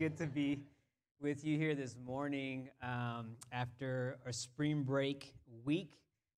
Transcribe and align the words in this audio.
good 0.00 0.16
to 0.16 0.26
be 0.28 0.60
with 1.20 1.44
you 1.44 1.58
here 1.58 1.74
this 1.74 1.96
morning 2.06 2.68
um, 2.84 3.30
after 3.50 4.16
a 4.26 4.32
spring 4.32 4.84
break 4.84 5.34
week 5.64 5.94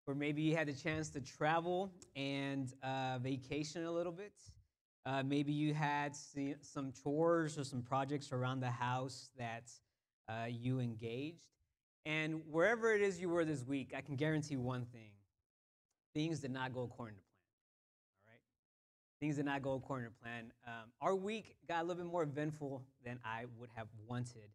where 0.05 0.15
maybe 0.15 0.43
you 0.43 0.55
had 0.55 0.69
the 0.69 0.73
chance 0.73 1.09
to 1.09 1.21
travel 1.21 1.91
and 2.15 2.73
uh, 2.85 3.19
vacation 3.19 3.85
a 3.85 3.91
little 3.91 4.13
bit. 4.13 4.33
Uh, 5.05 5.25
maybe 5.25 5.53
you 5.53 5.75
had 5.75 6.15
some 6.15 6.93
chores 7.03 7.59
or 7.59 7.65
some 7.65 7.83
projects 7.83 8.31
around 8.31 8.61
the 8.61 8.71
house 8.71 9.31
that 9.37 9.65
uh, 10.29 10.47
you 10.49 10.79
engaged. 10.79 11.49
And 12.07 12.43
wherever 12.49 12.95
it 12.95 13.03
is 13.03 13.21
you 13.21 13.29
were 13.29 13.45
this 13.45 13.65
week, 13.65 13.93
I 13.97 14.03
can 14.03 14.15
guarantee 14.15 14.55
one 14.55 14.85
thing 14.85 15.11
things 16.15 16.39
did 16.39 16.53
not 16.53 16.73
go 16.73 16.83
according 16.85 17.17
to? 17.17 17.28
Things 19.21 19.37
did 19.37 19.47
not 19.47 19.63
go 19.63 19.75
according 19.75 20.07
to 20.07 20.13
plan. 20.23 20.53
Um, 20.67 20.91
our 21.01 21.17
week 21.17 21.57
got 21.67 21.83
a 21.83 21.87
little 21.87 22.05
bit 22.05 22.13
more 22.13 22.23
eventful 22.23 22.85
than 23.05 23.19
I 23.25 23.47
would 23.59 23.71
have 23.75 23.89
wanted. 24.07 24.51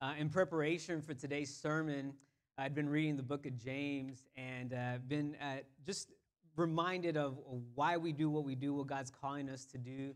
Uh, 0.00 0.14
in 0.18 0.28
preparation 0.28 1.00
for 1.00 1.14
today's 1.14 1.54
sermon, 1.54 2.12
I'd 2.56 2.74
been 2.74 2.88
reading 2.88 3.16
the 3.16 3.22
book 3.22 3.46
of 3.46 3.56
James 3.56 4.26
and 4.36 4.74
uh, 4.74 4.98
been 5.06 5.36
uh, 5.40 5.58
just 5.86 6.10
reminded 6.56 7.16
of 7.16 7.38
why 7.76 7.96
we 7.96 8.12
do 8.12 8.28
what 8.28 8.42
we 8.42 8.56
do, 8.56 8.74
what 8.74 8.88
God's 8.88 9.12
calling 9.12 9.48
us 9.48 9.64
to 9.66 9.78
do 9.78 10.14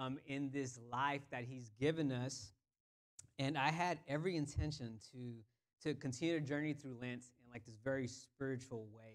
um, 0.00 0.18
in 0.26 0.50
this 0.50 0.80
life 0.90 1.22
that 1.30 1.44
He's 1.44 1.70
given 1.80 2.10
us. 2.10 2.52
And 3.38 3.56
I 3.56 3.70
had 3.70 3.98
every 4.08 4.36
intention 4.36 4.98
to, 5.12 5.88
to 5.88 5.94
continue 5.94 6.40
to 6.40 6.44
journey 6.44 6.72
through 6.72 6.96
Lent 7.00 7.22
in 7.22 7.52
like 7.52 7.64
this 7.64 7.76
very 7.84 8.08
spiritual 8.08 8.88
way. 8.92 9.13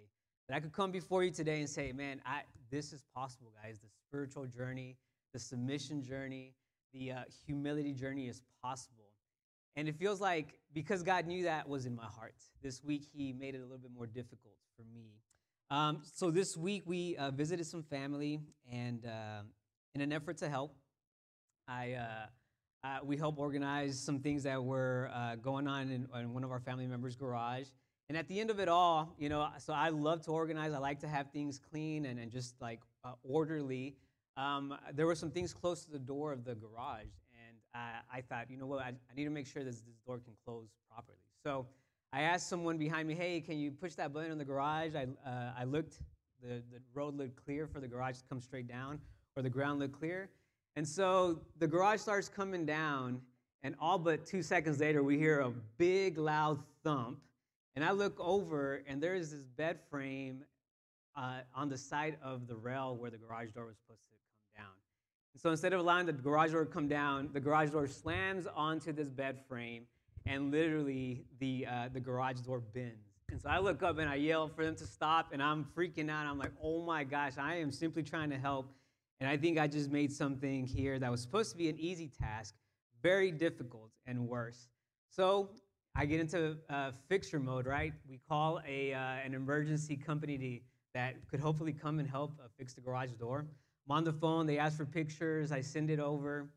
That 0.50 0.56
I 0.56 0.60
could 0.62 0.74
come 0.74 0.90
before 0.90 1.24
you 1.24 1.30
today 1.30 1.60
and 1.60 1.70
say, 1.70 1.92
man, 1.92 2.22
I, 2.26 2.42
this 2.72 2.92
is 2.92 3.06
possible, 3.16 3.54
guys. 3.64 3.78
The 3.78 3.88
spiritual 4.08 4.48
journey, 4.48 4.98
the 5.32 5.38
submission 5.38 6.02
journey, 6.02 6.56
the 6.92 7.12
uh, 7.12 7.18
humility 7.46 7.94
journey 7.94 8.28
is 8.28 8.42
possible. 8.64 9.12
And 9.76 9.88
it 9.88 9.96
feels 9.96 10.20
like 10.20 10.58
because 10.74 11.04
God 11.04 11.28
knew 11.28 11.44
that 11.44 11.70
was 11.70 11.86
in 11.86 11.96
my 11.96 12.06
heart, 12.06 12.34
this 12.64 12.84
week 12.84 13.06
He 13.14 13.32
made 13.32 13.54
it 13.54 13.60
a 13.60 13.62
little 13.62 13.78
bit 13.78 13.92
more 13.96 14.08
difficult 14.08 14.56
for 14.76 14.84
me. 14.92 15.20
Um, 15.70 16.02
so 16.04 16.32
this 16.32 16.58
week 16.58 16.82
we 16.88 17.16
uh, 17.18 17.30
visited 17.30 17.68
some 17.68 17.84
family, 17.84 18.40
and 18.72 19.06
uh, 19.06 19.44
in 19.94 20.02
an 20.02 20.12
effort 20.12 20.38
to 20.38 20.50
help, 20.50 20.76
I 21.68 21.94
uh, 21.94 22.88
uh 22.88 23.00
we 23.04 23.18
helped 23.18 23.38
organize 23.38 24.00
some 24.00 24.20
things 24.20 24.42
that 24.44 24.64
were 24.64 25.12
uh, 25.14 25.36
going 25.36 25.68
on 25.68 25.92
in, 25.92 26.08
in, 26.20 26.34
one 26.34 26.44
of 26.44 26.50
our 26.50 26.60
family 26.60 26.88
members' 26.88 27.16
garage. 27.16 27.68
And 28.10 28.18
at 28.18 28.28
the 28.28 28.40
end 28.40 28.50
of 28.50 28.60
it 28.60 28.68
all, 28.68 29.14
you 29.20 29.30
know, 29.30 29.48
so 29.60 29.72
I 29.72 29.90
love 29.90 30.24
to 30.24 30.32
organize. 30.32 30.74
I 30.74 30.80
like 30.80 31.00
to 31.02 31.08
have 31.08 31.30
things 31.32 31.60
clean 31.72 32.06
and, 32.06 32.20
and 32.20 32.32
just 32.32 32.60
like 32.60 32.80
uh, 33.06 33.12
orderly. 33.24 33.96
Um, 34.36 34.76
there 34.96 35.06
were 35.06 35.16
some 35.16 35.30
things 35.30 35.54
close 35.54 35.86
to 35.86 35.92
the 35.92 36.00
door 36.00 36.34
of 36.34 36.44
the 36.44 36.56
garage, 36.56 37.06
And 37.48 37.58
I, 37.76 38.18
I 38.18 38.22
thought, 38.22 38.50
you 38.50 38.58
know 38.58 38.66
what, 38.66 38.80
I, 38.80 38.90
I 38.90 39.16
need 39.16 39.26
to 39.26 39.30
make 39.30 39.46
sure 39.46 39.64
this, 39.64 39.82
this 39.82 39.96
door 40.08 40.18
can 40.18 40.34
close 40.44 40.70
properly. 40.92 41.20
So 41.44 41.68
I 42.12 42.22
asked 42.22 42.50
someone 42.50 42.80
behind 42.80 43.08
me, 43.08 43.14
hey, 43.14 43.42
can 43.42 43.60
you 43.60 43.70
push 43.70 43.94
that 43.96 44.12
button 44.12 44.32
in 44.32 44.40
the 44.40 44.46
garage? 44.46 44.96
I, 44.96 45.06
uh, 45.24 45.54
I 45.56 45.66
looked, 45.66 46.00
the, 46.42 46.64
the 46.72 46.80
road 46.96 47.16
looked 47.16 47.36
clear 47.46 47.68
for 47.68 47.80
the 47.80 47.88
garage 47.88 48.18
to 48.18 48.24
come 48.28 48.42
straight 48.42 48.68
down, 48.68 49.00
or 49.36 49.44
the 49.44 49.52
ground 49.52 49.80
looked 49.80 50.00
clear. 50.00 50.30
And 50.76 50.88
so 50.88 51.42
the 51.60 51.68
garage 51.68 52.00
starts 52.00 52.28
coming 52.28 52.66
down, 52.66 53.22
and 53.62 53.76
all 53.80 54.00
but 54.00 54.26
two 54.26 54.42
seconds 54.42 54.80
later, 54.80 55.04
we 55.04 55.18
hear 55.18 55.42
a 55.42 55.52
big, 55.78 56.18
loud 56.18 56.60
thump. 56.84 57.20
And 57.80 57.88
I 57.88 57.92
look 57.92 58.20
over, 58.20 58.84
and 58.88 59.02
there 59.02 59.16
is 59.16 59.32
this 59.32 59.46
bed 59.56 59.80
frame 59.90 60.44
uh, 61.16 61.38
on 61.56 61.70
the 61.70 61.78
side 61.78 62.18
of 62.22 62.46
the 62.46 62.58
rail 62.58 62.98
where 63.00 63.10
the 63.10 63.16
garage 63.16 63.52
door 63.52 63.68
was 63.68 63.78
supposed 63.78 64.02
to 64.02 64.18
come 64.18 64.66
down. 64.66 64.74
And 65.34 65.42
so 65.42 65.50
instead 65.50 65.72
of 65.72 65.80
allowing 65.80 66.06
the 66.06 66.12
garage 66.12 66.52
door 66.52 66.66
to 66.66 66.70
come 66.70 66.90
down, 66.90 67.30
the 67.32 67.40
garage 67.40 67.70
door 67.70 67.88
slams 67.88 68.48
onto 68.54 68.92
this 68.92 69.08
bed 69.08 69.40
frame, 69.48 69.84
and 70.26 70.52
literally 70.52 71.24
the, 71.40 71.68
uh, 71.72 71.88
the 71.94 72.02
garage 72.02 72.42
door 72.42 72.60
bends. 72.60 73.14
And 73.32 73.42
so 73.42 73.48
I 73.48 73.60
look 73.60 73.82
up 73.82 73.98
and 73.98 74.10
I 74.10 74.16
yell 74.16 74.50
for 74.50 74.66
them 74.66 74.76
to 74.76 74.86
stop, 74.86 75.30
and 75.32 75.42
I'm 75.42 75.64
freaking 75.74 76.10
out. 76.10 76.26
I'm 76.26 76.38
like, 76.38 76.52
oh 76.62 76.82
my 76.82 77.06
gosh, 77.06 77.38
I 77.40 77.56
am 77.60 77.72
simply 77.72 78.04
trying 78.04 78.30
to 78.32 78.38
help. 78.38 78.74
And 79.22 79.30
I 79.30 79.38
think 79.38 79.58
I 79.58 79.68
just 79.68 79.90
made 79.90 80.12
something 80.12 80.66
here 80.66 81.00
that 81.00 81.10
was 81.10 81.22
supposed 81.22 81.52
to 81.52 81.58
be 81.58 81.70
an 81.70 81.80
easy 81.80 82.10
task 82.10 82.56
very 83.02 83.32
difficult 83.32 83.92
and 84.06 84.28
worse. 84.28 84.68
So 85.12 85.52
I 86.00 86.06
get 86.06 86.22
into 86.22 86.56
uh, 86.70 86.92
fixture 87.10 87.42
mode, 87.42 87.66
right? 87.66 87.92
We 88.10 88.22
call 88.30 88.62
a, 88.66 88.94
uh, 88.94 88.98
an 88.98 89.34
emergency 89.34 89.98
company 89.98 90.38
to, 90.38 90.60
that 90.94 91.16
could 91.30 91.42
hopefully 91.42 91.74
come 91.74 92.00
and 92.00 92.10
help 92.10 92.40
uh, 92.42 92.48
fix 92.58 92.74
the 92.74 92.80
garage 92.80 93.12
door. 93.20 93.46
I'm 93.86 93.98
on 93.98 94.04
the 94.06 94.14
phone. 94.14 94.48
They 94.48 94.60
ask 94.60 94.78
for 94.78 94.86
pictures. 94.86 95.52
I 95.52 95.60
send 95.60 95.90
it 95.90 96.00
over. 96.00 96.50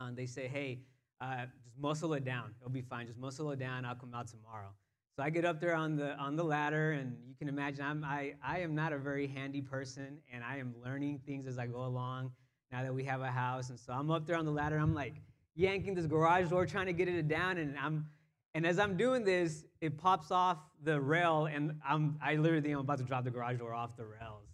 and 0.00 0.10
uh, 0.10 0.16
they 0.16 0.26
say, 0.26 0.48
hey, 0.48 0.80
uh, 1.20 1.46
just 1.62 1.78
muscle 1.78 2.14
it 2.14 2.24
down. 2.24 2.52
It'll 2.60 2.68
be 2.68 2.82
fine. 2.82 3.06
Just 3.06 3.16
muscle 3.16 3.48
it 3.52 3.60
down. 3.60 3.84
I'll 3.84 3.94
come 3.94 4.12
out 4.12 4.26
tomorrow. 4.26 4.70
So 5.16 5.22
I 5.22 5.30
get 5.30 5.44
up 5.44 5.60
there 5.60 5.76
on 5.76 5.94
the 5.94 6.16
on 6.16 6.34
the 6.34 6.42
ladder, 6.42 6.90
and 6.90 7.16
you 7.28 7.36
can 7.36 7.48
imagine 7.48 7.84
I'm, 7.84 8.02
I 8.02 8.34
I 8.42 8.58
am 8.58 8.74
not 8.74 8.92
a 8.92 8.98
very 8.98 9.28
handy 9.28 9.62
person, 9.62 10.18
and 10.32 10.42
I 10.42 10.56
am 10.58 10.74
learning 10.84 11.20
things 11.24 11.46
as 11.46 11.60
I 11.60 11.68
go 11.68 11.84
along. 11.84 12.32
Now 12.72 12.82
that 12.82 12.92
we 12.92 13.04
have 13.04 13.20
a 13.20 13.30
house, 13.30 13.70
and 13.70 13.78
so 13.78 13.92
I'm 13.92 14.10
up 14.10 14.26
there 14.26 14.34
on 14.34 14.44
the 14.44 14.50
ladder. 14.50 14.78
I'm 14.78 14.92
like 14.92 15.14
yanking 15.54 15.94
this 15.94 16.06
garage 16.06 16.48
door, 16.48 16.66
trying 16.66 16.86
to 16.86 16.92
get 16.92 17.06
it 17.06 17.28
down, 17.28 17.58
and 17.58 17.78
I'm 17.78 18.06
and 18.54 18.66
as 18.66 18.78
I'm 18.78 18.96
doing 18.96 19.24
this, 19.24 19.64
it 19.80 19.98
pops 19.98 20.30
off 20.30 20.58
the 20.84 21.00
rail, 21.00 21.46
and 21.46 21.78
I'm 21.86 22.18
I 22.22 22.36
literally 22.36 22.70
I'm 22.70 22.80
about 22.80 22.98
to 22.98 23.04
drop 23.04 23.24
the 23.24 23.30
garage 23.30 23.58
door 23.58 23.74
off 23.74 23.96
the 23.96 24.06
rails. 24.06 24.44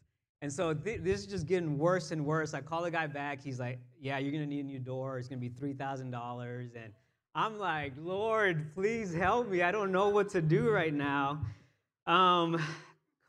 And 0.43 0.51
so 0.51 0.73
th- 0.73 1.03
this 1.03 1.21
is 1.21 1.27
just 1.27 1.47
getting 1.47 1.77
worse 1.77 2.11
and 2.11 2.25
worse. 2.25 2.55
I 2.55 2.63
call 2.63 2.83
the 2.83 2.91
guy 2.91 3.07
back. 3.07 3.43
He's 3.43 3.61
like, 3.61 3.79
"Yeah, 4.01 4.19
you're 4.19 4.33
gonna 4.33 4.47
need 4.47 4.61
a 4.61 4.69
new 4.69 4.79
door. 4.79 5.19
It's 5.19 5.29
gonna 5.29 5.41
be 5.41 5.51
three 5.51 5.75
thousand 5.75 6.11
dollars." 6.11 6.71
And 6.75 6.93
I'm 7.35 7.59
like, 7.59 7.93
"Lord, 7.99 8.75
please 8.75 9.13
help 9.13 9.49
me. 9.49 9.63
I 9.63 9.71
don't 9.71 9.93
know 9.93 10.09
what 10.09 10.31
to 10.31 10.41
do 10.41 10.71
right 10.71 10.95
now." 10.95 11.45
Um, 12.07 12.61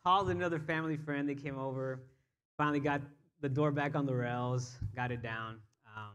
called 0.06 0.30
another 0.30 0.60
family 0.60 0.96
friend. 0.96 1.28
They 1.28 1.36
came 1.36 1.60
over. 1.60 2.02
Finally 2.58 2.80
got 2.80 3.02
the 3.42 3.50
door 3.50 3.72
back 3.72 3.96
on 3.96 4.06
the 4.06 4.16
rails. 4.16 4.78
Got 4.96 5.12
it 5.12 5.22
down. 5.22 5.60
Um, 5.98 6.14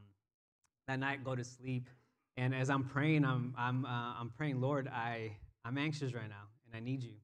that 0.88 0.98
night, 0.98 1.24
go 1.24 1.36
to 1.36 1.44
sleep. 1.44 1.90
And 2.36 2.54
as 2.54 2.68
I'm 2.68 2.84
praying, 2.84 3.24
I'm 3.24 3.54
I'm 3.56 3.84
uh, 3.84 4.14
I'm 4.20 4.30
praying, 4.36 4.60
Lord, 4.60 4.88
I 4.88 5.32
I'm 5.64 5.78
anxious 5.78 6.14
right 6.14 6.28
now, 6.28 6.44
and 6.66 6.76
I 6.76 6.84
need 6.84 7.02
you. 7.02 7.14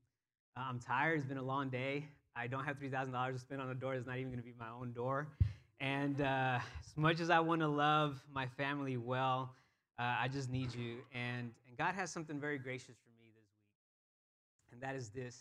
Uh, 0.56 0.64
I'm 0.68 0.80
tired. 0.80 1.18
It's 1.18 1.26
been 1.26 1.38
a 1.38 1.42
long 1.42 1.68
day. 1.70 2.06
I 2.34 2.46
don't 2.46 2.64
have 2.64 2.78
$3,000 2.78 3.32
to 3.32 3.38
spend 3.38 3.60
on 3.60 3.70
a 3.70 3.74
door 3.74 3.94
that's 3.94 4.06
not 4.06 4.16
even 4.16 4.30
going 4.30 4.42
to 4.42 4.44
be 4.44 4.54
my 4.58 4.70
own 4.70 4.92
door. 4.92 5.28
And 5.80 6.20
uh, 6.20 6.58
as 6.80 6.96
much 6.96 7.20
as 7.20 7.30
I 7.30 7.40
want 7.40 7.60
to 7.60 7.68
love 7.68 8.22
my 8.32 8.46
family 8.46 8.96
well, 8.96 9.54
uh, 9.98 10.16
I 10.20 10.28
just 10.28 10.50
need 10.50 10.74
you. 10.74 10.98
And, 11.12 11.50
and 11.68 11.76
God 11.76 11.94
has 11.94 12.10
something 12.10 12.40
very 12.40 12.58
gracious 12.58 12.96
for 13.04 13.10
me 13.18 13.30
this 13.34 13.44
week. 13.60 14.72
And 14.72 14.80
that 14.82 14.96
is 14.96 15.10
this 15.10 15.38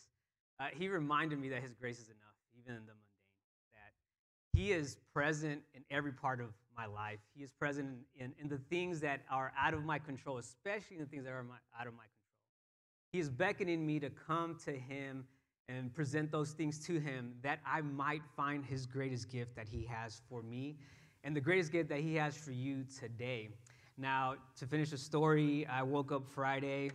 uh, 0.59 0.65
He 0.77 0.89
reminded 0.89 1.39
me 1.39 1.49
that 1.49 1.61
His 1.61 1.73
grace 1.73 1.99
is 1.99 2.07
enough, 2.07 2.35
even 2.59 2.73
in 2.73 2.85
the 2.85 2.93
mundane. 2.93 3.73
That 3.73 4.59
He 4.59 4.71
is 4.71 4.97
present 5.13 5.61
in 5.73 5.83
every 5.89 6.11
part 6.11 6.41
of 6.41 6.49
my 6.81 6.93
life. 6.93 7.19
He 7.35 7.43
is 7.43 7.51
present 7.51 7.89
in, 8.15 8.25
in, 8.25 8.33
in 8.41 8.49
the 8.49 8.59
things 8.69 8.99
that 9.01 9.21
are 9.29 9.51
out 9.59 9.73
of 9.73 9.83
my 9.83 9.99
control, 9.99 10.37
especially 10.37 10.97
in 10.97 11.03
the 11.03 11.09
things 11.09 11.25
that 11.25 11.31
are 11.31 11.43
my, 11.43 11.55
out 11.79 11.87
of 11.87 11.93
my 11.93 12.03
control. 12.03 13.11
He 13.13 13.19
is 13.19 13.29
beckoning 13.29 13.85
me 13.85 13.99
to 13.99 14.09
come 14.09 14.57
to 14.65 14.71
Him 14.71 15.25
and 15.69 15.93
present 15.93 16.31
those 16.31 16.51
things 16.51 16.79
to 16.85 16.99
him 16.99 17.33
that 17.41 17.59
I 17.65 17.81
might 17.81 18.21
find 18.35 18.65
his 18.65 18.85
greatest 18.85 19.29
gift 19.29 19.55
that 19.55 19.67
he 19.67 19.85
has 19.85 20.21
for 20.27 20.41
me 20.41 20.75
and 21.23 21.35
the 21.35 21.41
greatest 21.41 21.71
gift 21.71 21.89
that 21.89 21.99
he 21.99 22.15
has 22.15 22.35
for 22.35 22.51
you 22.51 22.83
today. 22.99 23.49
Now, 23.97 24.35
to 24.57 24.65
finish 24.65 24.89
the 24.89 24.97
story, 24.97 25.65
I 25.67 25.83
woke 25.83 26.11
up 26.11 26.27
Friday, 26.27 26.91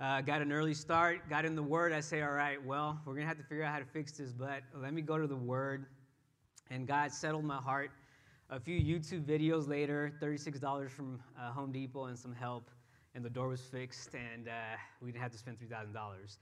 uh, 0.00 0.20
got 0.22 0.42
an 0.42 0.52
early 0.52 0.74
start, 0.74 1.28
got 1.30 1.44
in 1.44 1.54
the 1.54 1.62
Word. 1.62 1.92
I 1.92 2.00
say, 2.00 2.22
all 2.22 2.32
right, 2.32 2.62
well, 2.64 3.00
we're 3.06 3.14
going 3.14 3.24
to 3.24 3.28
have 3.28 3.38
to 3.38 3.44
figure 3.44 3.64
out 3.64 3.72
how 3.72 3.78
to 3.78 3.84
fix 3.84 4.12
this, 4.12 4.32
but 4.32 4.62
let 4.74 4.92
me 4.92 5.02
go 5.02 5.18
to 5.18 5.26
the 5.26 5.36
Word. 5.36 5.86
And 6.70 6.86
God 6.86 7.12
settled 7.12 7.44
my 7.44 7.58
heart. 7.58 7.90
A 8.52 8.58
few 8.58 8.80
YouTube 8.80 9.22
videos 9.26 9.68
later, 9.68 10.12
$36 10.20 10.90
from 10.90 11.20
uh, 11.38 11.52
Home 11.52 11.70
Depot 11.70 12.06
and 12.06 12.18
some 12.18 12.32
help, 12.32 12.68
and 13.14 13.24
the 13.24 13.30
door 13.30 13.46
was 13.46 13.60
fixed, 13.60 14.12
and 14.14 14.48
uh, 14.48 14.52
we 15.00 15.12
didn't 15.12 15.22
have 15.22 15.30
to 15.30 15.38
spend 15.38 15.56
$3,000. 15.60 16.36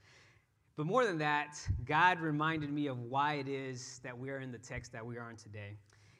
But 0.75 0.87
more 0.87 1.05
than 1.05 1.19
that, 1.19 1.55
God 1.85 2.19
reminded 2.19 2.73
me 2.73 2.87
of 2.87 2.97
why 2.97 3.35
it 3.35 3.47
is 3.47 3.99
that 4.03 4.17
we 4.17 4.31
are 4.31 4.39
in 4.39 4.51
the 4.51 4.57
text 4.57 4.91
that 4.91 5.05
we 5.05 5.19
are 5.19 5.29
in 5.29 5.35
today. 5.35 5.77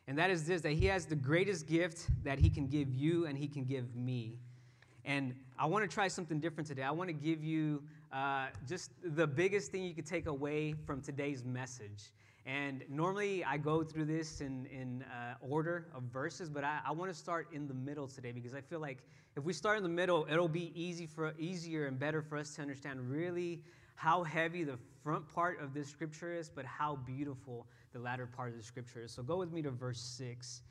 And 0.07 0.15
that 0.15 0.29
is 0.29 0.45
this 0.45 0.61
that 0.61 0.73
He 0.73 0.85
has 0.85 1.07
the 1.07 1.15
greatest 1.15 1.65
gift 1.65 2.05
that 2.23 2.37
He 2.37 2.51
can 2.51 2.67
give 2.67 2.93
you 2.93 3.25
and 3.25 3.35
He 3.35 3.47
can 3.47 3.63
give 3.63 3.95
me. 3.95 4.37
And 5.05 5.33
I 5.57 5.65
want 5.65 5.89
to 5.89 5.91
try 5.91 6.07
something 6.07 6.39
different 6.39 6.67
today. 6.67 6.83
I 6.83 6.91
want 6.91 7.07
to 7.07 7.13
give 7.13 7.43
you 7.43 7.81
uh, 8.13 8.49
just 8.67 8.91
the 9.03 9.25
biggest 9.25 9.71
thing 9.71 9.85
you 9.85 9.95
could 9.95 10.05
take 10.05 10.27
away 10.27 10.75
from 10.85 11.01
today's 11.01 11.43
message. 11.43 12.11
And 12.49 12.83
normally 12.89 13.43
I 13.43 13.57
go 13.57 13.83
through 13.83 14.05
this 14.05 14.41
in, 14.41 14.65
in 14.65 15.03
uh, 15.03 15.35
order 15.39 15.85
of 15.93 16.01
verses, 16.03 16.49
but 16.49 16.63
I, 16.63 16.79
I 16.83 16.91
want 16.91 17.11
to 17.11 17.17
start 17.17 17.47
in 17.53 17.67
the 17.67 17.75
middle 17.75 18.07
today 18.07 18.31
because 18.31 18.55
I 18.55 18.61
feel 18.61 18.79
like 18.79 19.03
if 19.37 19.43
we 19.43 19.53
start 19.53 19.77
in 19.77 19.83
the 19.83 19.89
middle, 19.89 20.25
it'll 20.27 20.47
be 20.47 20.71
easy 20.73 21.05
for, 21.05 21.35
easier 21.37 21.85
and 21.85 21.99
better 21.99 22.23
for 22.23 22.39
us 22.39 22.55
to 22.55 22.63
understand 22.63 23.07
really 23.07 23.61
how 23.93 24.23
heavy 24.23 24.63
the 24.63 24.79
front 25.03 25.27
part 25.27 25.61
of 25.61 25.75
this 25.75 25.89
scripture 25.89 26.33
is, 26.33 26.49
but 26.49 26.65
how 26.65 26.95
beautiful 26.95 27.67
the 27.93 27.99
latter 27.99 28.25
part 28.25 28.49
of 28.49 28.57
the 28.57 28.63
scripture 28.63 29.03
is. 29.03 29.11
So 29.11 29.21
go 29.21 29.37
with 29.37 29.51
me 29.51 29.61
to 29.61 29.69
verse 29.69 30.01
6. 30.01 30.63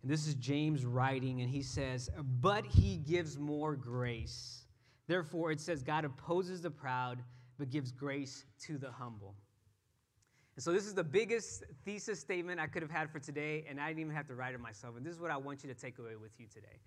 And 0.00 0.10
this 0.10 0.26
is 0.26 0.34
James 0.36 0.86
writing, 0.86 1.42
and 1.42 1.50
he 1.50 1.60
says, 1.60 2.08
But 2.40 2.64
he 2.64 2.96
gives 2.96 3.38
more 3.38 3.76
grace. 3.76 4.64
Therefore, 5.06 5.52
it 5.52 5.60
says, 5.60 5.82
God 5.82 6.06
opposes 6.06 6.62
the 6.62 6.70
proud, 6.70 7.18
but 7.58 7.68
gives 7.68 7.92
grace 7.92 8.46
to 8.60 8.78
the 8.78 8.90
humble. 8.90 9.34
And 10.56 10.62
so, 10.62 10.72
this 10.72 10.86
is 10.86 10.94
the 10.94 11.04
biggest 11.04 11.64
thesis 11.84 12.20
statement 12.20 12.60
I 12.60 12.66
could 12.66 12.82
have 12.82 12.90
had 12.90 13.10
for 13.10 13.18
today, 13.18 13.64
and 13.68 13.80
I 13.80 13.88
didn't 13.88 14.00
even 14.00 14.14
have 14.14 14.28
to 14.28 14.34
write 14.34 14.54
it 14.54 14.60
myself. 14.60 14.96
And 14.96 15.04
this 15.04 15.14
is 15.14 15.20
what 15.20 15.30
I 15.30 15.36
want 15.36 15.64
you 15.64 15.72
to 15.72 15.78
take 15.78 15.98
away 15.98 16.16
with 16.16 16.38
you 16.38 16.46
today. 16.46 16.78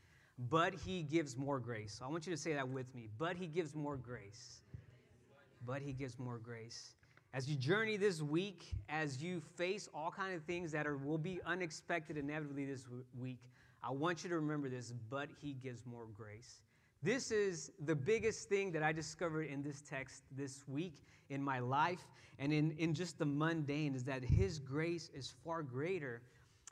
But 0.50 0.74
he 0.74 1.02
gives 1.02 1.36
more 1.36 1.60
grace. 1.60 1.96
So 2.00 2.06
I 2.06 2.10
want 2.10 2.28
you 2.28 2.32
to 2.32 2.38
say 2.38 2.54
that 2.54 2.68
with 2.68 2.94
me. 2.96 3.08
But 3.18 3.36
he 3.36 3.48
gives 3.48 3.76
more 3.76 3.98
grace. 3.98 4.62
But 5.66 5.82
he 5.82 5.92
gives 5.92 6.18
more 6.18 6.38
grace. 6.38 6.94
As 7.34 7.50
you 7.50 7.56
journey 7.56 7.98
this 7.98 8.22
week, 8.22 8.64
as 8.88 9.22
you 9.22 9.42
face 9.58 9.90
all 9.94 10.12
kind 10.12 10.34
of 10.34 10.44
things 10.44 10.72
that 10.72 10.88
are, 10.88 10.96
will 10.96 11.18
be 11.18 11.42
unexpected 11.46 12.18
inevitably 12.18 12.66
this 12.66 12.86
week, 13.20 13.40
I 13.84 13.92
want 13.92 14.24
you 14.24 14.30
to 14.30 14.36
remember 14.36 14.70
this, 14.70 14.94
but 15.10 15.28
he 15.42 15.54
gives 15.54 15.86
more 15.86 16.06
grace. 16.16 16.62
This 17.04 17.32
is 17.32 17.72
the 17.86 17.96
biggest 17.96 18.50
thing 18.50 18.72
that 18.72 18.84
I 18.84 18.92
discovered 18.92 19.44
in 19.44 19.62
this 19.62 19.82
text 19.82 20.24
this 20.36 20.68
week 20.68 21.04
in 21.30 21.44
my 21.44 21.60
life 21.60 22.08
and 22.40 22.52
in, 22.52 22.72
in 22.72 22.94
just 22.94 23.18
the 23.18 23.26
mundane 23.26 23.96
is 23.96 24.04
that 24.06 24.24
his 24.24 24.60
grace 24.60 25.10
is 25.14 25.34
far 25.44 25.64
greater. 25.64 26.22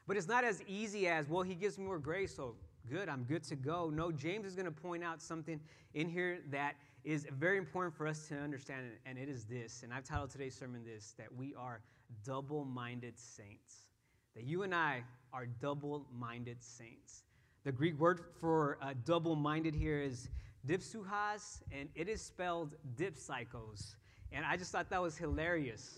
But 0.08 0.18
it's 0.18 0.28
not 0.28 0.44
as 0.44 0.62
easy 0.68 1.08
as, 1.08 1.28
well, 1.28 1.42
he 1.42 1.56
gives 1.56 1.78
me 1.78 1.86
more 1.86 2.00
grace, 2.00 2.36
so 2.36 2.56
good, 2.90 3.10
I'm 3.10 3.24
good 3.24 3.44
to 3.46 3.56
go. 3.56 3.90
No, 3.90 4.12
James 4.12 4.46
is 4.46 4.56
going 4.56 4.66
to 4.66 4.72
point 4.72 5.04
out 5.04 5.22
something 5.22 5.60
in 5.94 6.10
here 6.10 6.40
that 6.52 6.76
is 7.04 7.26
very 7.38 7.58
important 7.58 7.96
for 7.96 8.08
us 8.08 8.28
to 8.28 8.36
understand, 8.36 8.86
and 9.06 9.18
it 9.18 9.30
is 9.30 9.46
this. 9.46 9.82
And 9.84 9.94
I've 9.94 10.04
titled 10.04 10.32
today's 10.32 10.56
sermon 10.56 10.84
this 10.84 11.14
that 11.18 11.34
we 11.36 11.54
are 11.56 11.82
double 12.24 12.66
minded 12.66 13.18
saints. 13.18 13.88
That 14.36 14.44
you 14.44 14.64
and 14.64 14.74
I 14.74 15.04
are 15.34 15.46
double 15.46 16.06
minded 16.12 16.62
saints. 16.62 17.24
The 17.66 17.72
Greek 17.72 18.00
word 18.00 18.20
for 18.40 18.78
uh, 18.80 18.94
double 19.06 19.36
minded 19.36 19.74
here 19.74 20.00
is 20.00 20.30
dipsuchas, 20.68 21.62
and 21.72 21.90
it 21.96 22.08
is 22.08 22.22
spelled 22.22 22.76
dipsychos. 22.96 23.96
And 24.32 24.46
I 24.46 24.56
just 24.56 24.72
thought 24.72 24.88
that 24.92 25.02
was 25.02 25.18
hilarious. 25.18 25.98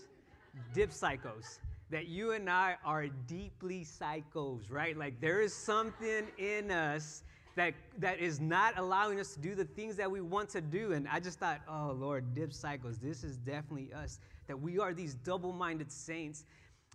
dipsychos. 0.74 1.58
That 1.90 2.06
you 2.06 2.32
and 2.32 2.48
I 2.48 2.76
are 2.86 3.08
deeply 3.26 3.84
psychos, 3.84 4.70
right? 4.70 4.96
Like 4.96 5.20
there 5.20 5.42
is 5.42 5.54
something 5.54 6.26
in 6.38 6.70
us 6.70 7.22
that, 7.54 7.74
that 7.98 8.18
is 8.18 8.40
not 8.40 8.78
allowing 8.78 9.20
us 9.20 9.34
to 9.34 9.40
do 9.40 9.54
the 9.54 9.64
things 9.64 9.96
that 9.96 10.10
we 10.10 10.22
want 10.22 10.48
to 10.50 10.62
do. 10.62 10.92
And 10.92 11.06
I 11.06 11.20
just 11.20 11.38
thought, 11.38 11.60
oh, 11.68 11.94
Lord, 11.98 12.34
dip 12.34 12.54
cycles, 12.54 12.98
this 12.98 13.24
is 13.24 13.36
definitely 13.36 13.92
us, 13.92 14.20
that 14.46 14.58
we 14.58 14.78
are 14.78 14.94
these 14.94 15.14
double 15.14 15.52
minded 15.52 15.92
saints. 15.92 16.44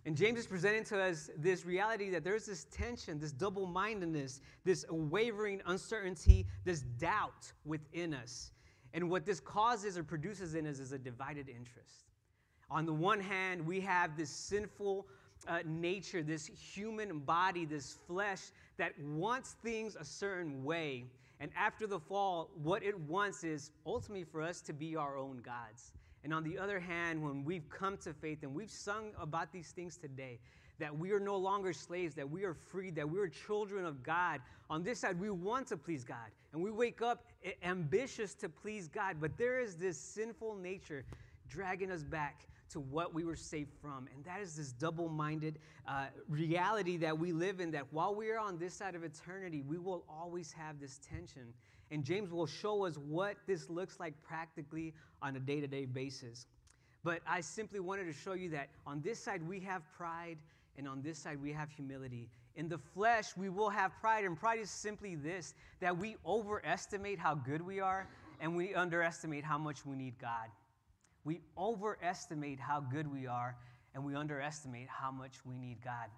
And 0.06 0.16
James 0.16 0.40
is 0.40 0.46
presenting 0.46 0.84
to 0.84 1.00
us 1.00 1.30
this 1.38 1.64
reality 1.64 2.10
that 2.10 2.24
there's 2.24 2.44
this 2.44 2.64
tension, 2.64 3.18
this 3.18 3.32
double 3.32 3.66
mindedness, 3.66 4.42
this 4.64 4.84
wavering 4.90 5.62
uncertainty, 5.66 6.46
this 6.64 6.82
doubt 6.98 7.50
within 7.64 8.12
us. 8.12 8.52
And 8.92 9.10
what 9.10 9.24
this 9.24 9.40
causes 9.40 9.96
or 9.96 10.04
produces 10.04 10.54
in 10.54 10.66
us 10.66 10.78
is 10.78 10.92
a 10.92 10.98
divided 10.98 11.48
interest. 11.48 12.10
On 12.70 12.84
the 12.84 12.92
one 12.92 13.20
hand, 13.20 13.66
we 13.66 13.80
have 13.80 14.16
this 14.16 14.30
sinful 14.30 15.06
uh, 15.48 15.60
nature, 15.64 16.22
this 16.22 16.46
human 16.46 17.20
body, 17.20 17.64
this 17.64 17.98
flesh 18.06 18.40
that 18.76 18.92
wants 19.00 19.56
things 19.62 19.96
a 19.96 20.04
certain 20.04 20.64
way. 20.64 21.06
And 21.40 21.50
after 21.56 21.86
the 21.86 21.98
fall, 21.98 22.50
what 22.62 22.82
it 22.82 22.98
wants 22.98 23.42
is 23.42 23.70
ultimately 23.86 24.24
for 24.24 24.42
us 24.42 24.60
to 24.62 24.72
be 24.72 24.96
our 24.96 25.16
own 25.16 25.38
gods. 25.38 25.92
And 26.24 26.32
on 26.32 26.42
the 26.42 26.58
other 26.58 26.80
hand, 26.80 27.22
when 27.22 27.44
we've 27.44 27.68
come 27.68 27.98
to 27.98 28.14
faith 28.14 28.42
and 28.42 28.54
we've 28.54 28.70
sung 28.70 29.10
about 29.20 29.52
these 29.52 29.68
things 29.68 29.98
today, 29.98 30.38
that 30.78 30.96
we 30.96 31.12
are 31.12 31.20
no 31.20 31.36
longer 31.36 31.72
slaves, 31.72 32.14
that 32.14 32.28
we 32.28 32.44
are 32.44 32.54
free, 32.54 32.90
that 32.90 33.08
we 33.08 33.20
are 33.20 33.28
children 33.28 33.84
of 33.84 34.02
God. 34.02 34.40
On 34.70 34.82
this 34.82 35.00
side, 35.00 35.20
we 35.20 35.30
want 35.30 35.68
to 35.68 35.76
please 35.76 36.02
God. 36.02 36.30
And 36.52 36.62
we 36.62 36.70
wake 36.70 37.02
up 37.02 37.26
ambitious 37.62 38.34
to 38.36 38.48
please 38.48 38.88
God. 38.88 39.16
But 39.20 39.36
there 39.36 39.60
is 39.60 39.76
this 39.76 39.98
sinful 39.98 40.56
nature 40.56 41.04
dragging 41.48 41.92
us 41.92 42.02
back 42.02 42.46
to 42.70 42.80
what 42.80 43.14
we 43.14 43.24
were 43.24 43.36
saved 43.36 43.72
from. 43.80 44.08
And 44.14 44.24
that 44.24 44.40
is 44.40 44.56
this 44.56 44.72
double 44.72 45.08
minded 45.08 45.58
uh, 45.86 46.06
reality 46.28 46.96
that 46.96 47.16
we 47.16 47.32
live 47.32 47.60
in 47.60 47.70
that 47.72 47.86
while 47.92 48.14
we 48.14 48.30
are 48.30 48.38
on 48.38 48.58
this 48.58 48.74
side 48.74 48.94
of 48.94 49.04
eternity, 49.04 49.62
we 49.62 49.78
will 49.78 50.04
always 50.08 50.50
have 50.52 50.80
this 50.80 50.98
tension. 51.08 51.52
And 51.90 52.04
James 52.04 52.32
will 52.32 52.46
show 52.46 52.84
us 52.84 52.96
what 52.96 53.36
this 53.46 53.68
looks 53.68 54.00
like 54.00 54.14
practically 54.22 54.94
on 55.22 55.36
a 55.36 55.40
day 55.40 55.60
to 55.60 55.66
day 55.66 55.84
basis. 55.84 56.46
But 57.02 57.20
I 57.26 57.40
simply 57.42 57.80
wanted 57.80 58.04
to 58.06 58.12
show 58.12 58.32
you 58.32 58.48
that 58.50 58.70
on 58.86 59.02
this 59.02 59.18
side 59.18 59.46
we 59.46 59.60
have 59.60 59.82
pride, 59.96 60.38
and 60.76 60.88
on 60.88 61.02
this 61.02 61.18
side 61.18 61.40
we 61.40 61.52
have 61.52 61.70
humility. 61.70 62.28
In 62.56 62.68
the 62.68 62.78
flesh, 62.78 63.36
we 63.36 63.48
will 63.48 63.68
have 63.68 63.92
pride, 64.00 64.24
and 64.24 64.38
pride 64.38 64.60
is 64.60 64.70
simply 64.70 65.14
this 65.14 65.54
that 65.80 65.96
we 65.96 66.16
overestimate 66.24 67.18
how 67.18 67.34
good 67.34 67.60
we 67.60 67.80
are, 67.80 68.08
and 68.40 68.56
we 68.56 68.74
underestimate 68.74 69.44
how 69.44 69.58
much 69.58 69.84
we 69.84 69.96
need 69.96 70.18
God. 70.18 70.48
We 71.24 71.40
overestimate 71.58 72.58
how 72.58 72.80
good 72.80 73.10
we 73.10 73.26
are, 73.26 73.56
and 73.94 74.04
we 74.04 74.14
underestimate 74.14 74.88
how 74.88 75.10
much 75.10 75.44
we 75.44 75.56
need 75.56 75.78
God. 75.82 76.08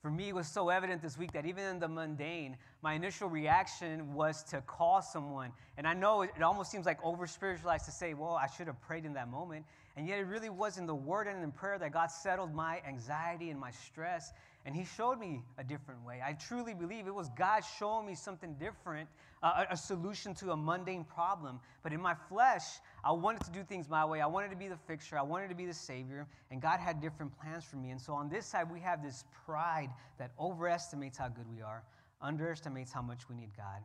For 0.00 0.10
me, 0.10 0.28
it 0.28 0.34
was 0.34 0.46
so 0.46 0.68
evident 0.68 1.02
this 1.02 1.18
week 1.18 1.32
that 1.32 1.46
even 1.46 1.64
in 1.64 1.78
the 1.78 1.88
mundane, 1.88 2.56
my 2.82 2.94
initial 2.94 3.28
reaction 3.28 4.14
was 4.14 4.42
to 4.44 4.60
call 4.62 5.02
someone. 5.02 5.50
And 5.78 5.86
I 5.86 5.94
know 5.94 6.22
it, 6.22 6.30
almost 6.42 6.70
seems 6.70 6.86
like 6.86 6.98
over 7.02 7.26
spiritualized 7.26 7.86
to 7.86 7.90
say, 7.90 8.14
well, 8.14 8.34
I 8.34 8.46
should 8.46 8.66
have 8.66 8.80
prayed 8.82 9.04
in 9.04 9.14
that 9.14 9.30
moment. 9.30 9.64
And 9.96 10.06
yet, 10.06 10.18
it 10.18 10.26
really 10.26 10.50
was 10.50 10.78
in 10.78 10.86
the 10.86 10.94
word 10.94 11.26
and 11.26 11.42
in 11.42 11.50
prayer 11.50 11.78
that 11.78 11.92
God 11.92 12.10
settled 12.10 12.54
my 12.54 12.82
anxiety 12.86 13.50
and 13.50 13.58
my 13.58 13.70
stress. 13.70 14.32
And 14.66 14.74
He 14.74 14.84
showed 14.84 15.20
me 15.20 15.44
a 15.58 15.64
different 15.64 16.04
way. 16.04 16.20
I 16.26 16.32
truly 16.32 16.74
believe 16.74 17.06
it 17.06 17.14
was 17.14 17.30
God 17.38 17.62
showing 17.78 18.04
me 18.04 18.16
something 18.16 18.54
different, 18.54 19.08
uh, 19.40 19.64
a 19.70 19.76
solution 19.76 20.34
to 20.34 20.50
a 20.50 20.56
mundane 20.56 21.04
problem. 21.04 21.60
But 21.84 21.92
in 21.92 22.02
my 22.02 22.14
flesh, 22.28 22.64
I 23.04 23.12
wanted 23.12 23.44
to 23.44 23.52
do 23.52 23.62
things 23.62 23.88
my 23.88 24.04
way. 24.04 24.20
I 24.20 24.26
wanted 24.26 24.50
to 24.50 24.56
be 24.56 24.66
the 24.66 24.76
fixer, 24.76 25.16
I 25.16 25.22
wanted 25.22 25.50
to 25.50 25.54
be 25.54 25.66
the 25.66 25.72
savior. 25.72 26.26
And 26.50 26.60
God 26.60 26.80
had 26.80 27.00
different 27.00 27.32
plans 27.40 27.64
for 27.64 27.76
me. 27.76 27.90
And 27.90 28.00
so 28.00 28.12
on 28.14 28.28
this 28.28 28.44
side, 28.44 28.68
we 28.70 28.80
have 28.80 29.04
this 29.04 29.24
pride 29.46 29.90
that 30.18 30.32
overestimates 30.38 31.16
how 31.16 31.28
good 31.28 31.48
we 31.48 31.62
are, 31.62 31.84
underestimates 32.20 32.92
how 32.92 33.02
much 33.02 33.28
we 33.28 33.36
need 33.36 33.50
God. 33.56 33.84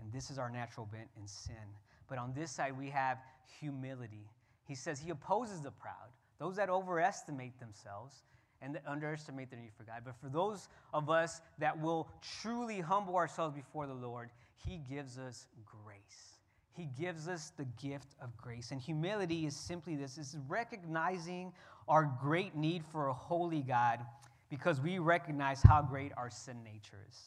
And 0.00 0.10
this 0.10 0.30
is 0.30 0.38
our 0.38 0.48
natural 0.48 0.86
bent 0.86 1.08
in 1.20 1.28
sin. 1.28 1.68
But 2.08 2.16
on 2.16 2.32
this 2.32 2.50
side, 2.50 2.76
we 2.78 2.88
have 2.88 3.18
humility. 3.60 4.26
He 4.66 4.74
says 4.74 4.98
he 4.98 5.10
opposes 5.10 5.60
the 5.60 5.70
proud, 5.70 6.08
those 6.38 6.56
that 6.56 6.70
overestimate 6.70 7.60
themselves 7.60 8.22
and 8.64 8.80
underestimate 8.86 9.50
their 9.50 9.60
need 9.60 9.72
for 9.76 9.84
God. 9.84 10.02
But 10.04 10.16
for 10.20 10.28
those 10.28 10.68
of 10.92 11.10
us 11.10 11.40
that 11.58 11.78
will 11.80 12.08
truly 12.40 12.80
humble 12.80 13.16
ourselves 13.16 13.54
before 13.54 13.86
the 13.86 13.94
Lord, 13.94 14.30
he 14.54 14.78
gives 14.88 15.18
us 15.18 15.46
grace. 15.64 16.38
He 16.72 16.88
gives 16.98 17.28
us 17.28 17.52
the 17.56 17.66
gift 17.80 18.16
of 18.20 18.36
grace. 18.36 18.70
And 18.72 18.80
humility 18.80 19.46
is 19.46 19.54
simply 19.54 19.94
this 19.94 20.18
is 20.18 20.36
recognizing 20.48 21.52
our 21.86 22.10
great 22.20 22.56
need 22.56 22.82
for 22.90 23.08
a 23.08 23.12
holy 23.12 23.60
God 23.60 24.00
because 24.48 24.80
we 24.80 24.98
recognize 24.98 25.62
how 25.62 25.82
great 25.82 26.12
our 26.16 26.30
sin 26.30 26.64
nature 26.64 27.04
is. 27.08 27.18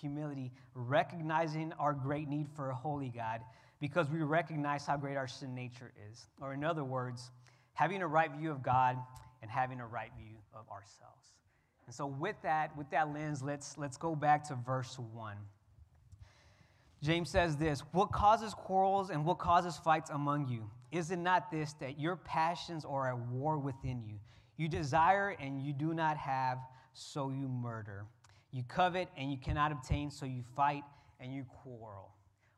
Humility, 0.00 0.50
recognizing 0.74 1.72
our 1.78 1.92
great 1.92 2.28
need 2.28 2.48
for 2.56 2.70
a 2.70 2.74
holy 2.74 3.10
God 3.10 3.40
because 3.80 4.08
we 4.10 4.22
recognize 4.22 4.86
how 4.86 4.96
great 4.96 5.16
our 5.16 5.28
sin 5.28 5.54
nature 5.54 5.92
is. 6.10 6.26
Or, 6.40 6.54
in 6.54 6.64
other 6.64 6.84
words, 6.84 7.30
having 7.74 8.02
a 8.02 8.06
right 8.06 8.30
view 8.32 8.50
of 8.50 8.62
God 8.62 8.96
and 9.44 9.50
having 9.50 9.78
a 9.78 9.86
right 9.86 10.10
view 10.18 10.38
of 10.54 10.66
ourselves. 10.70 11.34
And 11.84 11.94
so, 11.94 12.06
with 12.06 12.36
that, 12.42 12.74
with 12.78 12.88
that 12.92 13.12
lens, 13.12 13.42
let's, 13.42 13.76
let's 13.76 13.98
go 13.98 14.16
back 14.16 14.42
to 14.48 14.54
verse 14.54 14.98
1. 14.98 15.36
James 17.02 17.28
says 17.28 17.58
this 17.58 17.80
What 17.92 18.10
causes 18.10 18.54
quarrels 18.54 19.10
and 19.10 19.22
what 19.22 19.38
causes 19.38 19.76
fights 19.76 20.08
among 20.08 20.48
you? 20.48 20.70
Is 20.92 21.10
it 21.10 21.18
not 21.18 21.50
this, 21.50 21.74
that 21.74 22.00
your 22.00 22.16
passions 22.16 22.86
are 22.86 23.06
at 23.10 23.18
war 23.18 23.58
within 23.58 24.02
you? 24.02 24.14
You 24.56 24.66
desire 24.66 25.36
and 25.38 25.60
you 25.60 25.74
do 25.74 25.92
not 25.92 26.16
have, 26.16 26.56
so 26.94 27.28
you 27.28 27.46
murder. 27.46 28.06
You 28.50 28.62
covet 28.62 29.08
and 29.18 29.30
you 29.30 29.36
cannot 29.36 29.70
obtain, 29.70 30.10
so 30.10 30.24
you 30.24 30.42
fight 30.56 30.84
and 31.20 31.34
you 31.34 31.44
quarrel. 31.44 32.13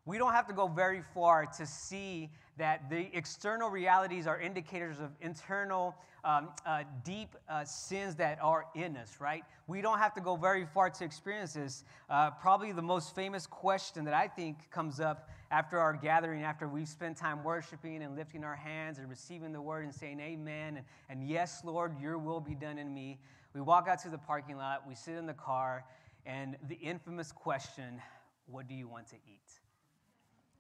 We 0.07 0.19
don't 0.19 0.33
have 0.33 0.47
to 0.47 0.53
go 0.53 0.69
very 0.69 1.03
far 1.15 1.47
to 1.59 1.67
see 1.67 2.31
that 2.59 2.89
the 2.89 3.09
external 3.13 3.69
realities 3.69 4.29
are 4.29 4.41
indicators 4.41 5.01
of 5.01 5.11
internal, 5.21 5.97
um, 6.25 6.51
uh, 6.65 6.85
deep 7.05 7.35
uh, 7.49 7.65
sins 7.65 8.15
that 8.15 8.39
are 8.41 8.67
in 8.77 8.97
us, 8.97 9.17
right? 9.21 9.43
We 9.67 9.83
don't 9.83 9.99
have 9.99 10.15
to 10.15 10.21
go 10.21 10.37
very 10.37 10.65
far 10.65 10.91
to 10.91 11.05
experience 11.05 11.55
this. 11.55 11.85
Uh, 12.09 12.31
probably 12.31 12.71
the 12.71 12.83
most 12.83 13.17
famous 13.17 13.49
question 13.49 14.05
that 14.05 14.15
I 14.15 14.29
think 14.29 14.71
comes 14.71 15.01
up 15.01 15.29
after 15.51 15.79
our 15.79 15.93
gathering, 15.93 16.45
after 16.45 16.69
we've 16.69 16.89
spent 16.89 17.17
time 17.17 17.43
worshiping 17.43 18.03
and 18.03 18.15
lifting 18.15 18.45
our 18.45 18.57
hands 18.57 18.99
and 18.99 19.11
receiving 19.11 19.53
the 19.53 19.61
word 19.61 19.85
and 19.85 19.95
saying, 19.95 20.21
Amen, 20.21 20.77
and, 20.77 20.87
and 21.11 21.29
yes, 21.29 21.63
Lord, 21.65 22.01
your 22.01 22.17
will 22.17 22.41
be 22.41 22.55
done 22.55 22.79
in 22.79 22.95
me. 22.95 23.19
We 23.55 23.61
walk 23.61 23.89
out 23.89 24.01
to 24.03 24.09
the 24.09 24.19
parking 24.19 24.57
lot, 24.57 24.87
we 24.87 24.95
sit 24.95 25.17
in 25.17 25.27
the 25.27 25.35
car, 25.35 25.85
and 26.25 26.57
the 26.69 26.77
infamous 26.77 27.33
question, 27.33 28.01
What 28.47 28.69
do 28.69 28.75
you 28.75 28.87
want 28.87 29.09
to 29.09 29.17
eat? 29.17 29.66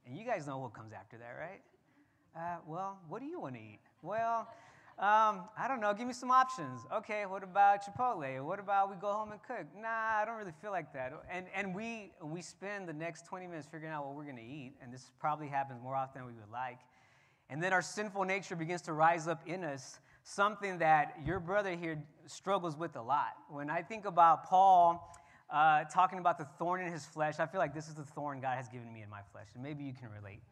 And 0.06 0.16
you 0.16 0.24
guys 0.24 0.46
know 0.46 0.58
what 0.58 0.74
comes 0.74 0.92
after 0.92 1.16
that, 1.18 1.36
right? 1.38 1.60
Uh, 2.36 2.58
well, 2.66 2.98
what 3.08 3.20
do 3.20 3.26
you 3.26 3.40
want 3.40 3.54
to 3.54 3.60
eat? 3.60 3.80
Well, 4.02 4.48
Um, 4.98 5.42
I 5.58 5.68
don't 5.68 5.82
know. 5.82 5.92
Give 5.92 6.06
me 6.06 6.14
some 6.14 6.30
options. 6.30 6.86
Okay, 6.90 7.26
what 7.26 7.42
about 7.42 7.84
Chipotle? 7.84 8.42
What 8.42 8.58
about 8.58 8.88
we 8.88 8.96
go 8.96 9.12
home 9.12 9.30
and 9.30 9.42
cook? 9.42 9.66
Nah, 9.78 10.22
I 10.22 10.24
don't 10.24 10.38
really 10.38 10.54
feel 10.62 10.70
like 10.70 10.90
that. 10.94 11.12
And, 11.30 11.44
and 11.54 11.74
we, 11.74 12.12
we 12.22 12.40
spend 12.40 12.88
the 12.88 12.94
next 12.94 13.26
20 13.26 13.46
minutes 13.46 13.66
figuring 13.70 13.92
out 13.92 14.06
what 14.06 14.14
we're 14.14 14.24
going 14.24 14.38
to 14.38 14.42
eat, 14.42 14.72
and 14.80 14.90
this 14.90 15.10
probably 15.20 15.48
happens 15.48 15.82
more 15.82 15.94
often 15.94 16.22
than 16.22 16.26
we 16.26 16.40
would 16.40 16.50
like. 16.50 16.78
And 17.50 17.62
then 17.62 17.74
our 17.74 17.82
sinful 17.82 18.24
nature 18.24 18.56
begins 18.56 18.80
to 18.82 18.94
rise 18.94 19.28
up 19.28 19.46
in 19.46 19.64
us, 19.64 19.98
something 20.22 20.78
that 20.78 21.14
your 21.26 21.40
brother 21.40 21.76
here 21.76 22.02
struggles 22.24 22.74
with 22.74 22.96
a 22.96 23.02
lot. 23.02 23.36
When 23.50 23.68
I 23.68 23.82
think 23.82 24.06
about 24.06 24.44
Paul 24.44 25.14
uh, 25.50 25.84
talking 25.84 26.18
about 26.18 26.38
the 26.38 26.46
thorn 26.58 26.80
in 26.80 26.92
his 26.92 27.04
flesh, 27.04 27.38
I 27.38 27.46
feel 27.46 27.60
like 27.60 27.74
this 27.74 27.88
is 27.88 27.94
the 27.94 28.04
thorn 28.04 28.40
God 28.40 28.56
has 28.56 28.68
given 28.68 28.92
me 28.92 29.02
in 29.02 29.10
my 29.10 29.20
flesh, 29.32 29.48
and 29.54 29.62
maybe 29.62 29.84
you 29.84 29.92
can 29.92 30.08
relate. 30.10 30.42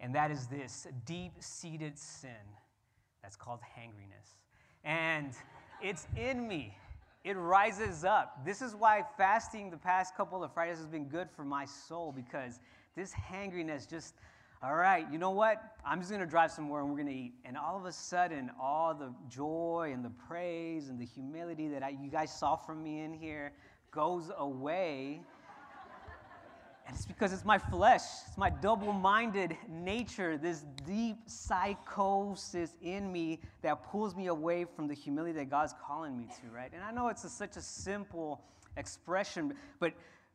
And 0.00 0.14
that 0.14 0.30
is 0.30 0.46
this 0.46 0.86
deep 1.04 1.32
seated 1.40 1.98
sin 1.98 2.30
that's 3.22 3.36
called 3.36 3.60
hangriness. 3.76 4.44
And 4.84 5.32
it's 5.82 6.06
in 6.16 6.46
me. 6.46 6.76
It 7.24 7.34
rises 7.34 8.04
up. 8.04 8.44
This 8.44 8.62
is 8.62 8.74
why 8.74 9.02
fasting 9.16 9.70
the 9.70 9.76
past 9.76 10.16
couple 10.16 10.42
of 10.42 10.52
Fridays 10.54 10.78
has 10.78 10.86
been 10.86 11.06
good 11.06 11.28
for 11.30 11.44
my 11.44 11.64
soul 11.64 12.12
because 12.12 12.60
this 12.96 13.12
hangriness 13.12 13.86
just, 13.86 14.14
all 14.62 14.76
right, 14.76 15.04
you 15.12 15.18
know 15.18 15.30
what? 15.30 15.62
I'm 15.84 15.98
just 15.98 16.10
going 16.10 16.22
to 16.22 16.26
drive 16.26 16.52
somewhere 16.52 16.80
and 16.80 16.88
we're 16.88 16.96
going 16.96 17.08
to 17.08 17.14
eat. 17.14 17.34
And 17.44 17.56
all 17.56 17.76
of 17.76 17.84
a 17.84 17.92
sudden, 17.92 18.50
all 18.60 18.94
the 18.94 19.12
joy 19.28 19.90
and 19.92 20.04
the 20.04 20.10
praise 20.10 20.88
and 20.88 20.98
the 20.98 21.04
humility 21.04 21.68
that 21.68 21.82
I, 21.82 21.90
you 21.90 22.08
guys 22.10 22.32
saw 22.32 22.56
from 22.56 22.82
me 22.82 23.00
in 23.00 23.12
here 23.12 23.52
goes 23.90 24.30
away 24.36 25.20
and 26.88 26.96
it's 26.96 27.04
because 27.04 27.34
it's 27.34 27.44
my 27.44 27.58
flesh, 27.58 28.00
it's 28.26 28.38
my 28.38 28.48
double 28.48 28.94
minded 28.94 29.58
nature, 29.68 30.38
this 30.38 30.64
deep 30.86 31.18
psychosis 31.26 32.76
in 32.80 33.12
me 33.12 33.40
that 33.60 33.84
pulls 33.90 34.16
me 34.16 34.28
away 34.28 34.64
from 34.64 34.88
the 34.88 34.94
humility 34.94 35.34
that 35.34 35.50
God's 35.50 35.74
calling 35.86 36.16
me 36.16 36.28
to, 36.40 36.50
right? 36.50 36.70
And 36.72 36.82
I 36.82 36.90
know 36.90 37.08
it's 37.08 37.24
a, 37.24 37.28
such 37.28 37.58
a 37.58 37.60
simple 37.60 38.40
expression, 38.78 39.52
but 39.80 39.92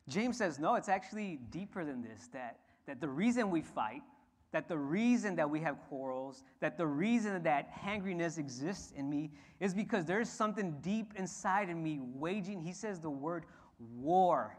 James 0.08 0.38
says, 0.38 0.60
no, 0.60 0.76
it's 0.76 0.88
actually 0.88 1.40
deeper 1.50 1.84
than 1.84 2.02
this 2.02 2.28
that, 2.32 2.60
that 2.86 3.00
the 3.00 3.08
reason 3.08 3.50
we 3.50 3.60
fight, 3.60 4.02
that 4.54 4.68
the 4.68 4.78
reason 4.78 5.36
that 5.36 5.50
we 5.50 5.60
have 5.60 5.76
quarrels, 5.88 6.42
that 6.60 6.78
the 6.78 6.86
reason 6.86 7.42
that 7.42 7.68
hangriness 7.70 8.38
exists 8.38 8.92
in 8.96 9.10
me 9.10 9.30
is 9.60 9.74
because 9.74 10.06
there's 10.06 10.30
something 10.30 10.78
deep 10.80 11.12
inside 11.16 11.68
of 11.68 11.76
me 11.76 11.98
waging, 12.00 12.62
he 12.62 12.72
says 12.72 12.98
the 12.98 13.10
word 13.10 13.44
war 13.98 14.56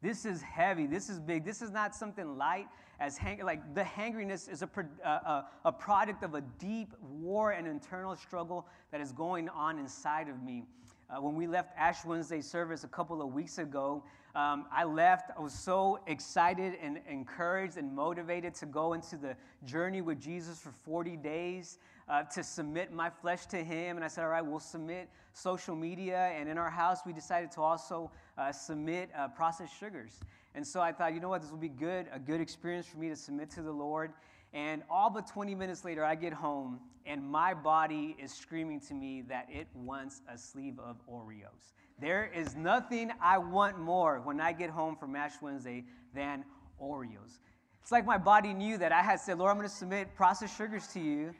this 0.00 0.24
is 0.24 0.42
heavy. 0.42 0.86
This 0.86 1.08
is 1.08 1.18
big. 1.18 1.44
This 1.44 1.60
is 1.60 1.70
not 1.70 1.94
something 1.94 2.36
light. 2.36 2.68
As 3.00 3.16
hang- 3.16 3.44
like 3.44 3.74
the 3.74 3.84
hangriness 3.84 4.48
is 4.48 4.62
a, 4.62 4.66
pro- 4.66 4.84
uh, 5.04 5.08
a, 5.08 5.46
a 5.66 5.72
product 5.72 6.22
of 6.24 6.34
a 6.34 6.40
deep 6.40 6.92
war 7.00 7.52
and 7.52 7.66
internal 7.66 8.16
struggle 8.16 8.66
that 8.90 9.00
is 9.00 9.12
going 9.12 9.48
on 9.48 9.78
inside 9.78 10.28
of 10.28 10.42
me. 10.42 10.64
Uh, 11.10 11.22
when 11.22 11.34
we 11.34 11.46
left 11.46 11.70
Ash 11.78 12.04
Wednesday 12.04 12.42
service 12.42 12.84
a 12.84 12.88
couple 12.88 13.22
of 13.22 13.32
weeks 13.32 13.56
ago, 13.58 14.02
um, 14.34 14.66
I 14.70 14.84
left. 14.84 15.30
I 15.36 15.40
was 15.40 15.54
so 15.54 16.00
excited 16.06 16.74
and 16.82 17.00
encouraged 17.08 17.78
and 17.78 17.94
motivated 17.94 18.54
to 18.56 18.66
go 18.66 18.92
into 18.92 19.16
the 19.16 19.34
journey 19.64 20.02
with 20.02 20.20
Jesus 20.20 20.58
for 20.58 20.70
40 20.70 21.16
days 21.16 21.78
uh, 22.08 22.24
to 22.24 22.42
submit 22.42 22.92
my 22.92 23.08
flesh 23.08 23.46
to 23.46 23.56
Him. 23.56 23.96
And 23.96 24.04
I 24.04 24.08
said, 24.08 24.24
All 24.24 24.30
right, 24.30 24.44
we'll 24.44 24.60
submit 24.60 25.08
social 25.32 25.74
media. 25.74 26.30
And 26.36 26.48
in 26.48 26.58
our 26.58 26.70
house, 26.70 27.00
we 27.06 27.12
decided 27.12 27.50
to 27.52 27.62
also 27.62 28.10
uh, 28.36 28.52
submit 28.52 29.08
uh, 29.16 29.28
processed 29.28 29.78
sugars. 29.78 30.20
And 30.54 30.66
so 30.66 30.80
I 30.80 30.92
thought, 30.92 31.14
you 31.14 31.20
know 31.20 31.28
what, 31.28 31.42
this 31.42 31.50
will 31.50 31.58
be 31.58 31.68
good, 31.68 32.06
a 32.12 32.18
good 32.18 32.40
experience 32.40 32.86
for 32.86 32.98
me 32.98 33.08
to 33.08 33.16
submit 33.16 33.50
to 33.52 33.62
the 33.62 33.72
Lord. 33.72 34.12
And 34.52 34.82
all 34.90 35.10
but 35.10 35.26
20 35.26 35.54
minutes 35.54 35.84
later, 35.84 36.04
I 36.04 36.14
get 36.14 36.32
home, 36.32 36.80
and 37.04 37.22
my 37.22 37.54
body 37.54 38.16
is 38.18 38.32
screaming 38.32 38.80
to 38.80 38.94
me 38.94 39.22
that 39.28 39.46
it 39.50 39.66
wants 39.74 40.22
a 40.32 40.38
sleeve 40.38 40.78
of 40.78 40.96
Oreos. 41.06 41.72
There 42.00 42.30
is 42.34 42.56
nothing 42.56 43.12
I 43.20 43.38
want 43.38 43.78
more 43.78 44.20
when 44.20 44.40
I 44.40 44.52
get 44.52 44.70
home 44.70 44.96
from 44.96 45.16
Ash 45.16 45.32
Wednesday 45.42 45.84
than 46.14 46.44
Oreos. 46.80 47.40
It's 47.82 47.92
like 47.92 48.06
my 48.06 48.18
body 48.18 48.54
knew 48.54 48.78
that 48.78 48.92
I 48.92 49.02
had 49.02 49.20
said, 49.20 49.38
Lord, 49.38 49.50
I'm 49.50 49.56
going 49.56 49.68
to 49.68 49.74
submit 49.74 50.14
processed 50.14 50.56
sugars 50.56 50.86
to 50.88 51.00
you. 51.00 51.34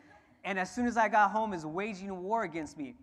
And 0.44 0.58
as 0.58 0.74
soon 0.74 0.86
as 0.86 0.96
I 0.96 1.08
got 1.08 1.30
home, 1.30 1.52
is 1.52 1.64
waging 1.64 2.22
war 2.22 2.42
against 2.42 2.78
me. 2.78 2.94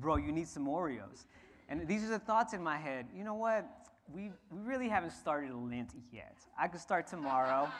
Bro, 0.00 0.16
you 0.16 0.32
need 0.32 0.48
some 0.48 0.66
Oreos. 0.66 1.26
And 1.68 1.86
these 1.86 2.04
are 2.04 2.08
the 2.08 2.18
thoughts 2.18 2.52
in 2.52 2.62
my 2.62 2.76
head. 2.76 3.06
You 3.14 3.24
know 3.24 3.34
what? 3.34 3.66
We, 4.14 4.30
we 4.50 4.58
really 4.60 4.88
haven't 4.88 5.12
started 5.12 5.54
Lent 5.54 5.94
yet. 6.12 6.36
I 6.58 6.68
could 6.68 6.80
start 6.80 7.06
tomorrow. 7.06 7.68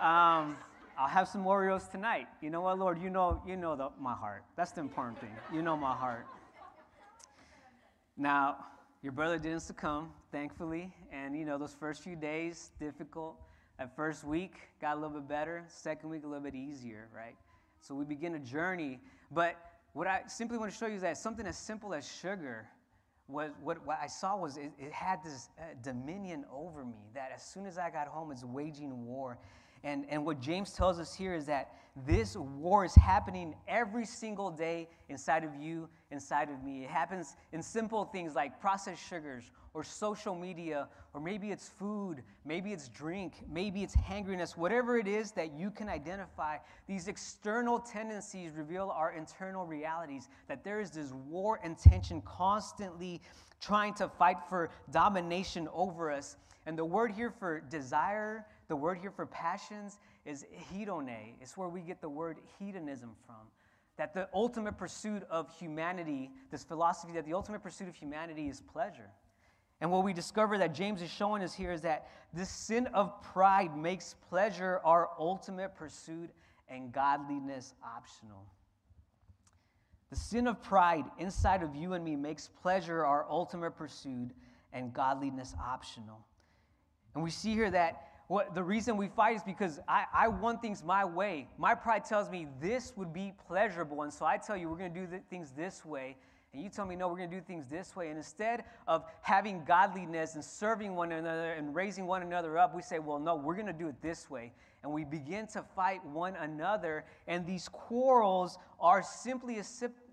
Um, 0.00 0.56
I'll 0.98 1.08
have 1.08 1.28
some 1.28 1.44
Oreos 1.44 1.88
tonight. 1.88 2.26
You 2.42 2.50
know 2.50 2.62
what, 2.62 2.80
Lord? 2.80 3.00
You 3.00 3.10
know, 3.10 3.40
you 3.46 3.56
know 3.56 3.76
the, 3.76 3.90
my 3.98 4.12
heart. 4.12 4.42
That's 4.56 4.72
the 4.72 4.80
important 4.80 5.20
thing. 5.20 5.30
You 5.52 5.62
know 5.62 5.76
my 5.76 5.94
heart. 5.94 6.26
Now, 8.16 8.56
your 9.02 9.12
brother 9.12 9.38
didn't 9.38 9.60
succumb, 9.60 10.10
thankfully. 10.32 10.92
And, 11.12 11.38
you 11.38 11.44
know, 11.44 11.58
those 11.58 11.74
first 11.78 12.02
few 12.02 12.16
days, 12.16 12.72
difficult. 12.80 13.36
That 13.78 13.94
first 13.94 14.24
week 14.24 14.54
got 14.80 14.96
a 14.96 15.00
little 15.00 15.20
bit 15.20 15.28
better. 15.28 15.64
Second 15.68 16.10
week, 16.10 16.24
a 16.24 16.26
little 16.26 16.42
bit 16.42 16.56
easier, 16.56 17.08
right? 17.14 17.36
So 17.80 17.94
we 17.94 18.04
begin 18.04 18.34
a 18.34 18.40
journey. 18.40 19.00
But 19.30 19.54
what 19.92 20.08
I 20.08 20.22
simply 20.26 20.58
want 20.58 20.72
to 20.72 20.76
show 20.76 20.86
you 20.86 20.96
is 20.96 21.02
that 21.02 21.16
something 21.18 21.46
as 21.46 21.56
simple 21.56 21.94
as 21.94 22.06
sugar 22.20 22.66
was 23.28 23.50
what, 23.62 23.84
what 23.86 23.98
I 24.02 24.06
saw 24.06 24.36
was 24.36 24.56
it, 24.56 24.72
it 24.78 24.92
had 24.92 25.22
this 25.24 25.48
uh, 25.58 25.62
dominion 25.82 26.44
over 26.52 26.84
me 26.84 26.96
that 27.14 27.30
as 27.34 27.42
soon 27.42 27.66
as 27.66 27.78
I 27.78 27.90
got 27.90 28.06
home, 28.06 28.30
it's 28.30 28.44
waging 28.44 29.06
war. 29.06 29.38
And, 29.84 30.06
and 30.08 30.24
what 30.24 30.40
James 30.40 30.72
tells 30.72 30.98
us 30.98 31.14
here 31.14 31.34
is 31.34 31.46
that 31.46 31.70
this 32.06 32.36
war 32.36 32.84
is 32.84 32.94
happening 32.94 33.54
every 33.68 34.04
single 34.04 34.50
day 34.50 34.88
inside 35.08 35.44
of 35.44 35.54
you, 35.54 35.88
inside 36.10 36.48
of 36.50 36.64
me. 36.64 36.82
It 36.82 36.90
happens 36.90 37.36
in 37.52 37.62
simple 37.62 38.06
things 38.06 38.34
like 38.34 38.60
processed 38.60 39.06
sugars 39.06 39.52
or 39.74 39.84
social 39.84 40.34
media, 40.34 40.88
or 41.12 41.20
maybe 41.20 41.52
it's 41.52 41.68
food, 41.68 42.22
maybe 42.44 42.72
it's 42.72 42.88
drink, 42.88 43.34
maybe 43.48 43.82
it's 43.82 43.94
hangriness, 43.94 44.56
whatever 44.56 44.98
it 44.98 45.06
is 45.06 45.32
that 45.32 45.52
you 45.52 45.70
can 45.70 45.88
identify. 45.88 46.56
These 46.88 47.06
external 47.06 47.78
tendencies 47.78 48.52
reveal 48.56 48.90
our 48.90 49.12
internal 49.12 49.66
realities, 49.66 50.28
that 50.48 50.64
there 50.64 50.80
is 50.80 50.90
this 50.90 51.12
war 51.12 51.60
and 51.62 51.78
tension 51.78 52.22
constantly 52.22 53.20
trying 53.60 53.94
to 53.94 54.08
fight 54.08 54.38
for 54.48 54.70
domination 54.90 55.68
over 55.72 56.10
us. 56.10 56.36
And 56.66 56.78
the 56.78 56.84
word 56.84 57.12
here 57.12 57.30
for 57.30 57.60
desire, 57.60 58.46
the 58.74 58.78
word 58.78 58.98
here 58.98 59.12
for 59.12 59.24
passions 59.24 60.00
is 60.24 60.44
hedone. 60.68 61.36
It's 61.40 61.56
where 61.56 61.68
we 61.68 61.80
get 61.80 62.00
the 62.00 62.08
word 62.08 62.38
hedonism 62.58 63.10
from. 63.24 63.36
That 63.98 64.12
the 64.14 64.28
ultimate 64.34 64.76
pursuit 64.76 65.22
of 65.30 65.48
humanity, 65.56 66.32
this 66.50 66.64
philosophy 66.64 67.12
that 67.12 67.24
the 67.24 67.34
ultimate 67.34 67.62
pursuit 67.62 67.86
of 67.86 67.94
humanity 67.94 68.48
is 68.48 68.60
pleasure. 68.60 69.10
And 69.80 69.92
what 69.92 70.02
we 70.02 70.12
discover 70.12 70.58
that 70.58 70.74
James 70.74 71.02
is 71.02 71.10
showing 71.12 71.40
us 71.44 71.54
here 71.54 71.70
is 71.70 71.82
that 71.82 72.08
this 72.32 72.48
sin 72.48 72.88
of 72.88 73.22
pride 73.22 73.76
makes 73.76 74.16
pleasure 74.28 74.80
our 74.84 75.10
ultimate 75.20 75.76
pursuit 75.76 76.30
and 76.68 76.92
godliness 76.92 77.74
optional. 77.96 78.44
The 80.10 80.16
sin 80.16 80.48
of 80.48 80.60
pride 80.64 81.04
inside 81.20 81.62
of 81.62 81.76
you 81.76 81.92
and 81.92 82.04
me 82.04 82.16
makes 82.16 82.48
pleasure 82.60 83.04
our 83.04 83.24
ultimate 83.30 83.76
pursuit 83.76 84.32
and 84.72 84.92
godliness 84.92 85.54
optional. 85.64 86.26
And 87.14 87.22
we 87.22 87.30
see 87.30 87.52
here 87.52 87.70
that 87.70 88.08
what 88.28 88.54
the 88.54 88.62
reason 88.62 88.96
we 88.96 89.08
fight 89.08 89.36
is 89.36 89.42
because 89.42 89.80
I, 89.86 90.04
I 90.12 90.28
want 90.28 90.62
things 90.62 90.82
my 90.82 91.04
way. 91.04 91.48
My 91.58 91.74
pride 91.74 92.04
tells 92.04 92.30
me 92.30 92.46
this 92.60 92.92
would 92.96 93.12
be 93.12 93.34
pleasurable. 93.46 94.02
And 94.02 94.12
so 94.12 94.24
I 94.24 94.38
tell 94.38 94.56
you, 94.56 94.68
we're 94.68 94.78
going 94.78 94.94
to 94.94 95.06
do 95.06 95.20
things 95.28 95.52
this 95.56 95.84
way. 95.84 96.16
And 96.54 96.62
you 96.62 96.68
tell 96.68 96.86
me, 96.86 96.94
no, 96.94 97.08
we're 97.08 97.16
going 97.16 97.30
to 97.30 97.36
do 97.36 97.42
things 97.42 97.66
this 97.68 97.96
way. 97.96 98.08
And 98.08 98.16
instead 98.16 98.62
of 98.86 99.04
having 99.22 99.64
godliness 99.64 100.36
and 100.36 100.44
serving 100.44 100.94
one 100.94 101.10
another 101.10 101.52
and 101.52 101.74
raising 101.74 102.06
one 102.06 102.22
another 102.22 102.56
up, 102.56 102.74
we 102.74 102.80
say, 102.80 103.00
well, 103.00 103.18
no, 103.18 103.34
we're 103.34 103.56
going 103.56 103.66
to 103.66 103.72
do 103.72 103.88
it 103.88 104.00
this 104.00 104.30
way. 104.30 104.52
And 104.84 104.92
we 104.92 105.04
begin 105.04 105.48
to 105.48 105.64
fight 105.74 106.04
one 106.06 106.36
another. 106.36 107.04
And 107.26 107.44
these 107.44 107.68
quarrels 107.68 108.58
are 108.80 109.02
simply 109.02 109.58
a, 109.58 109.64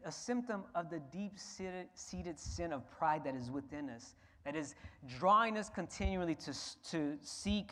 a 0.04 0.12
symptom 0.12 0.64
of 0.74 0.90
the 0.90 1.00
deep 1.14 1.34
seated 1.38 2.40
sin 2.40 2.74
of 2.74 2.90
pride 2.90 3.24
that 3.26 3.36
is 3.36 3.52
within 3.52 3.90
us, 3.92 4.16
that 4.44 4.56
is 4.56 4.74
drawing 5.20 5.58
us 5.58 5.70
continually 5.70 6.36
to, 6.36 6.54
to 6.90 7.18
seek 7.22 7.72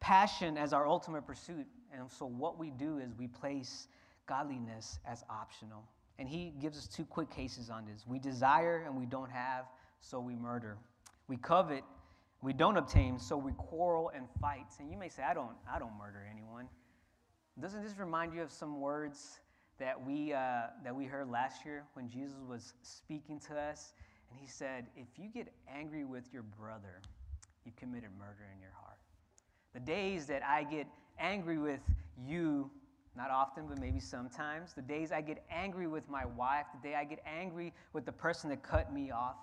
passion 0.00 0.56
as 0.56 0.72
our 0.72 0.86
ultimate 0.86 1.26
pursuit. 1.26 1.66
And 1.92 2.10
so 2.10 2.26
what 2.26 2.58
we 2.58 2.70
do 2.70 2.98
is 2.98 3.14
we 3.18 3.26
place 3.26 3.88
godliness 4.26 4.98
as 5.06 5.24
optional. 5.30 5.84
And 6.18 6.28
he 6.28 6.52
gives 6.60 6.78
us 6.78 6.86
two 6.86 7.04
quick 7.04 7.30
cases 7.30 7.70
on 7.70 7.84
this. 7.84 8.06
We 8.06 8.18
desire 8.18 8.84
and 8.86 8.96
we 8.96 9.06
don't 9.06 9.30
have, 9.30 9.66
so 10.00 10.18
we 10.18 10.34
murder. 10.34 10.78
We 11.28 11.36
covet, 11.36 11.84
we 12.42 12.52
don't 12.52 12.76
obtain, 12.76 13.18
so 13.18 13.36
we 13.36 13.52
quarrel 13.52 14.10
and 14.14 14.26
fight. 14.40 14.66
And 14.78 14.90
you 14.90 14.96
may 14.96 15.08
say, 15.08 15.22
I 15.22 15.34
don't, 15.34 15.52
I 15.70 15.78
don't 15.78 15.96
murder 15.98 16.26
anyone. 16.30 16.68
Doesn't 17.60 17.82
this 17.82 17.98
remind 17.98 18.34
you 18.34 18.42
of 18.42 18.50
some 18.50 18.80
words 18.80 19.40
that 19.78 20.00
we, 20.06 20.32
uh, 20.32 20.68
that 20.84 20.94
we 20.94 21.04
heard 21.04 21.30
last 21.30 21.64
year 21.64 21.84
when 21.94 22.08
Jesus 22.08 22.36
was 22.48 22.74
speaking 22.82 23.40
to 23.48 23.58
us? 23.58 23.92
And 24.30 24.38
he 24.38 24.46
said, 24.46 24.86
If 24.96 25.06
you 25.18 25.28
get 25.28 25.52
angry 25.72 26.04
with 26.04 26.32
your 26.32 26.42
brother, 26.42 27.00
you've 27.64 27.76
committed 27.76 28.10
murder 28.18 28.46
in 28.54 28.60
your. 28.60 28.65
The 29.76 29.80
days 29.80 30.24
that 30.28 30.42
I 30.42 30.64
get 30.64 30.86
angry 31.18 31.58
with 31.58 31.80
you 32.26 32.70
not 33.14 33.30
often, 33.30 33.66
but 33.68 33.78
maybe 33.78 34.00
sometimes. 34.00 34.72
The 34.72 34.80
days 34.80 35.12
I 35.12 35.20
get 35.20 35.44
angry 35.50 35.86
with 35.86 36.08
my 36.08 36.24
wife, 36.24 36.64
the 36.72 36.88
day 36.88 36.94
I 36.94 37.04
get 37.04 37.22
angry 37.26 37.74
with 37.92 38.06
the 38.06 38.12
person 38.12 38.48
that 38.48 38.62
cut 38.62 38.90
me 38.90 39.10
off. 39.10 39.36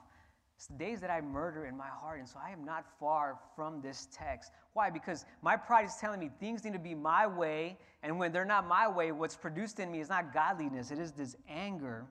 It's 0.55 0.65
the 0.65 0.73
days 0.73 0.99
that 1.01 1.11
I 1.11 1.21
murder 1.21 1.65
in 1.65 1.77
my 1.77 1.87
heart. 1.87 2.17
And 2.17 2.27
so 2.27 2.39
I 2.43 2.49
am 2.49 2.65
not 2.65 2.83
far 2.99 3.37
from 3.55 3.79
this 3.79 4.07
text. 4.11 4.51
Why? 4.73 4.89
Because 4.89 5.23
my 5.43 5.55
pride 5.55 5.85
is 5.85 5.97
telling 6.01 6.19
me 6.19 6.31
things 6.39 6.63
need 6.63 6.73
to 6.73 6.79
be 6.79 6.95
my 6.95 7.27
way. 7.27 7.77
And 8.01 8.17
when 8.17 8.31
they're 8.31 8.43
not 8.43 8.67
my 8.67 8.87
way, 8.87 9.11
what's 9.11 9.35
produced 9.35 9.79
in 9.79 9.91
me 9.91 9.99
is 9.99 10.09
not 10.09 10.33
godliness, 10.33 10.89
it 10.89 10.97
is 10.97 11.11
this 11.11 11.35
anger. 11.47 12.07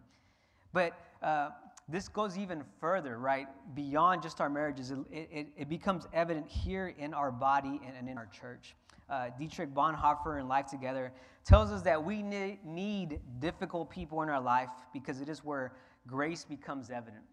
But 0.73 0.93
uh, 1.25 1.51
this 1.93 2.09
goes 2.09 2.39
even 2.39 2.65
further, 2.81 3.19
right? 3.19 3.47
Beyond 3.75 4.23
just 4.23 4.41
our 4.41 4.49
marriages, 4.49 4.91
it, 4.91 4.99
it, 5.11 5.47
it 5.57 5.69
becomes 5.69 6.09
evident 6.15 6.49
here 6.49 6.95
in 6.99 7.13
our 7.13 7.31
body 7.31 7.81
and, 7.87 7.95
and 7.97 8.09
in 8.09 8.17
our 8.17 8.27
church. 8.27 8.75
Uh, 9.11 9.29
Dietrich 9.39 9.75
Bonhoeffer 9.75 10.41
in 10.41 10.49
Life 10.49 10.67
Together 10.67 11.13
tells 11.45 11.71
us 11.71 11.83
that 11.83 12.03
we 12.03 12.23
need 12.23 13.21
difficult 13.41 13.91
people 13.91 14.23
in 14.23 14.31
our 14.31 14.41
life 14.41 14.71
because 14.95 15.21
it 15.21 15.29
is 15.29 15.45
where 15.45 15.75
grace 16.07 16.47
becomes 16.47 16.89
evident. 16.89 17.25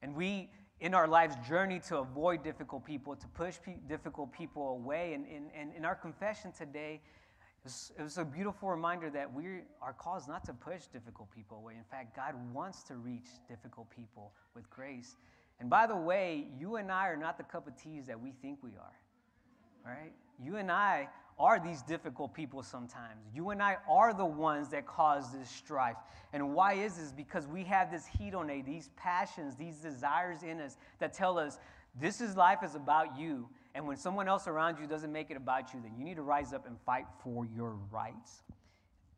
And 0.00 0.14
we, 0.14 0.48
in 0.80 0.94
our 0.94 1.08
life's 1.08 1.36
journey 1.48 1.80
to 1.88 1.98
avoid 1.98 2.44
difficult 2.44 2.84
people, 2.84 3.16
to 3.16 3.26
push 3.28 3.56
pe- 3.60 3.80
difficult 3.88 4.32
people 4.32 4.68
away, 4.68 5.14
and, 5.14 5.26
in 5.76 5.84
our 5.84 5.96
confession 5.96 6.52
today, 6.52 7.00
was, 7.64 7.92
it 7.98 8.02
was, 8.02 8.18
a 8.18 8.24
beautiful 8.24 8.68
reminder 8.68 9.10
that 9.10 9.32
we 9.32 9.46
are 9.82 9.92
called 9.92 10.22
not 10.28 10.44
to 10.44 10.52
push 10.52 10.86
difficult 10.92 11.30
people 11.30 11.58
away. 11.58 11.74
In 11.76 11.84
fact, 11.90 12.14
God 12.16 12.34
wants 12.52 12.82
to 12.84 12.96
reach 12.96 13.26
difficult 13.48 13.88
people 13.90 14.32
with 14.54 14.68
grace. 14.70 15.16
And 15.60 15.68
by 15.68 15.86
the 15.86 15.96
way, 15.96 16.46
you 16.58 16.76
and 16.76 16.90
I 16.90 17.08
are 17.08 17.16
not 17.16 17.36
the 17.36 17.44
cup 17.44 17.66
of 17.66 17.76
teas 17.76 18.06
that 18.06 18.20
we 18.20 18.32
think 18.42 18.58
we 18.62 18.70
are. 18.70 18.96
Right? 19.84 20.12
You 20.42 20.56
and 20.56 20.70
I 20.70 21.08
are 21.38 21.60
these 21.60 21.82
difficult 21.82 22.34
people 22.34 22.62
sometimes. 22.62 23.24
You 23.32 23.50
and 23.50 23.62
I 23.62 23.76
are 23.88 24.12
the 24.12 24.24
ones 24.24 24.68
that 24.70 24.86
cause 24.86 25.32
this 25.32 25.48
strife. 25.48 25.96
And 26.32 26.54
why 26.54 26.74
is 26.74 26.96
this? 26.96 27.12
Because 27.12 27.46
we 27.46 27.64
have 27.64 27.90
this 27.90 28.06
heat 28.06 28.32
hedone, 28.32 28.64
these 28.64 28.90
passions, 28.96 29.54
these 29.54 29.76
desires 29.76 30.42
in 30.42 30.60
us 30.60 30.76
that 30.98 31.12
tell 31.12 31.38
us 31.38 31.58
this 32.00 32.20
is 32.20 32.36
life 32.36 32.58
is 32.62 32.74
about 32.74 33.18
you. 33.18 33.48
And 33.74 33.86
when 33.86 33.96
someone 33.96 34.28
else 34.28 34.48
around 34.48 34.78
you 34.80 34.86
doesn't 34.86 35.12
make 35.12 35.30
it 35.30 35.36
about 35.36 35.72
you, 35.72 35.80
then 35.82 35.94
you 35.96 36.04
need 36.04 36.16
to 36.16 36.22
rise 36.22 36.52
up 36.52 36.66
and 36.66 36.76
fight 36.84 37.06
for 37.22 37.46
your 37.46 37.76
rights. 37.90 38.42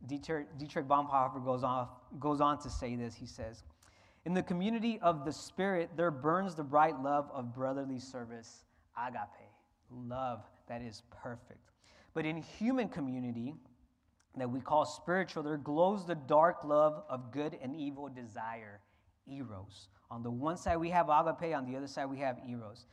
Dietrich, 0.06 0.48
Bonhoeffer 0.58 1.44
goes 1.44 1.62
on, 1.62 1.88
goes 2.18 2.40
on 2.40 2.58
to 2.62 2.70
say 2.70 2.96
this. 2.96 3.14
He 3.14 3.26
says, 3.26 3.64
In 4.24 4.34
the 4.34 4.42
community 4.42 4.98
of 5.02 5.24
the 5.24 5.32
Spirit, 5.32 5.90
there 5.96 6.10
burns 6.10 6.54
the 6.54 6.64
bright 6.64 7.00
love 7.00 7.30
of 7.32 7.54
brotherly 7.54 7.98
service, 7.98 8.64
agape, 8.96 9.50
love 9.90 10.42
that 10.68 10.82
is 10.82 11.02
perfect. 11.22 11.72
But 12.14 12.24
in 12.24 12.36
human 12.36 12.88
community 12.88 13.54
that 14.36 14.48
we 14.48 14.60
call 14.60 14.84
spiritual, 14.84 15.42
there 15.42 15.56
glows 15.56 16.06
the 16.06 16.14
dark 16.14 16.64
love 16.64 17.02
of 17.08 17.32
good 17.32 17.58
and 17.62 17.74
evil 17.74 18.08
desire, 18.08 18.80
eros. 19.26 19.88
On 20.10 20.22
the 20.22 20.30
one 20.30 20.56
side 20.56 20.76
we 20.76 20.90
have 20.90 21.08
agape, 21.08 21.54
on 21.54 21.66
the 21.66 21.76
other 21.76 21.86
side 21.86 22.06
we 22.06 22.18
have 22.18 22.38
eros. 22.48 22.86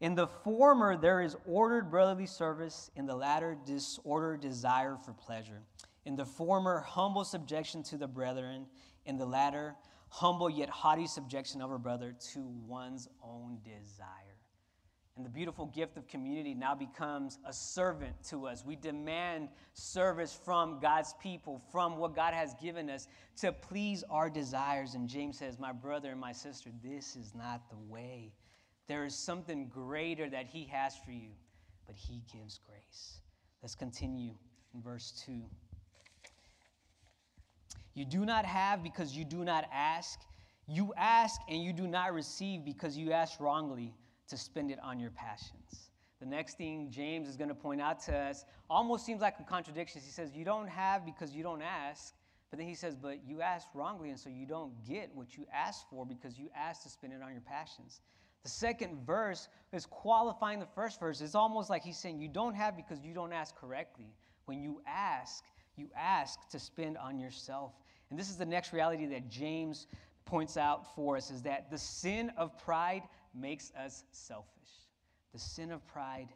In 0.00 0.14
the 0.14 0.26
former, 0.26 0.96
there 0.96 1.20
is 1.20 1.36
ordered 1.46 1.90
brotherly 1.90 2.26
service, 2.26 2.90
in 2.96 3.06
the 3.06 3.14
latter, 3.14 3.56
disordered 3.64 4.40
desire 4.40 4.96
for 4.96 5.12
pleasure. 5.12 5.62
In 6.04 6.16
the 6.16 6.26
former, 6.26 6.80
humble 6.80 7.24
subjection 7.24 7.82
to 7.84 7.96
the 7.96 8.08
brethren, 8.08 8.66
in 9.06 9.16
the 9.16 9.26
latter, 9.26 9.76
humble 10.08 10.50
yet 10.50 10.68
haughty 10.68 11.06
subjection 11.06 11.62
of 11.62 11.70
a 11.70 11.78
brother 11.78 12.14
to 12.32 12.40
one's 12.66 13.08
own 13.22 13.58
desire. 13.64 14.34
And 15.16 15.24
the 15.24 15.30
beautiful 15.30 15.66
gift 15.66 15.96
of 15.96 16.08
community 16.08 16.54
now 16.54 16.74
becomes 16.74 17.38
a 17.46 17.52
servant 17.52 18.14
to 18.30 18.48
us. 18.48 18.64
We 18.64 18.74
demand 18.74 19.48
service 19.72 20.36
from 20.44 20.80
God's 20.80 21.14
people, 21.22 21.62
from 21.70 21.98
what 21.98 22.16
God 22.16 22.34
has 22.34 22.54
given 22.54 22.90
us 22.90 23.06
to 23.36 23.52
please 23.52 24.02
our 24.10 24.28
desires. 24.28 24.94
And 24.94 25.08
James 25.08 25.38
says, 25.38 25.56
My 25.56 25.70
brother 25.70 26.10
and 26.10 26.20
my 26.20 26.32
sister, 26.32 26.70
this 26.82 27.14
is 27.14 27.32
not 27.32 27.70
the 27.70 27.76
way. 27.76 28.32
There 28.86 29.04
is 29.04 29.14
something 29.14 29.68
greater 29.68 30.28
that 30.30 30.46
He 30.46 30.64
has 30.64 30.96
for 30.96 31.12
you, 31.12 31.30
but 31.86 31.96
He 31.96 32.22
gives 32.32 32.58
grace. 32.58 33.18
Let's 33.62 33.74
continue 33.74 34.32
in 34.74 34.82
verse 34.82 35.22
2. 35.24 35.42
You 37.94 38.04
do 38.04 38.24
not 38.24 38.44
have 38.44 38.82
because 38.82 39.16
you 39.16 39.24
do 39.24 39.44
not 39.44 39.66
ask. 39.72 40.20
You 40.66 40.92
ask 40.96 41.40
and 41.48 41.62
you 41.62 41.72
do 41.72 41.86
not 41.86 42.12
receive 42.12 42.64
because 42.64 42.96
you 42.96 43.12
ask 43.12 43.40
wrongly 43.40 43.94
to 44.28 44.36
spend 44.36 44.70
it 44.70 44.78
on 44.82 44.98
your 44.98 45.10
passions. 45.10 45.90
The 46.20 46.26
next 46.26 46.56
thing 46.56 46.90
James 46.90 47.28
is 47.28 47.36
going 47.36 47.48
to 47.48 47.54
point 47.54 47.80
out 47.80 48.00
to 48.04 48.16
us 48.16 48.44
almost 48.70 49.04
seems 49.04 49.20
like 49.20 49.34
a 49.40 49.44
contradiction. 49.44 50.00
He 50.04 50.10
says, 50.10 50.34
You 50.34 50.44
don't 50.44 50.68
have 50.68 51.04
because 51.04 51.32
you 51.32 51.42
don't 51.42 51.62
ask. 51.62 52.14
But 52.50 52.58
then 52.58 52.68
he 52.68 52.74
says, 52.74 52.94
But 52.94 53.18
you 53.26 53.42
ask 53.42 53.68
wrongly, 53.74 54.10
and 54.10 54.18
so 54.18 54.30
you 54.30 54.46
don't 54.46 54.72
get 54.86 55.10
what 55.14 55.36
you 55.36 55.46
ask 55.52 55.88
for 55.90 56.06
because 56.06 56.38
you 56.38 56.50
ask 56.56 56.82
to 56.84 56.88
spend 56.88 57.12
it 57.12 57.20
on 57.22 57.32
your 57.32 57.42
passions. 57.42 58.00
The 58.44 58.50
second 58.50 59.04
verse 59.06 59.48
is 59.72 59.86
qualifying 59.86 60.60
the 60.60 60.66
first 60.66 61.00
verse. 61.00 61.20
It's 61.22 61.34
almost 61.34 61.70
like 61.70 61.82
he's 61.82 61.96
saying, 61.96 62.20
You 62.20 62.28
don't 62.28 62.54
have 62.54 62.76
because 62.76 63.02
you 63.02 63.14
don't 63.14 63.32
ask 63.32 63.56
correctly. 63.56 64.14
When 64.44 64.60
you 64.60 64.82
ask, 64.86 65.44
you 65.76 65.88
ask 65.96 66.48
to 66.50 66.58
spend 66.58 66.98
on 66.98 67.18
yourself. 67.18 67.72
And 68.10 68.18
this 68.18 68.28
is 68.28 68.36
the 68.36 68.44
next 68.44 68.72
reality 68.72 69.06
that 69.06 69.30
James 69.30 69.86
points 70.26 70.56
out 70.56 70.94
for 70.94 71.16
us 71.16 71.30
is 71.30 71.42
that 71.42 71.70
the 71.70 71.78
sin 71.78 72.30
of 72.36 72.56
pride 72.58 73.02
makes 73.34 73.72
us 73.78 74.04
selfish. 74.12 74.50
The 75.32 75.38
sin 75.38 75.72
of 75.72 75.84
pride 75.86 76.28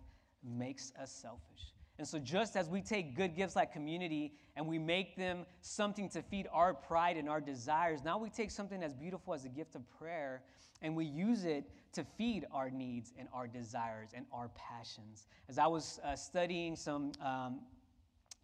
makes 0.42 0.92
us 1.00 1.12
selfish. 1.12 1.74
And 1.98 2.06
so, 2.06 2.18
just 2.18 2.56
as 2.56 2.68
we 2.68 2.80
take 2.80 3.16
good 3.16 3.34
gifts 3.34 3.56
like 3.56 3.72
community 3.72 4.32
and 4.56 4.66
we 4.66 4.78
make 4.78 5.16
them 5.16 5.44
something 5.62 6.08
to 6.10 6.22
feed 6.22 6.46
our 6.52 6.72
pride 6.72 7.16
and 7.16 7.28
our 7.28 7.40
desires, 7.40 8.04
now 8.04 8.18
we 8.18 8.30
take 8.30 8.52
something 8.52 8.82
as 8.82 8.94
beautiful 8.94 9.34
as 9.34 9.44
a 9.44 9.48
gift 9.48 9.74
of 9.74 9.82
prayer 9.98 10.42
and 10.80 10.94
we 10.94 11.04
use 11.04 11.44
it 11.44 11.64
to 11.92 12.04
feed 12.16 12.46
our 12.52 12.70
needs 12.70 13.12
and 13.18 13.28
our 13.32 13.48
desires 13.48 14.10
and 14.14 14.26
our 14.32 14.50
passions. 14.50 15.26
As 15.48 15.58
I 15.58 15.66
was 15.66 15.98
uh, 16.04 16.14
studying 16.14 16.76
some, 16.76 17.12
um, 17.20 17.60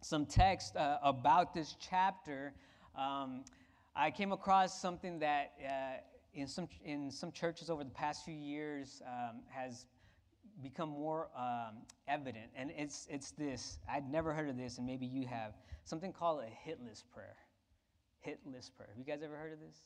some 0.01 0.25
text 0.25 0.75
uh, 0.75 0.97
about 1.01 1.53
this 1.53 1.75
chapter, 1.79 2.53
um, 2.97 3.45
I 3.95 4.11
came 4.11 4.33
across 4.33 4.81
something 4.81 5.19
that 5.19 5.53
uh, 5.63 6.01
in 6.33 6.47
some, 6.47 6.67
in 6.83 7.09
some 7.09 7.31
churches 7.31 7.69
over 7.69 7.85
the 7.85 7.89
past 7.91 8.25
few 8.25 8.35
years 8.35 9.01
um, 9.07 9.37
has 9.49 9.85
become 10.61 10.89
more 10.89 11.29
um, 11.37 11.77
evident. 12.07 12.47
And 12.55 12.71
it's, 12.75 13.07
it's 13.09 13.31
this 13.31 13.79
I'd 13.89 14.09
never 14.09 14.33
heard 14.33 14.49
of 14.49 14.57
this, 14.57 14.77
and 14.77 14.85
maybe 14.85 15.05
you 15.05 15.27
have 15.27 15.53
something 15.83 16.11
called 16.11 16.41
a 16.43 16.49
hit 16.49 16.79
list 16.83 17.05
prayer. 17.11 17.35
Hit 18.19 18.39
list 18.45 18.75
prayer. 18.75 18.89
Have 18.89 18.97
you 18.97 19.05
guys 19.05 19.21
ever 19.23 19.35
heard 19.35 19.53
of 19.53 19.59
this? 19.59 19.77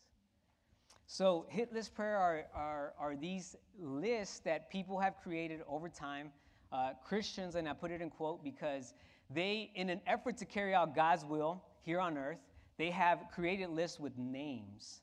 So, 1.07 1.47
hit 1.49 1.73
list 1.73 1.95
prayer 1.95 2.17
are, 2.17 2.45
are, 2.53 2.93
are 2.99 3.15
these 3.15 3.55
lists 3.79 4.39
that 4.39 4.69
people 4.69 4.99
have 4.99 5.15
created 5.23 5.61
over 5.67 5.89
time. 5.89 6.31
Uh, 6.71 6.91
Christians, 7.03 7.55
and 7.55 7.67
I 7.67 7.73
put 7.73 7.89
it 7.89 7.99
in 7.99 8.11
quote 8.11 8.43
because 8.43 8.93
they, 9.31 9.71
in 9.73 9.89
an 9.89 10.01
effort 10.05 10.37
to 10.37 10.45
carry 10.45 10.75
out 10.75 10.95
God's 10.95 11.25
will 11.25 11.63
here 11.81 11.99
on 11.99 12.15
earth, 12.15 12.37
they 12.77 12.91
have 12.91 13.23
created 13.33 13.69
lists 13.69 13.99
with 13.99 14.15
names 14.17 15.01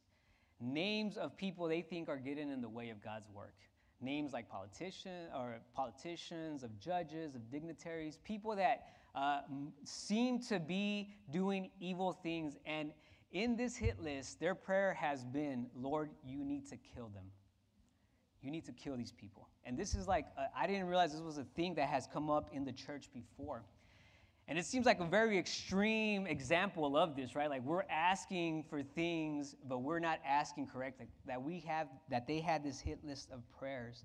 names 0.61 1.17
of 1.17 1.37
people 1.37 1.69
they 1.69 1.83
think 1.83 2.09
are 2.09 2.17
getting 2.17 2.51
in 2.51 2.61
the 2.61 2.69
way 2.69 2.91
of 2.91 3.03
God's 3.03 3.29
work. 3.35 3.55
Names 4.01 4.33
like 4.33 4.49
politician 4.49 5.29
or 5.35 5.57
politicians, 5.75 6.63
of 6.63 6.79
judges, 6.79 7.35
of 7.35 7.51
dignitaries, 7.51 8.19
people 8.25 8.55
that 8.57 8.89
uh, 9.15 9.41
seem 9.85 10.39
to 10.41 10.61
be 10.61 11.15
doing 11.31 11.71
evil 11.81 12.13
things. 12.13 12.57
And 12.67 12.93
in 13.33 13.57
this 13.57 13.77
hit 13.77 14.01
list, 14.01 14.39
their 14.39 14.55
prayer 14.55 14.95
has 14.95 15.25
been, 15.25 15.67
Lord, 15.75 16.11
you 16.25 16.45
need 16.45 16.69
to 16.69 16.77
kill 16.77 17.09
them. 17.09 17.25
You 18.43 18.51
need 18.51 18.67
to 18.67 18.73
kill 18.73 18.97
these 18.97 19.13
people. 19.13 19.49
And 19.65 19.77
this 19.77 19.95
is 19.95 20.07
like, 20.07 20.27
uh, 20.39 20.45
I 20.57 20.67
didn't 20.67 20.87
realize 20.87 21.13
this 21.13 21.23
was 21.23 21.39
a 21.39 21.45
thing 21.57 21.75
that 21.75 21.89
has 21.89 22.07
come 22.07 22.31
up 22.31 22.51
in 22.53 22.65
the 22.65 22.73
church 22.73 23.09
before. 23.13 23.65
And 24.49 24.59
it 24.59 24.65
seems 24.65 24.87
like 24.87 25.01
a 25.01 25.05
very 25.05 25.39
extreme 25.39 26.27
example 26.27 26.97
of 26.97 27.17
this, 27.17 27.35
right? 27.35 27.51
Like 27.51 27.65
we're 27.65 27.83
asking 27.91 28.63
for 28.71 28.83
things, 28.83 29.57
but 29.69 29.79
we're 29.79 29.99
not 29.99 30.21
asking 30.25 30.69
correctly. 30.69 31.07
That 31.27 31.43
we 31.43 31.61
have, 31.67 31.89
that 32.11 32.29
they 32.29 32.39
had 32.39 32.63
this 32.63 32.79
hit 32.79 33.05
list 33.05 33.33
of 33.33 33.41
prayers. 33.59 34.05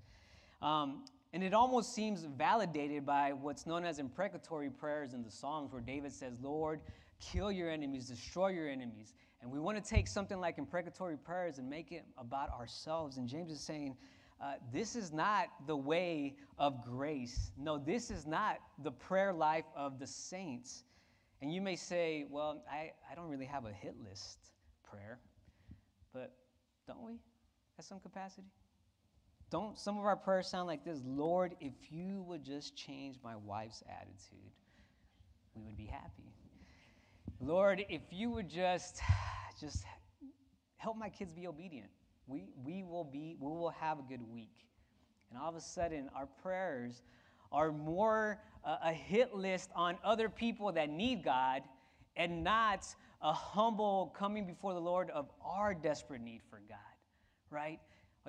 Um, 0.60 1.04
and 1.32 1.44
it 1.44 1.54
almost 1.54 1.94
seems 1.94 2.24
validated 2.24 3.06
by 3.06 3.32
what's 3.32 3.66
known 3.66 3.84
as 3.84 3.98
imprecatory 4.00 4.68
prayers 4.68 5.14
in 5.14 5.22
the 5.22 5.30
Psalms, 5.30 5.72
where 5.72 5.80
David 5.80 6.12
says, 6.12 6.38
Lord, 6.42 6.80
kill 7.20 7.52
your 7.52 7.70
enemies, 7.70 8.08
destroy 8.08 8.48
your 8.48 8.68
enemies. 8.68 9.14
And 9.40 9.50
we 9.50 9.58
want 9.58 9.82
to 9.82 9.90
take 9.90 10.08
something 10.08 10.38
like 10.38 10.58
imprecatory 10.58 11.16
prayers 11.16 11.58
and 11.58 11.70
make 11.70 11.92
it 11.92 12.04
about 12.18 12.50
ourselves. 12.50 13.16
And 13.16 13.28
James 13.28 13.50
is 13.50 13.60
saying, 13.60 13.96
uh, 14.42 14.54
this 14.72 14.96
is 14.96 15.12
not 15.12 15.46
the 15.66 15.76
way 15.76 16.34
of 16.58 16.84
grace. 16.84 17.52
No, 17.56 17.78
this 17.78 18.10
is 18.10 18.26
not 18.26 18.58
the 18.82 18.90
prayer 18.90 19.32
life 19.32 19.64
of 19.76 20.00
the 20.00 20.06
saints. 20.06 20.82
And 21.40 21.52
you 21.52 21.60
may 21.60 21.76
say, 21.76 22.26
well, 22.28 22.62
I, 22.70 22.92
I 23.10 23.14
don't 23.14 23.28
really 23.28 23.46
have 23.46 23.66
a 23.66 23.72
hit 23.72 23.94
list 24.02 24.38
prayer, 24.82 25.20
but 26.12 26.32
don't 26.88 27.02
we 27.02 27.20
at 27.78 27.84
some 27.84 28.00
capacity? 28.00 28.48
Don't 29.50 29.78
some 29.78 29.98
of 29.98 30.04
our 30.06 30.16
prayers 30.16 30.48
sound 30.48 30.66
like 30.66 30.84
this 30.84 31.00
Lord, 31.04 31.54
if 31.60 31.74
you 31.90 32.22
would 32.26 32.42
just 32.42 32.74
change 32.74 33.16
my 33.22 33.36
wife's 33.36 33.82
attitude, 33.88 34.50
we 35.54 35.62
would 35.62 35.76
be 35.76 35.86
happy. 35.86 36.32
Lord, 37.38 37.84
if 37.88 38.02
you 38.10 38.30
would 38.30 38.48
just, 38.48 39.00
just 39.60 39.84
help 40.78 40.96
my 40.96 41.08
kids 41.08 41.32
be 41.32 41.46
obedient, 41.46 41.90
we, 42.26 42.48
we 42.64 42.82
will 42.82 43.04
be, 43.04 43.36
we 43.40 43.48
will 43.48 43.70
have 43.70 43.98
a 43.98 44.02
good 44.02 44.22
week. 44.32 44.66
And 45.30 45.40
all 45.40 45.48
of 45.48 45.56
a 45.56 45.60
sudden, 45.60 46.10
our 46.14 46.26
prayers 46.42 47.02
are 47.50 47.72
more 47.72 48.40
uh, 48.64 48.76
a 48.84 48.92
hit 48.92 49.34
list 49.34 49.70
on 49.74 49.96
other 50.04 50.28
people 50.28 50.72
that 50.72 50.88
need 50.88 51.24
God 51.24 51.62
and 52.16 52.44
not 52.44 52.86
a 53.22 53.32
humble 53.32 54.14
coming 54.16 54.46
before 54.46 54.74
the 54.74 54.80
Lord 54.80 55.10
of 55.10 55.30
our 55.44 55.74
desperate 55.74 56.20
need 56.20 56.40
for 56.50 56.60
God, 56.68 56.78
right? 57.50 57.78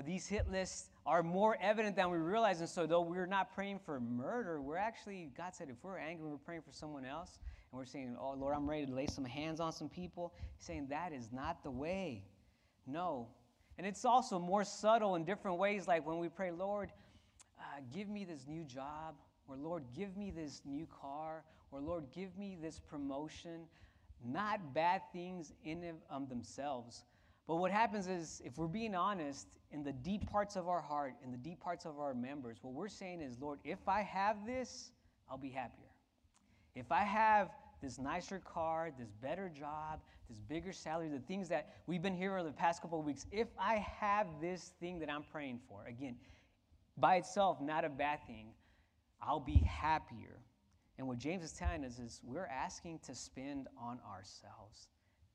These 0.06 0.27
hit 0.27 0.49
lists 0.49 0.89
are 1.06 1.21
more 1.21 1.56
evident 1.62 1.95
than 1.95 2.10
we 2.10 2.17
realize. 2.17 2.62
And 2.62 2.69
so, 2.69 2.88
though 2.88 3.01
we're 3.01 3.27
not 3.27 3.53
praying 3.53 3.79
for 3.86 3.99
murder, 3.99 4.60
we're 4.60 4.77
actually, 4.77 5.32
God 5.38 5.53
said, 5.53 5.69
if 5.69 5.75
we're 5.84 5.99
angry, 5.99 6.29
we're 6.32 6.38
praying 6.38 6.63
for 6.63 6.71
someone 6.71 7.06
else, 7.06 7.38
and 7.71 7.77
we're 7.77 7.86
saying, 7.86 8.15
Oh, 8.19 8.34
Lord, 8.34 8.56
I'm 8.56 8.67
ready 8.67 8.88
to 8.88 8.91
lay 8.91 9.06
some 9.06 9.25
hands 9.25 9.60
on 9.60 9.71
some 9.71 9.89
people, 9.89 10.34
He's 10.58 10.65
saying 10.65 10.88
that 10.89 11.13
is 11.13 11.29
not 11.32 11.63
the 11.63 11.69
way. 11.69 12.23
No. 12.88 13.27
And 13.77 13.88
it's 13.88 14.05
also 14.05 14.38
more 14.39 14.63
subtle 14.63 15.15
in 15.15 15.25
different 15.25 15.57
ways, 15.57 15.88
like 15.88 16.05
when 16.05 16.19
we 16.19 16.29
pray, 16.29 16.51
Lord, 16.51 16.91
uh, 17.59 17.63
give 17.93 18.07
me 18.07 18.23
this 18.23 18.45
new 18.47 18.63
job, 18.63 19.15
or 19.47 19.55
Lord, 19.55 19.83
give 19.95 20.15
me 20.15 20.31
this 20.31 20.62
new 20.65 20.88
car, 20.88 21.43
or 21.71 21.79
Lord, 21.79 22.05
give 22.13 22.38
me 22.38 22.57
this 22.62 22.79
promotion. 22.79 23.62
Not 24.25 24.73
bad 24.73 25.01
things 25.12 25.53
in 25.65 25.83
themselves. 26.29 27.03
But 27.47 27.55
what 27.55 27.71
happens 27.71 28.07
is, 28.07 28.41
if 28.45 28.57
we're 28.57 28.67
being 28.67 28.95
honest, 28.95 29.47
in 29.71 29.83
the 29.83 29.91
deep 29.91 30.29
parts 30.29 30.55
of 30.55 30.69
our 30.69 30.81
heart, 30.81 31.15
in 31.23 31.31
the 31.31 31.38
deep 31.38 31.59
parts 31.59 31.86
of 31.86 31.99
our 31.99 32.13
members, 32.13 32.59
what 32.62 32.73
we're 32.73 32.88
saying 32.88 33.21
is, 33.21 33.39
Lord, 33.39 33.59
if 33.63 33.88
I 33.88 34.01
have 34.01 34.45
this, 34.45 34.91
I'll 35.29 35.38
be 35.38 35.49
happier. 35.49 35.89
If 36.75 36.91
I 36.91 37.01
have 37.01 37.49
this 37.84 38.00
nicer 38.00 38.39
car, 38.39 38.89
this 38.98 39.12
better 39.22 39.50
job, 39.50 40.00
this 40.30 40.39
bigger 40.39 40.72
salary, 40.72 41.10
the 41.10 41.19
things 41.19 41.50
that 41.50 41.76
we've 41.86 42.02
been 42.02 42.15
hearing 42.15 42.39
over 42.39 42.50
the 42.50 42.56
past 42.56 42.82
couple 42.82 42.98
of 42.98 43.06
weeks, 43.06 43.26
if 43.32 43.50
I 43.60 43.86
have 44.00 44.26
this 44.41 44.72
thing 44.80 45.00
that 45.00 45.12
I'm 45.12 45.24
praying 45.24 45.60
for, 45.67 45.86
again, 45.86 46.15
by 46.98 47.17
itself, 47.17 47.60
not 47.62 47.84
a 47.84 47.89
bad 47.89 48.26
thing, 48.26 48.48
I'll 49.22 49.39
be 49.39 49.58
happier. 49.67 50.39
And 50.98 51.08
what 51.08 51.17
James 51.17 51.43
is 51.43 51.52
telling 51.52 51.84
us 51.84 52.00
is 52.00 52.22
we're 52.24 52.48
asking 52.48 53.00
to 53.06 53.13
spend 53.13 53.67
on 53.78 54.00
ourselves. 54.10 54.88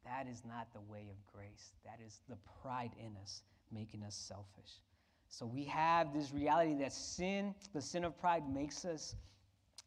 That 0.04 0.26
is 0.26 0.42
not 0.46 0.72
the 0.72 0.80
way 0.80 1.08
of 1.10 1.16
grace. 1.32 1.72
That 1.84 1.98
is 2.04 2.20
the 2.28 2.38
pride 2.62 2.92
in 2.98 3.16
us, 3.20 3.42
making 3.70 4.02
us 4.04 4.14
selfish. 4.14 4.80
So 5.28 5.44
we 5.44 5.64
have 5.64 6.14
this 6.14 6.32
reality 6.32 6.74
that 6.78 6.92
sin, 6.92 7.54
the 7.74 7.82
sin 7.82 8.04
of 8.04 8.18
pride, 8.18 8.48
makes 8.48 8.86
us 8.86 9.16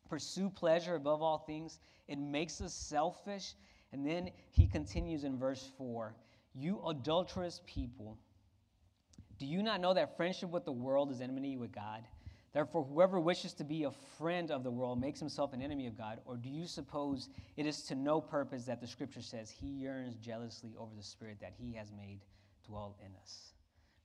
pursue 0.10 0.50
pleasure 0.50 0.96
above 0.96 1.22
all 1.22 1.40
things. 1.40 1.80
It 2.12 2.20
makes 2.20 2.60
us 2.60 2.74
selfish. 2.74 3.54
And 3.94 4.06
then 4.06 4.32
he 4.50 4.68
continues 4.68 5.24
in 5.24 5.38
verse 5.38 5.72
4 5.78 6.14
You 6.54 6.82
adulterous 6.86 7.62
people, 7.66 8.18
do 9.40 9.46
you 9.46 9.64
not 9.64 9.80
know 9.80 9.94
that 9.94 10.18
friendship 10.18 10.50
with 10.50 10.66
the 10.66 10.74
world 10.74 11.10
is 11.10 11.22
enmity 11.22 11.56
with 11.56 11.72
God? 11.72 12.04
Therefore, 12.54 12.84
whoever 12.84 13.18
wishes 13.18 13.54
to 13.54 13.64
be 13.64 13.84
a 13.84 13.92
friend 14.18 14.52
of 14.52 14.62
the 14.62 14.70
world 14.70 15.00
makes 15.00 15.22
himself 15.22 15.54
an 15.54 15.62
enemy 15.62 15.88
of 15.88 15.98
God. 15.98 16.20
Or 16.26 16.36
do 16.36 16.50
you 16.50 16.68
suppose 16.68 17.30
it 17.56 17.66
is 17.66 17.82
to 17.84 17.96
no 17.96 18.20
purpose 18.20 18.66
that 18.66 18.82
the 18.82 18.88
scripture 18.88 19.22
says 19.22 19.50
he 19.50 19.68
yearns 19.68 20.16
jealously 20.16 20.76
over 20.78 20.94
the 20.94 21.04
spirit 21.04 21.38
that 21.40 21.54
he 21.58 21.74
has 21.76 21.94
made 21.94 22.20
dwell 22.68 22.98
in 23.00 23.16
us? 23.24 23.54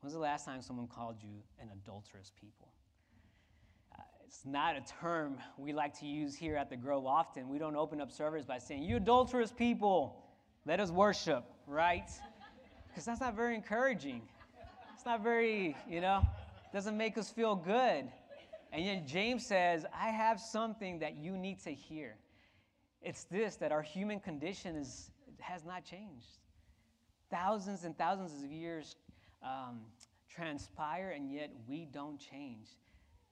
When's 0.00 0.14
the 0.14 0.20
last 0.20 0.44
time 0.44 0.62
someone 0.62 0.86
called 0.86 1.16
you 1.20 1.42
an 1.60 1.70
adulterous 1.72 2.30
people? 2.40 2.68
It's 4.26 4.44
not 4.44 4.74
a 4.74 4.82
term 5.00 5.38
we 5.56 5.72
like 5.72 5.96
to 6.00 6.06
use 6.06 6.34
here 6.34 6.56
at 6.56 6.68
the 6.68 6.76
Grove 6.76 7.06
often. 7.06 7.48
We 7.48 7.58
don't 7.58 7.76
open 7.76 8.00
up 8.00 8.10
service 8.10 8.44
by 8.44 8.58
saying, 8.58 8.82
You 8.82 8.96
adulterous 8.96 9.52
people, 9.52 10.20
let 10.64 10.80
us 10.80 10.90
worship, 10.90 11.44
right? 11.68 12.10
Because 12.88 13.04
that's 13.04 13.20
not 13.20 13.36
very 13.36 13.54
encouraging. 13.54 14.22
It's 14.94 15.06
not 15.06 15.22
very, 15.22 15.76
you 15.88 16.00
know, 16.00 16.26
doesn't 16.72 16.96
make 16.96 17.16
us 17.16 17.30
feel 17.30 17.54
good. 17.54 18.08
And 18.72 18.84
yet 18.84 19.06
James 19.06 19.46
says, 19.46 19.86
I 19.94 20.08
have 20.08 20.40
something 20.40 20.98
that 20.98 21.16
you 21.16 21.36
need 21.36 21.60
to 21.60 21.70
hear. 21.70 22.16
It's 23.02 23.24
this 23.24 23.54
that 23.56 23.70
our 23.70 23.82
human 23.82 24.18
condition 24.18 24.74
is, 24.74 25.12
has 25.38 25.64
not 25.64 25.84
changed. 25.84 26.40
Thousands 27.30 27.84
and 27.84 27.96
thousands 27.96 28.42
of 28.42 28.50
years 28.50 28.96
um, 29.40 29.82
transpire, 30.28 31.10
and 31.14 31.30
yet 31.32 31.52
we 31.68 31.84
don't 31.84 32.18
change. 32.18 32.66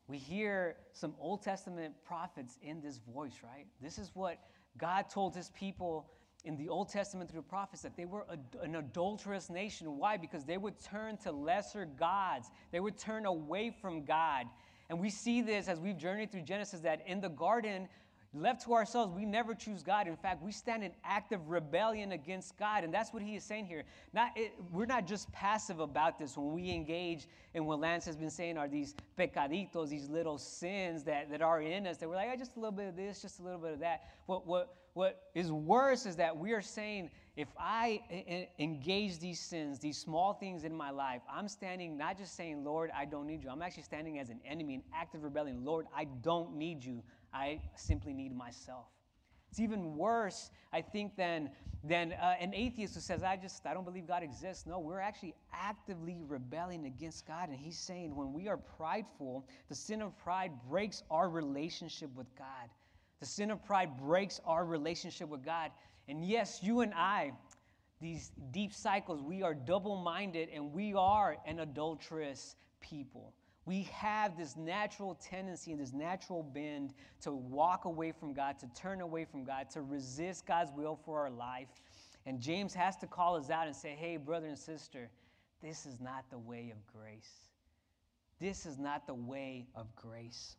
We 0.07 0.19
hear 0.19 0.77
some 0.93 1.15
Old 1.19 1.43
Testament 1.43 1.95
prophets 2.05 2.59
in 2.63 2.81
this 2.81 3.01
voice, 3.13 3.41
right? 3.43 3.67
This 3.81 3.99
is 3.99 4.11
what 4.15 4.39
God 4.77 5.09
told 5.09 5.35
his 5.35 5.51
people 5.51 6.11
in 6.45 6.57
the 6.57 6.69
Old 6.69 6.91
Testament 6.91 7.31
through 7.31 7.43
prophets 7.43 7.83
that 7.83 7.97
they 7.97 8.05
were 8.05 8.27
a, 8.29 8.63
an 8.63 8.77
adulterous 8.77 9.49
nation. 9.49 9.97
Why? 9.97 10.19
Because 10.19 10.45
they 10.45 10.59
would 10.59 10.79
turn 10.79 11.17
to 11.19 11.33
lesser 11.33 11.87
gods, 11.87 12.51
they 12.71 12.81
would 12.81 12.99
turn 12.99 13.25
away 13.25 13.71
from 13.71 14.05
God. 14.05 14.47
And 14.91 15.01
we 15.01 15.09
see 15.09 15.41
this 15.41 15.69
as 15.69 15.81
we've 15.81 15.97
journeyed 15.97 16.31
through 16.31 16.43
Genesis 16.43 16.81
that 16.81 17.03
in 17.07 17.23
the 17.23 17.31
garden, 17.31 17.89
left 18.35 18.65
to 18.65 18.75
ourselves, 18.75 19.13
we 19.15 19.25
never 19.25 19.55
choose 19.55 19.83
God. 19.83 20.07
In 20.07 20.17
fact, 20.17 20.43
we 20.43 20.53
stand 20.53 20.85
in 20.85 20.93
active 21.05 21.49
rebellion 21.49 22.13
against 22.13 22.57
God. 22.59 22.85
And 22.85 22.93
that's 22.93 23.13
what 23.13 23.23
he 23.23 23.37
is 23.37 23.45
saying 23.45 23.67
here. 23.67 23.85
Not, 24.13 24.33
it, 24.37 24.53
we're 24.73 24.87
not 24.87 25.07
just 25.07 25.31
passive 25.33 25.81
about 25.81 26.19
this 26.19 26.37
when 26.37 26.53
we 26.53 26.71
engage 26.71 27.27
in 27.55 27.67
what 27.67 27.81
Lance 27.81 28.05
has 28.07 28.17
been 28.17 28.31
saying 28.31 28.59
are 28.59 28.69
these 28.69 28.95
pecaditos, 29.19 29.89
these 29.89 30.09
little 30.09 30.39
sins 30.39 31.05
that, 31.05 31.31
that 31.31 31.43
are 31.43 31.63
in 31.63 31.87
us 31.87 31.97
that 31.99 32.09
we're 32.09 32.17
like, 32.17 32.31
oh, 32.33 32.37
just 32.37 32.57
a 32.57 32.61
little 32.61 32.73
bit 32.73 32.89
of 32.89 32.97
this, 32.97 33.23
just 33.23 33.41
a 33.41 33.43
little 33.43 33.61
bit 33.61 33.73
of 33.73 33.81
that. 33.81 34.05
What, 34.27 34.47
what, 34.47 34.77
what 34.95 35.31
is 35.35 35.51
worse 35.51 36.07
is 36.07 36.17
that 36.17 36.37
we 36.37 36.53
are 36.53 36.63
saying, 36.63 37.11
if 37.37 37.49
I 37.59 38.01
eh, 38.11 38.23
eh, 38.29 38.45
engage 38.61 39.19
these 39.19 39.41
sins, 39.41 39.81
these 39.81 39.99
small 39.99 40.35
things 40.35 40.63
in 40.63 40.73
my 40.73 40.91
life, 40.91 41.21
I'm 41.29 41.49
standing 41.49 41.99
not 41.99 42.17
just 42.17 42.37
saying, 42.37 42.65
Lord, 42.65 42.93
I 42.97 43.05
don't 43.05 43.27
need 43.27 43.43
you. 43.43 43.51
I'm 43.51 43.61
actually 43.61 43.83
standing 43.83 44.21
as 44.21 44.31
an 44.31 44.39
enemy 44.47 44.75
in 44.75 44.83
active 44.95 45.25
rebellion. 45.25 45.65
Lord, 45.65 45.87
I 45.97 46.05
don't 46.23 46.55
need 46.57 46.85
you. 46.85 47.03
I 47.35 47.61
simply 47.77 48.13
need 48.13 48.35
myself. 48.35 48.87
It's 49.51 49.61
even 49.61 49.97
worse, 49.97 50.51
I 50.73 50.81
think, 50.81 51.17
than, 51.17 51.51
than 51.85 52.13
uh, 52.15 52.35
an 52.41 52.53
atheist 52.55 52.95
who 52.95 53.01
says, 53.01 53.23
I 53.23 53.37
just, 53.37 53.65
I 53.67 53.75
don't 53.75 53.85
believe 53.85 54.07
God 54.07 54.23
exists. 54.23 54.67
No, 54.67 54.79
we're 54.81 55.01
actually 55.01 55.35
actively 55.53 56.23
rebelling 56.27 56.87
against 56.87 57.27
God. 57.27 57.51
And 57.51 57.59
he's 57.59 57.79
saying 57.79 58.17
when 58.17 58.33
we 58.33 58.49
are 58.49 58.57
prideful, 58.57 59.47
the 59.69 59.75
sin 59.75 60.03
of 60.03 60.17
pride 60.19 60.53
breaks 60.69 61.03
our 61.11 61.29
relationship 61.29 62.11
with 62.17 62.27
God. 62.37 62.69
The 63.21 63.27
sin 63.27 63.51
of 63.51 63.65
pride 63.65 63.97
breaks 63.97 64.41
our 64.45 64.65
relationship 64.65 65.29
with 65.29 65.45
God. 65.45 65.71
And 66.09 66.25
yes, 66.25 66.61
you 66.63 66.81
and 66.81 66.93
I, 66.93 67.33
these 68.01 68.33
deep 68.51 68.75
cycles, 68.75 69.23
we 69.23 69.43
are 69.43 69.55
double 69.55 69.97
minded 69.97 70.49
and 70.53 70.73
we 70.73 70.95
are 70.95 71.37
an 71.47 71.61
adulterous 71.61 72.57
people. 72.81 73.33
We 73.67 73.83
have 73.93 74.37
this 74.37 74.57
natural 74.57 75.15
tendency 75.15 75.73
and 75.73 75.81
this 75.81 75.93
natural 75.93 76.43
bend 76.43 76.95
to 77.23 77.33
walk 77.33 77.87
away 77.87 78.13
from 78.13 78.35
God, 78.35 78.59
to 78.59 78.67
turn 78.75 79.01
away 79.01 79.25
from 79.25 79.45
God, 79.45 79.71
to 79.71 79.83
resist 79.83 80.47
God's 80.47 80.71
will 80.77 80.99
for 81.05 81.21
our 81.21 81.31
life. 81.31 81.69
And 82.27 82.41
James 82.41 82.75
has 82.75 82.97
to 82.99 83.07
call 83.07 83.37
us 83.37 83.51
out 83.51 83.67
and 83.67 83.75
say, 83.75 83.97
hey, 83.99 84.17
brother 84.17 84.49
and 84.49 84.59
sister, 84.59 85.09
this 85.63 85.87
is 85.87 86.01
not 86.01 86.25
the 86.31 86.39
way 86.39 86.73
of 86.73 86.79
grace. 86.93 87.49
This 88.41 88.67
is 88.67 88.79
not 88.79 89.07
the 89.07 89.15
way 89.15 89.67
of 89.75 89.87
grace. 89.97 90.57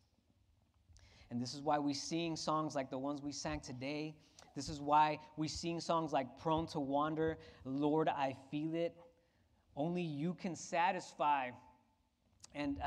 And 1.30 1.40
this 1.40 1.54
is 1.54 1.60
why 1.60 1.78
we 1.78 1.94
sing 1.94 2.36
songs 2.36 2.74
like 2.74 2.90
the 2.90 2.98
ones 2.98 3.22
we 3.22 3.32
sang 3.32 3.60
today 3.60 4.14
this 4.56 4.70
is 4.70 4.80
why 4.80 5.20
we 5.36 5.48
sing 5.48 5.80
songs 5.80 6.14
like 6.14 6.38
Prone 6.38 6.66
to 6.68 6.80
Wander, 6.80 7.36
Lord, 7.66 8.08
I 8.08 8.34
Feel 8.50 8.74
It. 8.74 8.96
Only 9.76 10.00
you 10.00 10.32
can 10.32 10.56
satisfy. 10.56 11.50
And 12.56 12.78
uh, 12.82 12.86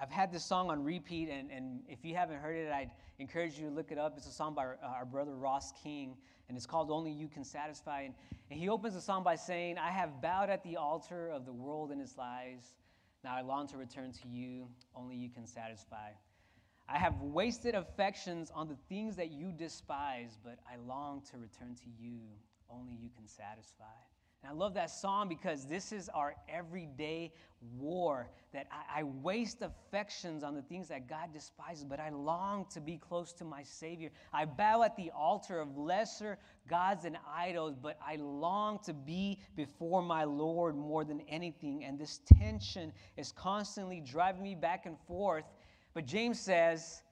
I've 0.00 0.10
had 0.10 0.32
this 0.32 0.42
song 0.42 0.70
on 0.70 0.82
repeat, 0.82 1.28
and, 1.28 1.50
and 1.50 1.80
if 1.86 2.02
you 2.02 2.14
haven't 2.14 2.38
heard 2.38 2.56
it, 2.56 2.72
I'd 2.72 2.90
encourage 3.18 3.58
you 3.58 3.68
to 3.68 3.74
look 3.74 3.92
it 3.92 3.98
up. 3.98 4.14
It's 4.16 4.26
a 4.26 4.32
song 4.32 4.54
by 4.54 4.62
our, 4.62 4.78
uh, 4.82 4.86
our 4.86 5.04
brother 5.04 5.34
Ross 5.34 5.70
King, 5.82 6.16
and 6.48 6.56
it's 6.56 6.64
called 6.64 6.90
Only 6.90 7.12
You 7.12 7.28
Can 7.28 7.44
Satisfy. 7.44 8.02
And, 8.02 8.14
and 8.50 8.58
he 8.58 8.70
opens 8.70 8.94
the 8.94 9.02
song 9.02 9.22
by 9.22 9.36
saying, 9.36 9.76
I 9.76 9.90
have 9.90 10.22
bowed 10.22 10.48
at 10.48 10.62
the 10.64 10.78
altar 10.78 11.28
of 11.28 11.44
the 11.44 11.52
world 11.52 11.90
and 11.92 12.00
its 12.00 12.16
lies. 12.16 12.74
Now 13.22 13.36
I 13.36 13.42
long 13.42 13.68
to 13.68 13.76
return 13.76 14.12
to 14.12 14.28
you. 14.28 14.66
Only 14.96 15.14
you 15.14 15.28
can 15.28 15.46
satisfy. 15.46 16.12
I 16.88 16.98
have 16.98 17.20
wasted 17.20 17.74
affections 17.74 18.50
on 18.54 18.68
the 18.68 18.76
things 18.88 19.14
that 19.16 19.30
you 19.30 19.52
despise, 19.52 20.38
but 20.42 20.58
I 20.66 20.76
long 20.88 21.22
to 21.30 21.36
return 21.36 21.74
to 21.76 22.02
you. 22.02 22.18
Only 22.70 22.94
you 22.94 23.10
can 23.14 23.28
satisfy. 23.28 23.84
And 24.42 24.50
I 24.50 24.54
love 24.54 24.74
that 24.74 24.90
song 24.90 25.28
because 25.28 25.66
this 25.66 25.92
is 25.92 26.08
our 26.08 26.34
everyday 26.48 27.32
war 27.78 28.28
that 28.52 28.66
I, 28.72 29.00
I, 29.00 29.02
waste 29.04 29.62
affections 29.62 30.42
on 30.42 30.54
the 30.56 30.62
things 30.62 30.88
that 30.88 31.08
God 31.08 31.32
despises, 31.32 31.84
but 31.84 32.00
I 32.00 32.10
long 32.10 32.66
to 32.72 32.80
be 32.80 32.98
close 32.98 33.32
to 33.34 33.44
my 33.44 33.62
Savior. 33.62 34.10
I 34.32 34.46
bow 34.46 34.82
at 34.82 34.96
the 34.96 35.12
altar 35.16 35.60
of 35.60 35.78
lesser 35.78 36.38
gods 36.68 37.04
and 37.04 37.16
idols, 37.32 37.76
but 37.80 37.98
I 38.04 38.16
long 38.16 38.80
to 38.84 38.92
be 38.92 39.38
before 39.54 40.02
my 40.02 40.24
Lord 40.24 40.76
more 40.76 41.04
than 41.04 41.20
anything. 41.28 41.84
And 41.84 41.96
this 41.96 42.20
tension 42.36 42.92
is 43.16 43.30
constantly 43.30 44.00
driving 44.00 44.42
me 44.42 44.56
back 44.56 44.86
and 44.86 44.98
forth 45.06 45.44
but 45.94 46.06
James 46.06 46.40
says 46.40 47.02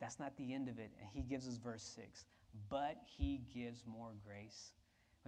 that's 0.00 0.20
not 0.20 0.36
the 0.36 0.54
end 0.54 0.68
of 0.68 0.78
it. 0.78 0.90
And 1.00 1.08
he 1.12 1.22
gives 1.22 1.48
us 1.48 1.56
verse 1.56 1.82
6. 1.96 2.24
but 2.68 2.96
he 3.04 3.42
gives 3.54 3.84
more 3.86 4.12
grace. 4.24 4.72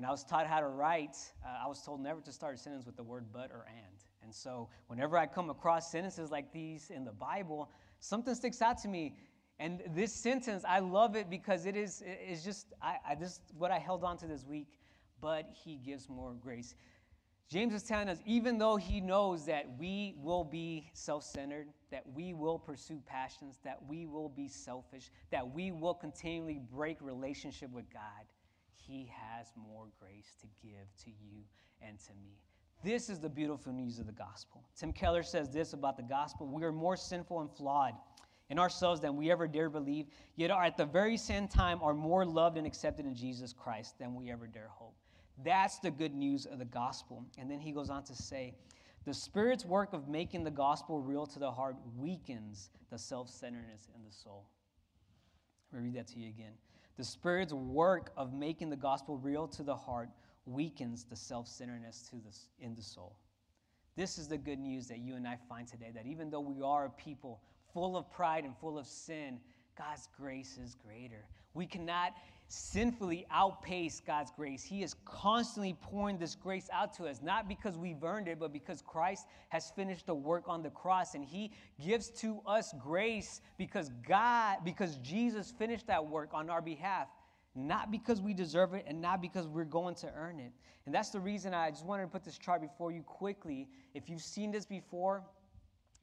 When 0.00 0.08
I 0.08 0.12
was 0.12 0.24
taught 0.24 0.46
how 0.46 0.60
to 0.60 0.66
write, 0.66 1.18
uh, 1.44 1.62
I 1.62 1.68
was 1.68 1.82
told 1.82 2.00
never 2.00 2.22
to 2.22 2.32
start 2.32 2.54
a 2.54 2.56
sentence 2.56 2.86
with 2.86 2.96
the 2.96 3.02
word 3.02 3.26
but 3.34 3.50
or 3.50 3.66
and. 3.68 4.02
And 4.22 4.34
so 4.34 4.70
whenever 4.86 5.18
I 5.18 5.26
come 5.26 5.50
across 5.50 5.92
sentences 5.92 6.30
like 6.30 6.50
these 6.54 6.88
in 6.88 7.04
the 7.04 7.12
Bible, 7.12 7.70
something 7.98 8.34
sticks 8.34 8.62
out 8.62 8.78
to 8.78 8.88
me. 8.88 9.14
And 9.58 9.82
this 9.94 10.10
sentence, 10.10 10.64
I 10.66 10.78
love 10.78 11.16
it 11.16 11.28
because 11.28 11.66
it 11.66 11.76
is 11.76 12.02
it's 12.06 12.42
just 12.42 12.68
I, 12.80 12.96
I 13.10 13.16
what 13.58 13.70
I 13.70 13.78
held 13.78 14.02
on 14.02 14.16
to 14.16 14.26
this 14.26 14.46
week. 14.46 14.68
But 15.20 15.50
he 15.52 15.76
gives 15.76 16.08
more 16.08 16.32
grace. 16.32 16.74
James 17.50 17.74
is 17.74 17.82
telling 17.82 18.08
us, 18.08 18.22
even 18.24 18.56
though 18.56 18.76
he 18.76 19.02
knows 19.02 19.44
that 19.44 19.66
we 19.78 20.14
will 20.16 20.44
be 20.44 20.88
self 20.94 21.24
centered, 21.24 21.66
that 21.90 22.04
we 22.14 22.32
will 22.32 22.58
pursue 22.58 23.02
passions, 23.04 23.58
that 23.64 23.76
we 23.86 24.06
will 24.06 24.30
be 24.30 24.48
selfish, 24.48 25.10
that 25.30 25.52
we 25.52 25.72
will 25.72 25.92
continually 25.92 26.62
break 26.72 26.96
relationship 27.02 27.70
with 27.70 27.84
God, 27.92 28.24
he 28.86 29.10
has 29.12 29.52
more 29.56 29.86
grace 29.98 30.34
to 30.40 30.46
give 30.62 30.86
to 31.04 31.10
you 31.10 31.42
and 31.80 31.98
to 32.00 32.12
me. 32.22 32.38
This 32.82 33.10
is 33.10 33.20
the 33.20 33.28
beautiful 33.28 33.72
news 33.72 33.98
of 33.98 34.06
the 34.06 34.12
gospel. 34.12 34.64
Tim 34.76 34.92
Keller 34.92 35.22
says 35.22 35.50
this 35.50 35.74
about 35.74 35.96
the 35.96 36.02
gospel 36.02 36.46
We 36.46 36.64
are 36.64 36.72
more 36.72 36.96
sinful 36.96 37.40
and 37.40 37.50
flawed 37.50 37.94
in 38.48 38.58
ourselves 38.58 39.00
than 39.00 39.16
we 39.16 39.30
ever 39.30 39.46
dare 39.46 39.70
believe, 39.70 40.06
yet 40.36 40.50
are 40.50 40.64
at 40.64 40.76
the 40.76 40.86
very 40.86 41.16
same 41.16 41.46
time 41.46 41.80
are 41.82 41.94
more 41.94 42.24
loved 42.24 42.56
and 42.56 42.66
accepted 42.66 43.06
in 43.06 43.14
Jesus 43.14 43.52
Christ 43.52 43.98
than 43.98 44.14
we 44.14 44.30
ever 44.30 44.46
dare 44.46 44.68
hope. 44.68 44.94
That's 45.44 45.78
the 45.78 45.90
good 45.90 46.14
news 46.14 46.46
of 46.46 46.58
the 46.58 46.64
gospel. 46.64 47.24
And 47.38 47.50
then 47.50 47.60
he 47.60 47.72
goes 47.72 47.90
on 47.90 48.02
to 48.04 48.14
say, 48.14 48.54
the 49.06 49.14
Spirit's 49.14 49.64
work 49.64 49.92
of 49.92 50.08
making 50.08 50.44
the 50.44 50.50
gospel 50.50 51.00
real 51.00 51.26
to 51.26 51.38
the 51.38 51.50
heart 51.50 51.76
weakens 51.96 52.70
the 52.90 52.98
self 52.98 53.30
centeredness 53.30 53.88
in 53.94 54.04
the 54.04 54.12
soul. 54.12 54.46
Let 55.72 55.82
me 55.82 55.88
read 55.88 55.96
that 55.96 56.08
to 56.08 56.18
you 56.18 56.28
again. 56.28 56.52
The 57.00 57.06
Spirit's 57.06 57.54
work 57.54 58.12
of 58.14 58.34
making 58.34 58.68
the 58.68 58.76
gospel 58.76 59.16
real 59.16 59.48
to 59.48 59.62
the 59.62 59.74
heart 59.74 60.10
weakens 60.44 61.04
the 61.04 61.16
self 61.16 61.48
centeredness 61.48 62.10
in 62.60 62.74
the 62.74 62.82
soul. 62.82 63.16
This 63.96 64.18
is 64.18 64.28
the 64.28 64.36
good 64.36 64.58
news 64.58 64.86
that 64.88 64.98
you 64.98 65.16
and 65.16 65.26
I 65.26 65.38
find 65.48 65.66
today 65.66 65.92
that 65.94 66.04
even 66.04 66.28
though 66.28 66.42
we 66.42 66.60
are 66.60 66.84
a 66.84 66.90
people 66.90 67.40
full 67.72 67.96
of 67.96 68.12
pride 68.12 68.44
and 68.44 68.54
full 68.54 68.76
of 68.78 68.86
sin, 68.86 69.40
God's 69.78 70.10
grace 70.14 70.58
is 70.62 70.74
greater. 70.74 71.24
We 71.54 71.64
cannot 71.64 72.12
sinfully 72.52 73.24
outpace 73.30 74.00
God's 74.04 74.32
grace. 74.32 74.64
He 74.64 74.82
is 74.82 74.96
constantly 75.04 75.76
pouring 75.80 76.18
this 76.18 76.34
grace 76.34 76.68
out 76.72 76.92
to 76.94 77.06
us, 77.06 77.20
not 77.22 77.48
because 77.48 77.78
we've 77.78 78.02
earned 78.02 78.26
it, 78.26 78.40
but 78.40 78.52
because 78.52 78.82
Christ 78.82 79.26
has 79.50 79.70
finished 79.70 80.06
the 80.06 80.14
work 80.14 80.44
on 80.48 80.60
the 80.60 80.70
cross. 80.70 81.14
And 81.14 81.24
He 81.24 81.52
gives 81.80 82.08
to 82.20 82.40
us 82.46 82.74
grace 82.76 83.40
because 83.56 83.90
God, 84.06 84.58
because 84.64 84.96
Jesus 84.96 85.52
finished 85.52 85.86
that 85.86 86.04
work 86.04 86.30
on 86.32 86.50
our 86.50 86.60
behalf, 86.60 87.06
not 87.54 87.92
because 87.92 88.20
we 88.20 88.34
deserve 88.34 88.74
it 88.74 88.84
and 88.88 89.00
not 89.00 89.22
because 89.22 89.46
we're 89.46 89.64
going 89.64 89.94
to 89.96 90.12
earn 90.16 90.40
it. 90.40 90.52
And 90.86 90.94
that's 90.94 91.10
the 91.10 91.20
reason 91.20 91.54
I 91.54 91.70
just 91.70 91.86
wanted 91.86 92.02
to 92.02 92.08
put 92.08 92.24
this 92.24 92.36
chart 92.36 92.62
before 92.62 92.90
you 92.90 93.02
quickly. 93.02 93.68
If 93.94 94.08
you've 94.08 94.22
seen 94.22 94.50
this 94.50 94.66
before, 94.66 95.22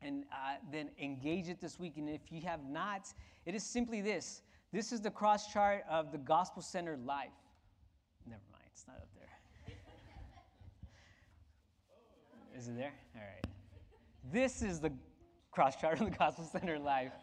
and 0.01 0.25
uh, 0.31 0.55
then 0.71 0.91
engage 1.01 1.49
it 1.49 1.59
this 1.59 1.79
week. 1.79 1.93
And 1.97 2.07
if 2.07 2.31
you 2.31 2.39
have 2.41 2.63
not, 2.69 3.11
it 3.45 3.55
is 3.55 3.63
simply 3.63 3.99
this 3.99 4.43
this 4.71 4.91
is 4.91 5.01
the 5.01 5.11
cross 5.11 5.51
chart 5.51 5.83
of 5.89 6.11
the 6.11 6.17
gospel 6.17 6.61
centered 6.61 7.05
life. 7.05 7.29
Never 8.25 8.41
mind, 8.51 8.63
it's 8.71 8.85
not 8.87 8.97
up 8.97 9.07
there. 9.15 9.75
Is 12.57 12.67
it 12.67 12.75
there? 12.75 12.93
All 13.15 13.21
right. 13.21 13.45
This 14.31 14.61
is 14.61 14.79
the 14.79 14.91
cross 15.51 15.75
chart 15.75 15.99
of 15.99 16.11
the 16.11 16.17
gospel 16.17 16.43
centered 16.43 16.81
life. 16.81 17.13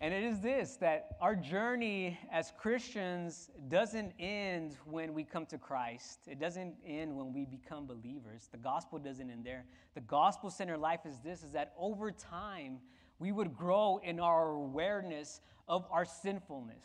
And 0.00 0.14
it 0.14 0.22
is 0.22 0.40
this 0.40 0.76
that 0.76 1.16
our 1.20 1.34
journey 1.34 2.16
as 2.30 2.52
Christians 2.56 3.50
doesn't 3.66 4.12
end 4.20 4.76
when 4.84 5.12
we 5.12 5.24
come 5.24 5.44
to 5.46 5.58
Christ. 5.58 6.20
It 6.28 6.38
doesn't 6.38 6.76
end 6.86 7.16
when 7.16 7.32
we 7.32 7.44
become 7.44 7.86
believers. 7.86 8.48
The 8.52 8.58
gospel 8.58 9.00
doesn't 9.00 9.28
end 9.28 9.44
there. 9.44 9.64
The 9.94 10.00
gospel 10.02 10.50
centered 10.50 10.78
life 10.78 11.00
is 11.04 11.18
this 11.24 11.42
is 11.42 11.50
that 11.52 11.72
over 11.76 12.12
time 12.12 12.78
we 13.18 13.32
would 13.32 13.56
grow 13.56 14.00
in 14.04 14.20
our 14.20 14.50
awareness 14.50 15.40
of 15.68 15.86
our 15.90 16.04
sinfulness. 16.04 16.84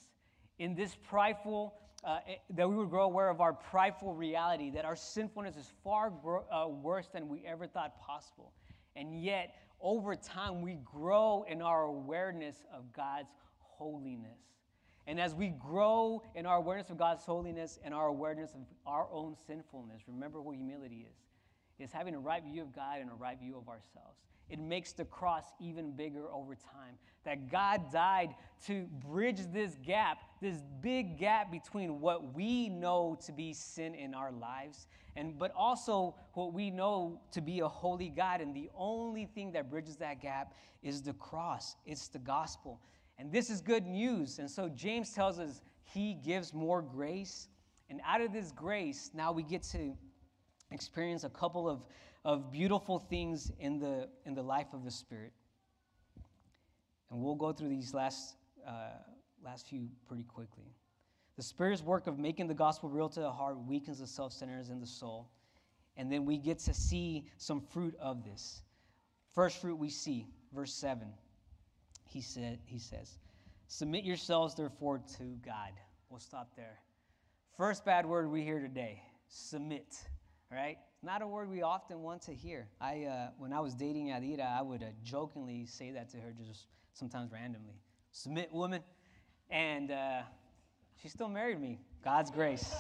In 0.60 0.76
this 0.76 0.96
prideful, 0.96 1.76
uh, 2.04 2.20
eh, 2.28 2.36
that 2.52 2.70
we 2.70 2.76
would 2.76 2.90
grow 2.90 3.06
aware 3.06 3.30
of 3.30 3.42
our 3.42 3.54
prideful 3.54 4.14
reality, 4.14 4.70
that 4.72 4.86
our 4.86 4.96
sinfulness 4.96 5.56
is 5.56 5.72
far 5.84 6.10
gro- 6.10 6.46
uh, 6.52 6.68
worse 6.68 7.08
than 7.08 7.30
we 7.30 7.44
ever 7.46 7.66
thought 7.66 8.00
possible. 8.00 8.54
And 8.96 9.24
yet, 9.24 9.56
over 9.82 10.16
time, 10.16 10.62
we 10.62 10.78
grow 10.84 11.46
in 11.48 11.62
our 11.62 11.84
awareness 11.84 12.64
of 12.74 12.92
God's 12.94 13.32
holiness. 13.60 14.40
And 15.08 15.20
as 15.20 15.36
we 15.36 15.50
grow 15.50 16.24
in 16.36 16.46
our 16.46 16.58
awareness 16.58 16.90
of 16.90 16.98
God's 16.98 17.26
holiness 17.26 17.80
and 17.84 17.94
our 17.94 18.08
awareness 18.08 18.52
of 18.52 18.62
our 18.86 19.08
own 19.12 19.36
sinfulness, 19.48 20.04
remember 20.08 20.42
what 20.42 20.56
humility 20.56 21.06
is. 21.10 21.18
It's 21.80 21.92
having 21.92 22.16
a 22.16 22.20
right 22.20 22.42
view 22.44 22.62
of 22.62 22.74
God 22.74 23.02
and 23.02 23.10
a 23.10 23.16
right 23.16 23.38
view 23.38 23.58
of 23.58 23.68
ourselves 23.68 24.20
it 24.54 24.60
makes 24.60 24.92
the 24.92 25.04
cross 25.04 25.46
even 25.60 25.94
bigger 25.94 26.32
over 26.32 26.54
time. 26.54 26.94
That 27.26 27.50
God 27.52 27.92
died 27.92 28.36
to 28.68 28.86
bridge 29.04 29.40
this 29.52 29.80
gap, 29.84 30.20
this 30.42 30.58
big 30.80 31.18
gap 31.18 31.52
between 31.52 32.00
what 32.00 32.36
we 32.36 32.70
know 32.70 33.18
to 33.26 33.32
be 33.32 33.52
sin 33.54 33.96
in 33.96 34.14
our 34.14 34.32
lives, 34.32 34.86
and 35.16 35.40
but 35.40 35.52
also 35.58 36.14
what 36.34 36.54
we 36.54 36.70
know 36.70 37.20
to 37.32 37.42
be 37.42 37.62
a 37.62 37.68
holy 37.68 38.10
God. 38.10 38.42
And 38.42 38.56
the 38.56 38.70
only 38.78 39.26
thing 39.26 39.52
that 39.54 39.72
bridges 39.72 39.96
that 39.96 40.22
gap 40.22 40.54
is 40.84 41.02
the 41.02 41.14
cross. 41.14 41.76
It's 41.88 42.08
the 42.10 42.20
gospel. 42.20 42.80
And 43.18 43.32
this 43.32 43.50
is 43.50 43.60
good 43.60 43.88
news. 43.88 44.38
And 44.38 44.48
so 44.50 44.70
James 44.70 45.14
tells 45.14 45.40
us 45.40 45.62
he 45.82 46.14
gives 46.14 46.54
more 46.54 46.84
grace. 46.84 47.48
And 47.90 48.02
out 48.06 48.22
of 48.22 48.32
this 48.32 48.52
grace, 48.52 49.10
now 49.16 49.32
we 49.32 49.42
get 49.42 49.64
to 49.72 49.98
experience 50.70 51.24
a 51.24 51.30
couple 51.30 51.68
of 51.68 51.82
of 52.26 52.52
beautiful 52.52 53.00
things 53.00 53.52
in 53.60 53.80
the, 53.80 54.10
in 54.26 54.34
the 54.34 54.44
life 54.44 54.68
of 54.74 54.84
the 54.84 54.92
Spirit. 54.92 55.34
And 57.12 57.22
we'll 57.22 57.36
go 57.36 57.52
through 57.52 57.70
these 57.70 57.94
last, 57.94 58.36
uh, 58.68 58.90
last 59.44 59.68
few 59.68 59.88
pretty 60.08 60.24
quickly. 60.24 60.76
The 61.36 61.44
Spirit's 61.44 61.82
work 61.82 62.08
of 62.08 62.18
making 62.20 62.48
the 62.48 62.54
gospel 62.54 62.90
real 62.90 63.10
to 63.10 63.20
the 63.20 63.32
heart 63.32 63.58
weakens 63.66 64.00
the 64.00 64.08
self 64.08 64.34
centeredness 64.34 64.70
in 64.70 64.80
the 64.80 64.88
soul. 64.88 65.30
And 65.98 66.12
then 66.12 66.26
we 66.26 66.38
get 66.38 66.60
to 66.60 66.74
see 66.74 67.26
some 67.38 67.62
fruit 67.62 67.96
of 68.00 68.24
this. 68.24 68.64
First 69.34 69.62
fruit 69.62 69.76
we 69.76 69.90
see, 69.90 70.28
verse 70.54 70.74
7. 70.74 71.08
He, 72.10 72.22
said, 72.22 72.60
he 72.66 72.80
says, 72.80 73.18
Submit 73.68 74.04
yourselves, 74.04 74.56
therefore, 74.56 75.02
to 75.18 75.24
God. 75.46 75.72
We'll 76.10 76.20
stop 76.20 76.56
there. 76.56 76.80
First 77.58 77.86
bad 77.86 78.06
word 78.06 78.30
we 78.30 78.44
hear 78.44 78.60
today 78.60 79.02
submit, 79.34 79.96
right? 80.52 80.78
Not 81.04 81.22
a 81.22 81.28
word 81.28 81.50
we 81.50 81.62
often 81.62 82.02
want 82.02 82.22
to 82.24 82.34
hear. 82.34 82.68
I, 82.80 83.04
uh, 83.04 83.28
when 83.38 83.52
I 83.52 83.60
was 83.60 83.74
dating 83.74 84.08
Adira, 84.08 84.58
I 84.58 84.62
would 84.62 84.82
uh, 84.82 84.88
jokingly 85.04 85.66
say 85.66 85.92
that 85.92 86.10
to 86.12 86.18
her 86.18 86.32
just 86.32 86.68
sometimes 86.94 87.32
randomly. 87.32 87.76
Submit, 88.12 88.54
woman. 88.54 88.82
And 89.50 89.92
uh, 89.92 90.22
she 91.02 91.10
still 91.10 91.28
married 91.28 91.60
me. 91.60 91.82
God's 92.06 92.32
grace. 92.32 92.74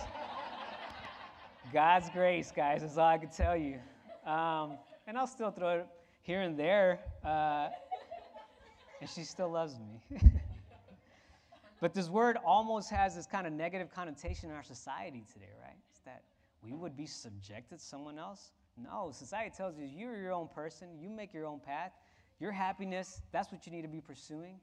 God's 1.73 2.09
grace, 2.11 2.51
guys, 2.55 2.81
is 2.81 2.97
all 2.97 3.07
I 3.07 3.17
can 3.17 3.29
tell 3.29 3.57
you. 3.57 3.79
Um, 4.25 4.77
and 5.05 5.17
I'll 5.17 5.27
still 5.27 5.51
throw 5.51 5.79
it 5.79 5.87
here 6.21 6.41
and 6.41 6.57
there. 6.57 6.99
Uh, 7.25 7.69
and 9.01 9.09
she 9.09 9.23
still 9.23 9.49
loves 9.49 9.75
me. 9.77 10.21
but 11.81 11.93
this 11.93 12.07
word 12.07 12.37
almost 12.45 12.89
has 12.89 13.17
this 13.17 13.25
kind 13.25 13.45
of 13.45 13.51
negative 13.51 13.89
connotation 13.93 14.49
in 14.49 14.55
our 14.55 14.63
society 14.63 15.25
today, 15.33 15.51
right? 15.61 15.77
We 16.63 16.73
would 16.73 16.95
be 16.95 17.05
subjected 17.05 17.79
to 17.79 17.85
someone 17.85 18.17
else? 18.17 18.51
No, 18.77 19.11
society 19.11 19.51
tells 19.55 19.77
you 19.77 19.85
you're 19.85 20.17
your 20.17 20.31
own 20.31 20.47
person, 20.47 20.87
you 20.99 21.09
make 21.09 21.33
your 21.33 21.45
own 21.45 21.59
path. 21.59 21.91
Your 22.39 22.51
happiness, 22.51 23.21
that's 23.31 23.51
what 23.51 23.65
you 23.65 23.71
need 23.71 23.83
to 23.83 23.87
be 23.87 24.01
pursuing. 24.01 24.59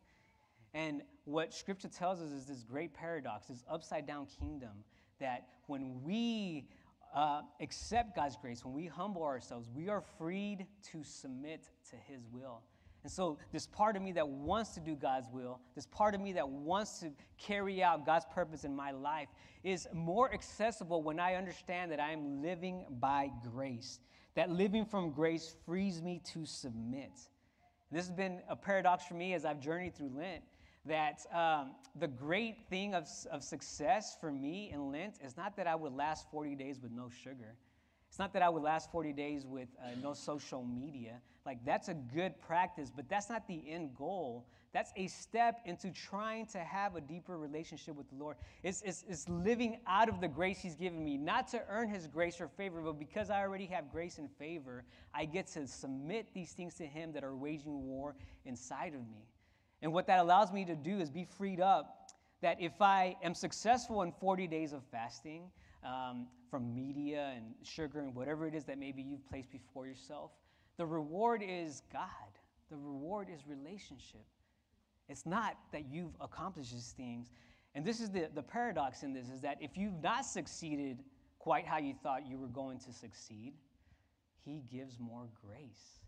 And 0.74 1.02
what 1.24 1.54
scripture 1.54 1.88
tells 1.88 2.20
us 2.20 2.30
is 2.30 2.44
this 2.46 2.62
great 2.62 2.94
paradox, 2.94 3.48
this 3.48 3.64
upside 3.70 4.06
down 4.06 4.26
kingdom 4.38 4.84
that 5.18 5.46
when 5.66 6.02
we 6.02 6.68
uh, 7.14 7.42
accept 7.60 8.14
God's 8.14 8.36
grace, 8.36 8.64
when 8.64 8.74
we 8.74 8.86
humble 8.86 9.22
ourselves, 9.22 9.68
we 9.74 9.88
are 9.88 10.02
freed 10.18 10.66
to 10.92 11.02
submit 11.02 11.68
to 11.90 11.96
His 11.96 12.26
will. 12.32 12.62
And 13.02 13.10
so, 13.10 13.38
this 13.50 13.66
part 13.66 13.96
of 13.96 14.02
me 14.02 14.12
that 14.12 14.28
wants 14.28 14.70
to 14.74 14.80
do 14.80 14.94
God's 14.94 15.26
will, 15.32 15.58
this 15.74 15.86
part 15.86 16.14
of 16.14 16.20
me 16.20 16.32
that 16.34 16.46
wants 16.46 17.00
to 17.00 17.10
carry 17.38 17.82
out 17.82 18.04
God's 18.04 18.26
purpose 18.32 18.64
in 18.64 18.76
my 18.76 18.90
life, 18.90 19.28
is 19.64 19.88
more 19.94 20.32
accessible 20.34 21.02
when 21.02 21.18
I 21.18 21.34
understand 21.34 21.90
that 21.92 22.00
I 22.00 22.12
am 22.12 22.42
living 22.42 22.84
by 23.00 23.30
grace. 23.52 24.00
That 24.34 24.50
living 24.50 24.84
from 24.84 25.12
grace 25.12 25.56
frees 25.64 26.02
me 26.02 26.20
to 26.32 26.44
submit. 26.44 27.12
This 27.90 28.06
has 28.06 28.14
been 28.14 28.40
a 28.48 28.54
paradox 28.54 29.04
for 29.06 29.14
me 29.14 29.32
as 29.34 29.44
I've 29.44 29.60
journeyed 29.60 29.94
through 29.94 30.12
Lent. 30.14 30.42
That 30.86 31.20
um, 31.34 31.72
the 31.98 32.08
great 32.08 32.68
thing 32.68 32.94
of, 32.94 33.08
of 33.30 33.42
success 33.42 34.16
for 34.20 34.30
me 34.30 34.70
in 34.72 34.90
Lent 34.92 35.18
is 35.24 35.36
not 35.36 35.56
that 35.56 35.66
I 35.66 35.74
would 35.74 35.92
last 35.92 36.30
40 36.30 36.54
days 36.54 36.80
with 36.80 36.92
no 36.92 37.08
sugar 37.08 37.56
it's 38.10 38.18
not 38.18 38.32
that 38.32 38.42
I 38.42 38.48
would 38.48 38.64
last 38.64 38.90
40 38.90 39.12
days 39.12 39.46
with 39.46 39.68
uh, 39.80 39.90
no 40.02 40.14
social 40.14 40.64
media. 40.64 41.20
Like, 41.46 41.64
that's 41.64 41.86
a 41.86 41.94
good 41.94 42.34
practice, 42.40 42.90
but 42.94 43.08
that's 43.08 43.30
not 43.30 43.46
the 43.46 43.62
end 43.68 43.94
goal. 43.94 44.48
That's 44.72 44.92
a 44.96 45.06
step 45.06 45.60
into 45.64 45.92
trying 45.92 46.46
to 46.46 46.58
have 46.58 46.96
a 46.96 47.00
deeper 47.00 47.38
relationship 47.38 47.94
with 47.94 48.08
the 48.10 48.16
Lord. 48.16 48.36
It's, 48.64 48.82
it's, 48.82 49.04
it's 49.08 49.28
living 49.28 49.78
out 49.86 50.08
of 50.08 50.20
the 50.20 50.26
grace 50.26 50.58
He's 50.60 50.74
given 50.74 51.04
me, 51.04 51.18
not 51.18 51.46
to 51.52 51.62
earn 51.68 51.88
His 51.88 52.08
grace 52.08 52.40
or 52.40 52.48
favor, 52.48 52.82
but 52.82 52.98
because 52.98 53.30
I 53.30 53.42
already 53.42 53.66
have 53.66 53.92
grace 53.92 54.18
and 54.18 54.28
favor, 54.40 54.82
I 55.14 55.24
get 55.24 55.46
to 55.52 55.68
submit 55.68 56.34
these 56.34 56.50
things 56.50 56.74
to 56.74 56.86
Him 56.86 57.12
that 57.12 57.22
are 57.22 57.36
waging 57.36 57.86
war 57.86 58.16
inside 58.44 58.94
of 58.94 59.08
me. 59.08 59.28
And 59.82 59.92
what 59.92 60.08
that 60.08 60.18
allows 60.18 60.52
me 60.52 60.64
to 60.64 60.74
do 60.74 60.98
is 60.98 61.10
be 61.10 61.28
freed 61.38 61.60
up 61.60 62.10
that 62.42 62.60
if 62.60 62.82
I 62.82 63.16
am 63.22 63.34
successful 63.34 64.02
in 64.02 64.10
40 64.10 64.48
days 64.48 64.72
of 64.72 64.82
fasting 64.90 65.44
um, 65.84 66.26
from 66.50 66.74
media 66.74 67.32
and 67.36 67.54
sugar 67.62 68.00
and 68.00 68.14
whatever 68.14 68.46
it 68.46 68.54
is 68.54 68.64
that 68.64 68.78
maybe 68.78 69.02
you've 69.02 69.26
placed 69.28 69.50
before 69.50 69.86
yourself, 69.86 70.32
the 70.76 70.86
reward 70.86 71.42
is 71.46 71.82
God. 71.92 72.10
The 72.70 72.76
reward 72.76 73.28
is 73.32 73.40
relationship. 73.46 74.24
It's 75.08 75.26
not 75.26 75.56
that 75.72 75.86
you've 75.90 76.14
accomplished 76.20 76.72
these 76.72 76.94
things. 76.96 77.30
And 77.74 77.84
this 77.84 78.00
is 78.00 78.10
the, 78.10 78.28
the 78.34 78.42
paradox 78.42 79.02
in 79.02 79.12
this 79.12 79.28
is 79.28 79.40
that 79.40 79.58
if 79.60 79.76
you've 79.76 80.02
not 80.02 80.24
succeeded 80.24 81.02
quite 81.38 81.66
how 81.66 81.78
you 81.78 81.94
thought 82.02 82.26
you 82.28 82.38
were 82.38 82.48
going 82.48 82.78
to 82.80 82.92
succeed, 82.92 83.54
He 84.44 84.62
gives 84.70 84.98
more 84.98 85.28
grace. 85.44 86.00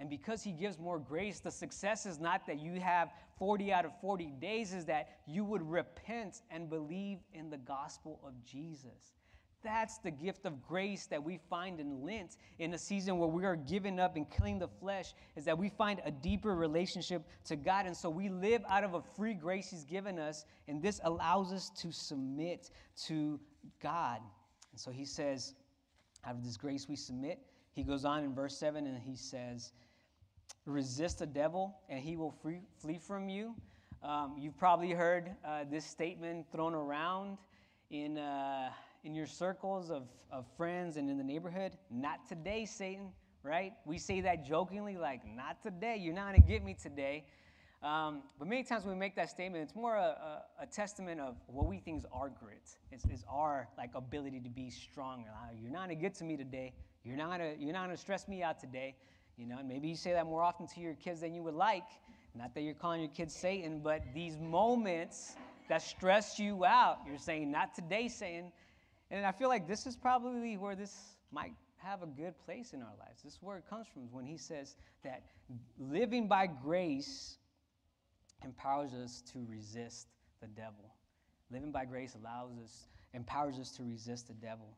And 0.00 0.10
because 0.10 0.42
He 0.42 0.52
gives 0.52 0.78
more 0.78 0.98
grace, 0.98 1.40
the 1.40 1.50
success 1.50 2.06
is 2.06 2.18
not 2.18 2.46
that 2.46 2.58
you 2.60 2.80
have 2.80 3.10
40 3.38 3.72
out 3.72 3.84
of 3.84 3.92
40 4.00 4.32
days, 4.40 4.72
is 4.72 4.84
that 4.86 5.08
you 5.26 5.44
would 5.44 5.62
repent 5.62 6.42
and 6.50 6.68
believe 6.68 7.18
in 7.32 7.50
the 7.50 7.58
gospel 7.58 8.20
of 8.26 8.32
Jesus. 8.44 9.14
That's 9.62 9.98
the 9.98 10.10
gift 10.10 10.44
of 10.44 10.60
grace 10.60 11.06
that 11.06 11.22
we 11.22 11.38
find 11.48 11.78
in 11.78 12.02
Lent 12.02 12.36
in 12.58 12.74
a 12.74 12.78
season 12.78 13.18
where 13.18 13.28
we 13.28 13.44
are 13.44 13.54
giving 13.54 14.00
up 14.00 14.16
and 14.16 14.28
killing 14.28 14.58
the 14.58 14.66
flesh, 14.66 15.14
is 15.36 15.44
that 15.44 15.56
we 15.56 15.68
find 15.68 16.00
a 16.04 16.10
deeper 16.10 16.56
relationship 16.56 17.22
to 17.44 17.54
God. 17.54 17.86
And 17.86 17.96
so 17.96 18.10
we 18.10 18.28
live 18.28 18.62
out 18.68 18.82
of 18.82 18.94
a 18.94 19.02
free 19.16 19.34
grace 19.34 19.70
He's 19.70 19.84
given 19.84 20.18
us, 20.18 20.46
and 20.66 20.82
this 20.82 21.00
allows 21.04 21.52
us 21.52 21.70
to 21.76 21.92
submit 21.92 22.70
to 23.04 23.38
God. 23.80 24.20
And 24.72 24.80
so 24.80 24.90
He 24.90 25.04
says, 25.04 25.54
out 26.24 26.34
of 26.34 26.44
this 26.44 26.56
grace 26.56 26.88
we 26.88 26.96
submit. 26.96 27.38
He 27.72 27.82
goes 27.82 28.04
on 28.04 28.24
in 28.24 28.34
verse 28.34 28.56
7 28.56 28.86
and 28.86 28.98
He 28.98 29.16
says, 29.16 29.72
resist 30.66 31.18
the 31.18 31.26
devil 31.26 31.76
and 31.88 31.98
he 32.00 32.16
will 32.16 32.30
free, 32.30 32.60
flee 32.78 32.98
from 32.98 33.28
you. 33.28 33.54
Um, 34.02 34.36
you've 34.38 34.56
probably 34.56 34.90
heard 34.90 35.30
uh, 35.44 35.64
this 35.70 35.84
statement 35.84 36.46
thrown 36.52 36.74
around 36.74 37.38
in. 37.90 38.18
Uh, 38.18 38.70
in 39.04 39.14
your 39.14 39.26
circles 39.26 39.90
of, 39.90 40.04
of 40.30 40.46
friends 40.56 40.96
and 40.96 41.10
in 41.10 41.18
the 41.18 41.24
neighborhood, 41.24 41.72
not 41.90 42.26
today, 42.28 42.64
Satan, 42.64 43.10
right? 43.42 43.72
We 43.84 43.98
say 43.98 44.20
that 44.20 44.44
jokingly, 44.44 44.96
like, 44.96 45.22
not 45.26 45.62
today. 45.62 45.96
You're 46.00 46.14
not 46.14 46.28
going 46.28 46.40
to 46.40 46.46
get 46.46 46.64
me 46.64 46.76
today. 46.80 47.24
Um, 47.82 48.22
but 48.38 48.46
many 48.46 48.62
times 48.62 48.84
when 48.84 48.94
we 48.94 49.00
make 49.00 49.16
that 49.16 49.28
statement, 49.28 49.64
it's 49.64 49.74
more 49.74 49.96
a, 49.96 50.44
a, 50.60 50.62
a 50.62 50.66
testament 50.66 51.20
of 51.20 51.36
what 51.48 51.66
we 51.66 51.78
think 51.78 51.98
is 51.98 52.06
our 52.12 52.28
grit. 52.28 52.76
It's, 52.92 53.04
it's, 53.06 53.24
our 53.28 53.68
like 53.76 53.90
ability 53.96 54.38
to 54.40 54.48
be 54.48 54.70
strong. 54.70 55.24
Uh, 55.28 55.48
you're 55.60 55.72
not 55.72 55.88
to 55.88 55.96
get 55.96 56.14
to 56.16 56.24
me 56.24 56.36
today. 56.36 56.74
You're 57.04 57.16
not 57.16 57.38
to 57.38 57.54
you're 57.58 57.72
not 57.72 57.88
to 57.88 57.96
stress 57.96 58.28
me 58.28 58.42
out 58.42 58.60
today. 58.60 58.94
You 59.36 59.46
know, 59.46 59.58
and 59.58 59.68
maybe 59.68 59.88
you 59.88 59.96
say 59.96 60.12
that 60.12 60.26
more 60.26 60.42
often 60.42 60.66
to 60.68 60.80
your 60.80 60.94
kids 60.94 61.20
than 61.20 61.34
you 61.34 61.42
would 61.42 61.54
like. 61.54 61.88
Not 62.34 62.54
that 62.54 62.62
you're 62.62 62.74
calling 62.74 63.00
your 63.00 63.10
kids 63.10 63.34
Satan, 63.34 63.80
but 63.80 64.02
these 64.14 64.38
moments 64.38 65.36
that 65.68 65.82
stress 65.82 66.38
you 66.38 66.64
out, 66.64 66.98
you're 67.06 67.18
saying, 67.18 67.50
not 67.50 67.74
today, 67.74 68.08
Satan. 68.08 68.52
And 69.10 69.26
I 69.26 69.32
feel 69.32 69.48
like 69.48 69.68
this 69.68 69.86
is 69.86 69.96
probably 69.96 70.56
where 70.56 70.74
this 70.74 71.16
might 71.30 71.52
have 71.76 72.02
a 72.02 72.06
good 72.06 72.34
place 72.44 72.72
in 72.72 72.80
our 72.80 72.94
lives. 72.98 73.22
This 73.22 73.34
is 73.34 73.38
where 73.42 73.58
it 73.58 73.64
comes 73.68 73.86
from 73.92 74.10
when 74.12 74.24
he 74.24 74.36
says 74.36 74.76
that 75.04 75.22
living 75.78 76.28
by 76.28 76.46
grace 76.46 77.36
empowers 78.44 78.92
us 78.92 79.22
to 79.32 79.44
resist 79.48 80.08
the 80.40 80.46
devil. 80.48 80.94
Living 81.50 81.70
by 81.70 81.84
grace 81.84 82.16
allows 82.20 82.52
us, 82.62 82.88
empowers 83.12 83.58
us 83.58 83.70
to 83.72 83.82
resist 83.82 84.28
the 84.28 84.34
devil. 84.34 84.76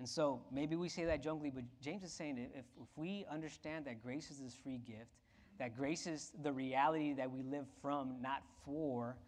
And 0.00 0.08
so 0.08 0.40
maybe 0.50 0.76
we 0.76 0.88
say 0.88 1.04
that 1.04 1.22
jokingly, 1.22 1.50
but 1.50 1.64
James 1.82 2.04
is 2.04 2.12
saying 2.14 2.38
if, 2.38 2.64
if 2.80 2.88
we 2.96 3.26
understand 3.30 3.84
that 3.84 4.02
grace 4.02 4.30
is 4.30 4.38
this 4.40 4.54
free 4.54 4.78
gift, 4.78 5.10
that 5.58 5.76
grace 5.76 6.06
is 6.06 6.32
the 6.42 6.50
reality 6.50 7.12
that 7.12 7.30
we 7.30 7.42
live 7.42 7.66
from, 7.82 8.14
not 8.22 8.42
for, 8.64 9.18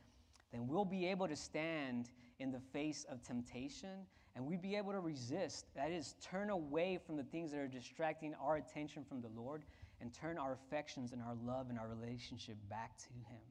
then 0.51 0.67
we'll 0.67 0.87
be 0.87 1.07
able 1.09 1.29
to 1.29 1.37
stand 1.37 2.09
in 2.39 2.51
the 2.51 2.59
face 2.73 3.05
of 3.11 3.23
temptation 3.23 4.07
and 4.35 4.47
we'd 4.47 4.63
be 4.63 4.75
able 4.75 4.93
to 4.93 5.01
resist. 5.01 5.67
That 5.77 5.91
is, 5.91 6.15
turn 6.23 6.49
away 6.49 6.99
from 7.07 7.19
the 7.19 7.25
things 7.25 7.51
that 7.51 7.61
are 7.61 7.69
distracting 7.69 8.35
our 8.43 8.57
attention 8.57 9.05
from 9.05 9.21
the 9.21 9.29
Lord 9.29 9.65
and 10.01 10.11
turn 10.11 10.39
our 10.39 10.55
affections 10.55 11.13
and 11.13 11.21
our 11.21 11.37
love 11.45 11.69
and 11.69 11.79
our 11.79 11.89
relationship 11.89 12.57
back 12.71 12.97
to 12.97 13.11
Him. 13.31 13.43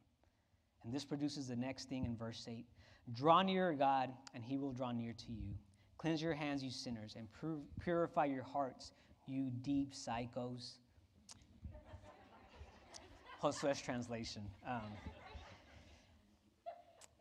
And 0.83 0.91
this 0.91 1.05
produces 1.05 1.47
the 1.47 1.55
next 1.55 1.87
thing 1.87 2.05
in 2.05 2.17
verse 2.17 2.47
8 2.49 2.65
Draw 3.13 3.43
near 3.43 3.73
God, 3.73 4.09
and 4.33 4.43
He 4.43 4.57
will 4.57 4.71
draw 4.71 4.91
near 4.91 5.13
to 5.13 5.31
you. 5.31 5.53
Cleanse 6.01 6.19
your 6.19 6.33
hands, 6.33 6.63
you 6.63 6.71
sinners, 6.71 7.15
and 7.15 7.27
purify 7.79 8.25
your 8.25 8.41
hearts, 8.41 8.91
you 9.27 9.51
dipsychos. 9.61 10.71
Post 13.39 13.63
translation. 13.85 14.41
Um, 14.67 14.81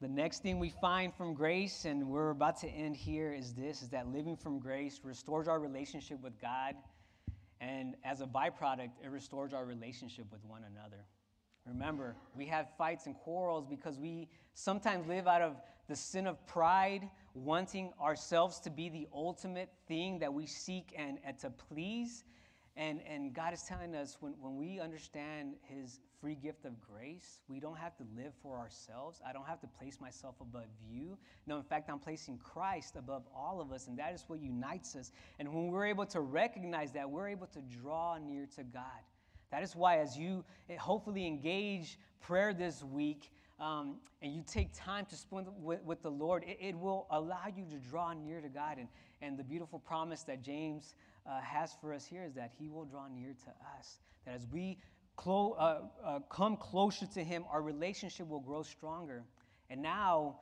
the 0.00 0.08
next 0.08 0.42
thing 0.42 0.58
we 0.58 0.70
find 0.70 1.14
from 1.14 1.34
grace, 1.34 1.84
and 1.84 2.08
we're 2.08 2.30
about 2.30 2.56
to 2.62 2.68
end 2.68 2.96
here, 2.96 3.34
is 3.34 3.52
this 3.52 3.82
is 3.82 3.90
that 3.90 4.08
living 4.08 4.34
from 4.34 4.58
grace 4.58 5.00
restores 5.04 5.46
our 5.46 5.60
relationship 5.60 6.22
with 6.22 6.40
God. 6.40 6.74
And 7.60 7.96
as 8.02 8.22
a 8.22 8.26
byproduct, 8.26 8.92
it 9.04 9.10
restores 9.10 9.52
our 9.52 9.66
relationship 9.66 10.24
with 10.32 10.42
one 10.46 10.62
another. 10.74 11.04
Remember, 11.66 12.16
we 12.34 12.46
have 12.46 12.68
fights 12.78 13.04
and 13.04 13.14
quarrels 13.14 13.66
because 13.68 13.98
we 13.98 14.30
sometimes 14.54 15.06
live 15.06 15.28
out 15.28 15.42
of 15.42 15.56
the 15.86 15.96
sin 15.96 16.26
of 16.26 16.46
pride, 16.46 17.10
wanting 17.34 17.92
ourselves 18.00 18.58
to 18.60 18.70
be 18.70 18.88
the 18.88 19.06
ultimate 19.14 19.70
thing 19.86 20.18
that 20.18 20.32
we 20.32 20.46
seek 20.46 20.92
and, 20.96 21.18
and 21.24 21.38
to 21.38 21.50
please. 21.50 22.24
And, 22.76 23.00
and 23.06 23.34
God 23.34 23.52
is 23.52 23.62
telling 23.62 23.94
us 23.94 24.16
when, 24.20 24.32
when 24.40 24.56
we 24.56 24.80
understand 24.80 25.54
His 25.62 26.00
free 26.20 26.34
gift 26.34 26.64
of 26.64 26.80
grace, 26.80 27.40
we 27.48 27.60
don't 27.60 27.76
have 27.76 27.96
to 27.96 28.04
live 28.16 28.32
for 28.42 28.58
ourselves. 28.58 29.20
I 29.26 29.32
don't 29.32 29.46
have 29.46 29.60
to 29.60 29.66
place 29.66 30.00
myself 30.00 30.36
above 30.40 30.68
you. 30.88 31.18
No, 31.46 31.56
in 31.56 31.62
fact, 31.62 31.90
I'm 31.90 31.98
placing 31.98 32.38
Christ 32.38 32.96
above 32.96 33.24
all 33.34 33.60
of 33.60 33.72
us, 33.72 33.86
and 33.86 33.98
that 33.98 34.14
is 34.14 34.24
what 34.28 34.40
unites 34.40 34.96
us. 34.96 35.12
And 35.38 35.52
when 35.52 35.68
we're 35.68 35.86
able 35.86 36.06
to 36.06 36.20
recognize 36.20 36.92
that, 36.92 37.10
we're 37.10 37.28
able 37.28 37.48
to 37.48 37.60
draw 37.60 38.18
near 38.18 38.46
to 38.56 38.62
God. 38.62 38.82
That 39.50 39.62
is 39.62 39.74
why, 39.74 39.98
as 39.98 40.16
you 40.16 40.44
eh, 40.68 40.76
hopefully 40.76 41.26
engage 41.26 41.98
prayer 42.20 42.54
this 42.54 42.84
week, 42.84 43.32
um, 43.60 43.96
and 44.22 44.34
you 44.34 44.42
take 44.46 44.72
time 44.72 45.04
to 45.06 45.16
spend 45.16 45.46
with, 45.58 45.82
with 45.82 46.02
the 46.02 46.10
Lord, 46.10 46.44
it, 46.44 46.58
it, 46.60 46.78
will 46.78 47.06
allow 47.10 47.44
you 47.54 47.64
to 47.70 47.76
draw 47.76 48.12
near 48.14 48.40
to 48.40 48.48
God. 48.48 48.78
And, 48.78 48.88
and 49.20 49.38
the 49.38 49.44
beautiful 49.44 49.78
promise 49.78 50.22
that 50.22 50.42
James 50.42 50.94
uh, 51.26 51.40
has 51.40 51.74
for 51.80 51.92
us 51.92 52.06
here 52.06 52.24
is 52.24 52.34
that 52.34 52.52
He 52.58 52.68
will 52.68 52.86
draw 52.86 53.06
near 53.08 53.34
to 53.44 53.50
us. 53.78 53.98
That 54.24 54.34
as 54.34 54.46
we 54.50 54.78
clo- 55.16 55.56
uh, 55.58 55.80
uh, 56.04 56.18
come 56.30 56.56
closer 56.56 57.06
to 57.06 57.22
Him, 57.22 57.44
our 57.50 57.60
relationship 57.60 58.28
will 58.28 58.40
grow 58.40 58.62
stronger. 58.62 59.24
And 59.68 59.82
now 59.82 60.40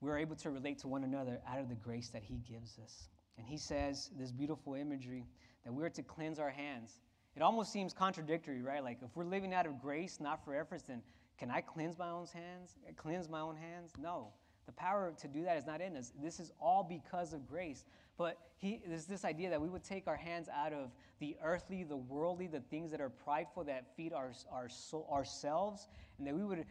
we're 0.00 0.18
able 0.18 0.36
to 0.36 0.50
relate 0.50 0.78
to 0.80 0.88
one 0.88 1.04
another 1.04 1.40
out 1.46 1.58
of 1.60 1.68
the 1.68 1.74
grace 1.74 2.08
that 2.10 2.22
He 2.22 2.40
gives 2.50 2.78
us. 2.82 3.08
And 3.36 3.46
He 3.46 3.58
says 3.58 4.10
this 4.18 4.32
beautiful 4.32 4.74
imagery 4.74 5.26
that 5.64 5.72
we're 5.72 5.90
to 5.90 6.02
cleanse 6.02 6.38
our 6.38 6.50
hands. 6.50 7.00
It 7.36 7.42
almost 7.42 7.72
seems 7.72 7.92
contradictory, 7.92 8.62
right? 8.62 8.82
Like 8.82 8.98
if 9.02 9.10
we're 9.14 9.24
living 9.24 9.52
out 9.52 9.66
of 9.66 9.80
grace, 9.80 10.18
not 10.20 10.44
for 10.44 10.56
efforts, 10.56 10.82
then 10.82 11.02
can 11.38 11.50
I 11.50 11.60
cleanse 11.60 11.98
my 11.98 12.10
own 12.10 12.26
hands? 12.32 12.76
Cleanse 12.96 13.28
my 13.28 13.40
own 13.40 13.56
hands? 13.56 13.92
No. 13.98 14.28
The 14.66 14.72
power 14.72 15.14
to 15.18 15.28
do 15.28 15.44
that 15.44 15.56
is 15.56 15.66
not 15.66 15.80
in 15.80 15.96
us. 15.96 16.12
This 16.20 16.40
is 16.40 16.52
all 16.60 16.82
because 16.82 17.32
of 17.32 17.46
grace. 17.46 17.84
But 18.18 18.38
he, 18.56 18.82
there's 18.86 19.06
this 19.06 19.24
idea 19.24 19.48
that 19.50 19.60
we 19.60 19.68
would 19.68 19.84
take 19.84 20.08
our 20.08 20.16
hands 20.16 20.48
out 20.48 20.72
of 20.72 20.90
the 21.20 21.36
earthly, 21.42 21.84
the 21.84 21.96
worldly, 21.96 22.48
the 22.48 22.60
things 22.60 22.90
that 22.90 23.00
are 23.00 23.08
prideful 23.08 23.64
that 23.64 23.96
feed 23.96 24.12
our, 24.12 24.32
our 24.52 24.68
soul, 24.68 25.08
ourselves, 25.10 25.86
and 26.18 26.26
that 26.26 26.34
we 26.34 26.44
would 26.44 26.64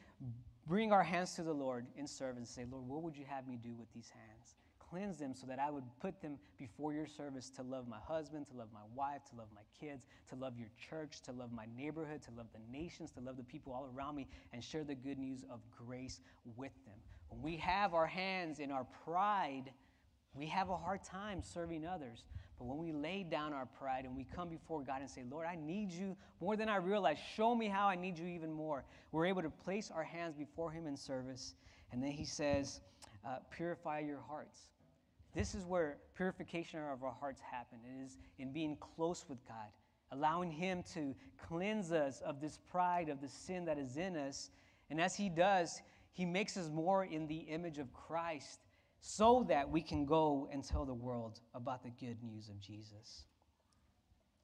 bring 0.68 0.92
our 0.92 1.04
hands 1.04 1.34
to 1.36 1.44
the 1.44 1.54
Lord 1.54 1.88
in 1.96 2.06
service 2.06 2.38
and 2.38 2.48
say, 2.48 2.66
Lord, 2.70 2.86
what 2.86 3.02
would 3.02 3.16
you 3.16 3.26
have 3.28 3.48
me 3.48 3.58
do 3.62 3.74
with 3.74 3.92
these 3.94 4.10
hands? 4.10 4.58
Cleanse 4.90 5.18
them 5.18 5.34
so 5.34 5.46
that 5.48 5.60
I 5.60 5.70
would 5.70 5.84
put 6.00 6.22
them 6.22 6.38
before 6.58 6.94
your 6.94 7.08
service 7.08 7.50
to 7.52 7.64
love 7.64 7.88
my 7.88 8.00
husband, 8.00 8.48
to 8.48 8.56
love 8.56 8.70
my 8.74 8.86
wife, 8.96 9.26
to 9.32 9.36
love 9.36 9.48
my 9.54 9.62
kids, 9.78 10.06
to 10.30 10.36
love 10.36 10.58
your 10.58 10.70
church, 10.90 11.22
to 11.24 11.34
love 11.34 11.52
my 11.52 11.66
neighborhood, 11.76 12.22
to 12.24 12.32
love 12.32 12.48
the 12.54 12.72
nations, 12.72 13.12
to 13.12 13.20
love 13.20 13.36
the 13.36 13.44
people 13.44 13.74
all 13.74 13.90
around 13.94 14.16
me, 14.16 14.28
and 14.54 14.64
share 14.64 14.84
the 14.86 14.96
good 14.96 15.18
news 15.18 15.44
of 15.52 15.60
grace 15.76 16.22
with 16.56 16.72
them. 16.86 16.96
When 17.30 17.42
we 17.42 17.58
have 17.58 17.94
our 17.94 18.08
hands 18.08 18.60
in 18.60 18.72
our 18.72 18.86
pride, 19.04 19.72
we 20.34 20.46
have 20.48 20.70
a 20.70 20.78
hard 20.78 21.04
time 21.04 21.42
serving 21.42 21.86
others. 21.86 22.24
But 22.58 22.66
when 22.66 22.78
we 22.78 22.92
lay 22.92 23.24
down 23.24 23.54
our 23.54 23.66
pride 23.66 24.06
and 24.06 24.16
we 24.16 24.24
come 24.24 24.50
before 24.50 24.82
God 24.82 25.02
and 25.02 25.10
say, 25.10 25.24
Lord, 25.30 25.46
I 25.46 25.56
need 25.56 25.92
you 25.92 26.16
more 26.40 26.56
than 26.56 26.70
I 26.70 26.78
realize, 26.78 27.18
show 27.36 27.54
me 27.54 27.68
how 27.68 27.88
I 27.88 27.96
need 27.96 28.18
you 28.18 28.26
even 28.28 28.52
more, 28.52 28.84
we're 29.12 29.26
able 29.26 29.42
to 29.42 29.50
place 29.50 29.92
our 29.94 30.04
hands 30.04 30.34
before 30.34 30.72
Him 30.72 30.88
in 30.88 30.96
service. 30.96 31.54
And 31.92 32.02
then 32.02 32.12
He 32.12 32.26
says, 32.26 32.82
uh, 33.26 33.38
purify 33.52 34.00
your 34.00 34.22
hearts. 34.28 34.60
This 35.38 35.54
is 35.54 35.68
where 35.68 36.00
purification 36.16 36.80
of 36.80 37.04
our 37.04 37.12
hearts 37.12 37.40
happen. 37.40 37.78
It 37.86 38.04
is 38.04 38.18
in 38.40 38.52
being 38.52 38.76
close 38.78 39.24
with 39.30 39.38
God. 39.48 39.68
allowing 40.12 40.50
Him 40.50 40.84
to 40.94 41.14
cleanse 41.48 41.92
us 41.92 42.22
of 42.22 42.42
this 42.42 42.58
pride, 42.72 43.10
of 43.10 43.22
the 43.22 43.28
sin 43.28 43.66
that 43.66 43.78
is 43.78 43.98
in 43.98 44.16
us. 44.16 44.50
And 44.90 45.00
as 45.00 45.16
He 45.16 45.30
does, 45.30 45.80
He 46.14 46.26
makes 46.26 46.58
us 46.58 46.70
more 46.70 47.04
in 47.04 47.28
the 47.28 47.40
image 47.40 47.78
of 47.78 47.94
Christ 47.94 48.62
so 49.00 49.46
that 49.48 49.70
we 49.70 49.82
can 49.82 50.06
go 50.06 50.48
and 50.52 50.64
tell 50.64 50.86
the 50.86 50.94
world 50.94 51.42
about 51.54 51.84
the 51.84 51.92
good 51.92 52.18
news 52.24 52.50
of 52.50 52.60
Jesus. 52.60 53.26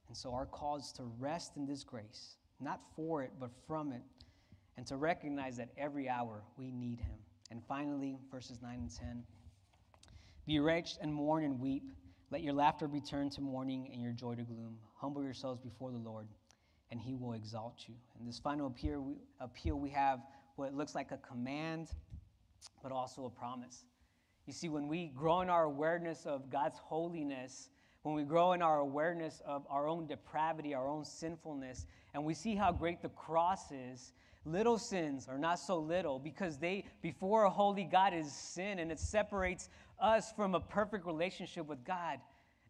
And 0.09 0.15
so 0.15 0.31
our 0.33 0.45
call 0.45 0.75
is 0.75 0.91
to 0.97 1.05
rest 1.17 1.53
in 1.55 1.65
this 1.65 1.83
grace, 1.83 2.35
not 2.59 2.81
for 2.95 3.23
it, 3.23 3.31
but 3.39 3.49
from 3.65 3.93
it, 3.93 4.03
and 4.77 4.85
to 4.87 4.97
recognize 4.97 5.57
that 5.57 5.69
every 5.75 6.07
hour 6.07 6.43
we 6.55 6.69
need 6.69 6.99
Him. 6.99 7.17
And 7.49 7.63
finally, 7.67 8.19
verses 8.29 8.59
9 8.61 8.77
and 8.77 8.91
10 8.91 9.23
Be 10.45 10.59
wretched 10.59 10.97
and 11.01 11.13
mourn 11.13 11.45
and 11.45 11.59
weep. 11.59 11.83
Let 12.29 12.41
your 12.41 12.53
laughter 12.53 12.87
be 12.87 12.99
turned 12.99 13.31
to 13.33 13.41
mourning 13.41 13.89
and 13.93 14.01
your 14.01 14.11
joy 14.11 14.35
to 14.35 14.43
gloom. 14.43 14.77
Humble 14.95 15.23
yourselves 15.23 15.61
before 15.61 15.91
the 15.91 15.97
Lord, 15.97 16.27
and 16.91 16.99
He 16.99 17.15
will 17.15 17.33
exalt 17.33 17.85
you. 17.87 17.95
In 18.19 18.25
this 18.25 18.39
final 18.39 18.67
appeal, 18.67 18.99
we, 18.99 19.15
appeal, 19.39 19.79
we 19.79 19.89
have 19.91 20.19
what 20.55 20.73
looks 20.73 20.95
like 20.95 21.11
a 21.11 21.17
command, 21.17 21.89
but 22.81 22.91
also 22.91 23.25
a 23.25 23.29
promise. 23.29 23.85
You 24.45 24.51
see, 24.51 24.67
when 24.67 24.89
we 24.89 25.07
grow 25.15 25.41
in 25.41 25.49
our 25.49 25.63
awareness 25.63 26.25
of 26.25 26.49
God's 26.49 26.77
holiness, 26.77 27.69
when 28.01 28.13
we 28.13 28.23
grow 28.23 28.51
in 28.51 28.61
our 28.61 28.79
awareness 28.79 29.41
of 29.45 29.65
our 29.69 29.87
own 29.87 30.07
depravity, 30.07 30.73
our 30.73 30.89
own 30.89 31.05
sinfulness, 31.05 31.85
and 32.13 32.25
we 32.25 32.33
see 32.33 32.53
how 32.53 32.73
great 32.73 33.01
the 33.01 33.09
cross 33.09 33.71
is, 33.71 34.11
little 34.45 34.77
sins 34.77 35.27
are 35.27 35.37
not 35.37 35.59
so 35.59 35.79
little 35.79 36.19
because 36.19 36.57
they, 36.57 36.85
before 37.01 37.43
a 37.43 37.49
holy 37.49 37.83
God, 37.83 38.13
is 38.13 38.31
sin 38.31 38.79
and 38.79 38.91
it 38.91 38.99
separates 38.99 39.69
us 39.99 40.31
from 40.33 40.55
a 40.55 40.59
perfect 40.59 41.05
relationship 41.05 41.67
with 41.67 41.83
God. 41.83 42.19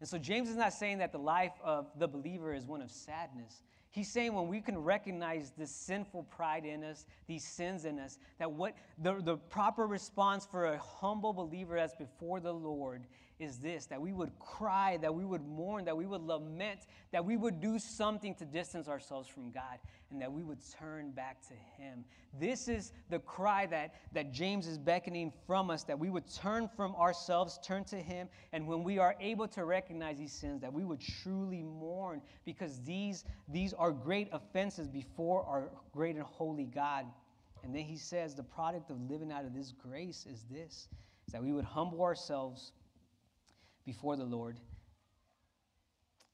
And 0.00 0.08
so 0.08 0.18
James 0.18 0.48
is 0.48 0.56
not 0.56 0.72
saying 0.72 0.98
that 0.98 1.12
the 1.12 1.18
life 1.18 1.52
of 1.62 1.86
the 1.98 2.08
believer 2.08 2.52
is 2.52 2.66
one 2.66 2.82
of 2.82 2.90
sadness. 2.90 3.62
He's 3.90 4.10
saying 4.10 4.34
when 4.34 4.48
we 4.48 4.60
can 4.60 4.76
recognize 4.76 5.52
this 5.56 5.70
sinful 5.70 6.24
pride 6.24 6.64
in 6.64 6.82
us, 6.82 7.06
these 7.28 7.44
sins 7.44 7.84
in 7.84 8.00
us, 8.00 8.18
that 8.38 8.50
what 8.50 8.74
the, 8.98 9.20
the 9.22 9.36
proper 9.36 9.86
response 9.86 10.48
for 10.50 10.66
a 10.66 10.78
humble 10.78 11.32
believer 11.32 11.76
that's 11.76 11.94
before 11.94 12.40
the 12.40 12.52
Lord 12.52 13.06
is 13.38 13.58
this 13.58 13.86
that 13.86 14.00
we 14.00 14.12
would 14.12 14.36
cry, 14.38 14.96
that 14.98 15.14
we 15.14 15.24
would 15.24 15.44
mourn, 15.46 15.84
that 15.84 15.96
we 15.96 16.06
would 16.06 16.22
lament, 16.22 16.86
that 17.12 17.24
we 17.24 17.36
would 17.36 17.60
do 17.60 17.78
something 17.78 18.34
to 18.36 18.44
distance 18.44 18.88
ourselves 18.88 19.28
from 19.28 19.50
God, 19.50 19.78
and 20.10 20.20
that 20.20 20.32
we 20.32 20.42
would 20.42 20.58
turn 20.78 21.10
back 21.10 21.40
to 21.48 21.54
Him. 21.76 22.04
This 22.38 22.68
is 22.68 22.92
the 23.10 23.18
cry 23.20 23.66
that, 23.66 23.94
that 24.12 24.32
James 24.32 24.66
is 24.66 24.78
beckoning 24.78 25.32
from 25.46 25.70
us, 25.70 25.82
that 25.84 25.98
we 25.98 26.10
would 26.10 26.32
turn 26.32 26.68
from 26.76 26.94
ourselves, 26.96 27.58
turn 27.64 27.84
to 27.84 27.96
Him, 27.96 28.28
and 28.52 28.66
when 28.66 28.84
we 28.84 28.98
are 28.98 29.16
able 29.20 29.48
to 29.48 29.64
recognize 29.64 30.18
these 30.18 30.32
sins, 30.32 30.60
that 30.60 30.72
we 30.72 30.84
would 30.84 31.00
truly 31.00 31.62
mourn, 31.62 32.22
because 32.44 32.80
these, 32.82 33.24
these 33.48 33.72
are 33.74 33.90
great 33.90 34.28
offenses 34.32 34.88
before 34.88 35.44
our 35.44 35.70
great 35.92 36.16
and 36.16 36.24
holy 36.24 36.64
God. 36.64 37.06
And 37.64 37.74
then 37.74 37.82
he 37.82 37.96
says 37.96 38.34
the 38.34 38.42
product 38.42 38.90
of 38.90 39.00
living 39.10 39.32
out 39.32 39.46
of 39.46 39.54
this 39.54 39.72
grace 39.72 40.26
is 40.30 40.44
this 40.50 40.88
is 41.26 41.32
that 41.32 41.42
we 41.42 41.52
would 41.52 41.64
humble 41.64 42.02
ourselves 42.02 42.72
before 43.84 44.16
the 44.16 44.24
Lord 44.24 44.58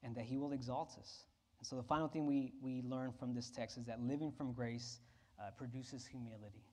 and 0.02 0.14
that 0.16 0.24
He 0.24 0.38
will 0.38 0.52
exalt 0.52 0.96
us. 0.98 1.24
And 1.58 1.66
so, 1.66 1.76
the 1.76 1.82
final 1.82 2.08
thing 2.08 2.26
we, 2.26 2.54
we 2.62 2.82
learn 2.82 3.12
from 3.12 3.34
this 3.34 3.50
text 3.50 3.76
is 3.76 3.84
that 3.84 4.00
living 4.00 4.32
from 4.32 4.52
grace 4.52 5.00
uh, 5.38 5.50
produces 5.56 6.06
humility. 6.06 6.64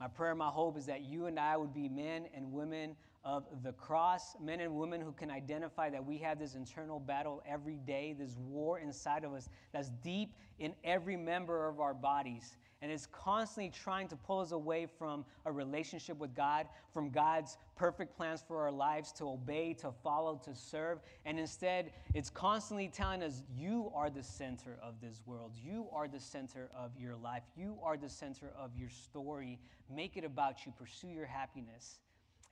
My 0.00 0.08
prayer, 0.08 0.34
my 0.34 0.48
hope 0.48 0.76
is 0.76 0.86
that 0.86 1.02
you 1.02 1.26
and 1.26 1.38
I 1.38 1.56
would 1.56 1.72
be 1.72 1.88
men 1.88 2.26
and 2.34 2.52
women 2.52 2.96
of 3.24 3.44
the 3.62 3.72
cross, 3.72 4.36
men 4.40 4.60
and 4.60 4.74
women 4.74 5.00
who 5.00 5.12
can 5.12 5.30
identify 5.30 5.88
that 5.88 6.04
we 6.04 6.18
have 6.18 6.38
this 6.38 6.54
internal 6.54 7.00
battle 7.00 7.42
every 7.46 7.78
day, 7.86 8.14
this 8.18 8.36
war 8.36 8.78
inside 8.78 9.24
of 9.24 9.32
us 9.32 9.48
that's 9.72 9.90
deep 10.02 10.34
in 10.58 10.74
every 10.84 11.16
member 11.16 11.68
of 11.68 11.80
our 11.80 11.94
bodies 11.94 12.56
and 12.84 12.92
is 12.92 13.06
constantly 13.06 13.70
trying 13.70 14.06
to 14.06 14.14
pull 14.14 14.40
us 14.40 14.52
away 14.52 14.86
from 14.98 15.24
a 15.46 15.50
relationship 15.50 16.18
with 16.18 16.34
God, 16.34 16.66
from 16.92 17.08
God's 17.08 17.56
perfect 17.76 18.14
plans 18.14 18.44
for 18.46 18.60
our 18.60 18.70
lives 18.70 19.10
to 19.12 19.24
obey, 19.24 19.72
to 19.80 19.90
follow, 20.02 20.38
to 20.44 20.54
serve. 20.54 20.98
And 21.24 21.40
instead, 21.40 21.92
it's 22.12 22.28
constantly 22.28 22.88
telling 22.88 23.22
us, 23.22 23.42
You 23.56 23.90
are 23.94 24.10
the 24.10 24.22
center 24.22 24.76
of 24.82 25.00
this 25.00 25.22
world. 25.24 25.52
You 25.56 25.86
are 25.94 26.06
the 26.06 26.20
center 26.20 26.68
of 26.76 26.90
your 26.98 27.16
life. 27.16 27.44
You 27.56 27.78
are 27.82 27.96
the 27.96 28.10
center 28.10 28.52
of 28.54 28.76
your 28.76 28.90
story. 28.90 29.58
Make 29.90 30.18
it 30.18 30.24
about 30.24 30.66
you. 30.66 30.72
Pursue 30.78 31.08
your 31.08 31.24
happiness. 31.24 32.00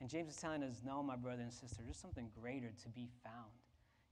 And 0.01 0.09
James 0.09 0.31
is 0.31 0.37
telling 0.37 0.63
us, 0.63 0.81
No, 0.83 1.03
my 1.03 1.15
brother 1.15 1.43
and 1.43 1.53
sister, 1.53 1.83
there's 1.85 1.95
something 1.95 2.27
greater 2.41 2.71
to 2.81 2.89
be 2.89 3.07
found. 3.23 3.51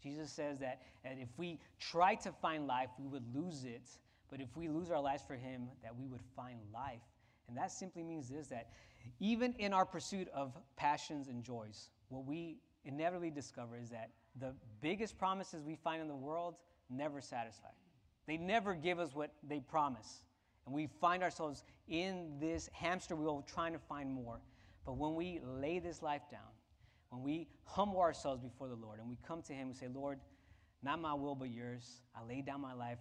Jesus 0.04 0.32
says 0.32 0.60
that, 0.60 0.84
that 1.04 1.18
if 1.20 1.30
we 1.38 1.60
try 1.80 2.14
to 2.14 2.32
find 2.32 2.68
life, 2.68 2.90
we 3.00 3.08
would 3.08 3.26
lose 3.36 3.64
it. 3.64 3.90
But 4.32 4.40
if 4.40 4.56
we 4.56 4.70
lose 4.70 4.90
our 4.90 5.02
lives 5.02 5.22
for 5.28 5.36
him, 5.36 5.68
that 5.84 5.96
we 5.96 6.08
would 6.08 6.22
find 6.36 6.58
life. 6.74 7.04
And 7.48 7.58
that 7.58 7.72
simply 7.72 8.02
means 8.02 8.30
this 8.30 8.48
that 8.48 8.70
even 9.20 9.54
in 9.60 9.74
our 9.74 9.86
pursuit 9.86 10.30
of 10.34 10.58
passions 10.78 11.28
and 11.28 11.44
joys, 11.44 11.90
what 12.08 12.26
we 12.26 12.58
inevitably 12.86 13.30
discover 13.30 13.78
is 13.78 13.90
that 13.90 14.12
the 14.40 14.54
biggest 14.80 15.18
promises 15.18 15.64
we 15.64 15.76
find 15.76 16.02
in 16.02 16.08
the 16.08 16.16
world 16.16 16.56
never 16.90 17.20
satisfy. 17.20 17.68
They 18.26 18.38
never 18.38 18.74
give 18.74 19.00
us 19.00 19.14
what 19.14 19.32
they 19.44 19.60
promise. 19.60 20.24
And 20.66 20.74
we 20.74 20.88
find 20.88 21.24
ourselves 21.24 21.64
in 21.90 22.38
this 22.40 22.70
hamster 22.72 23.16
wheel 23.16 23.44
trying 23.46 23.74
to 23.74 23.80
find 23.80 24.10
more. 24.10 24.40
But 24.86 24.98
when 24.98 25.16
we 25.16 25.42
lay 25.44 25.80
this 25.80 26.02
life 26.02 26.22
down, 26.32 26.40
when 27.10 27.22
we 27.22 27.50
humble 27.66 28.00
ourselves 28.00 28.42
before 28.42 28.70
the 28.70 28.76
Lord 28.76 29.00
and 29.00 29.10
we 29.10 29.18
come 29.28 29.42
to 29.44 29.54
Him 29.54 29.68
and 29.68 29.76
say, 29.76 29.88
Lord, 29.94 30.20
not 30.82 31.02
my 31.02 31.14
will 31.14 31.36
but 31.36 31.50
yours, 31.50 32.02
I 32.16 32.26
lay 32.26 32.42
down 32.42 32.62
my 32.62 32.74
life 32.74 33.00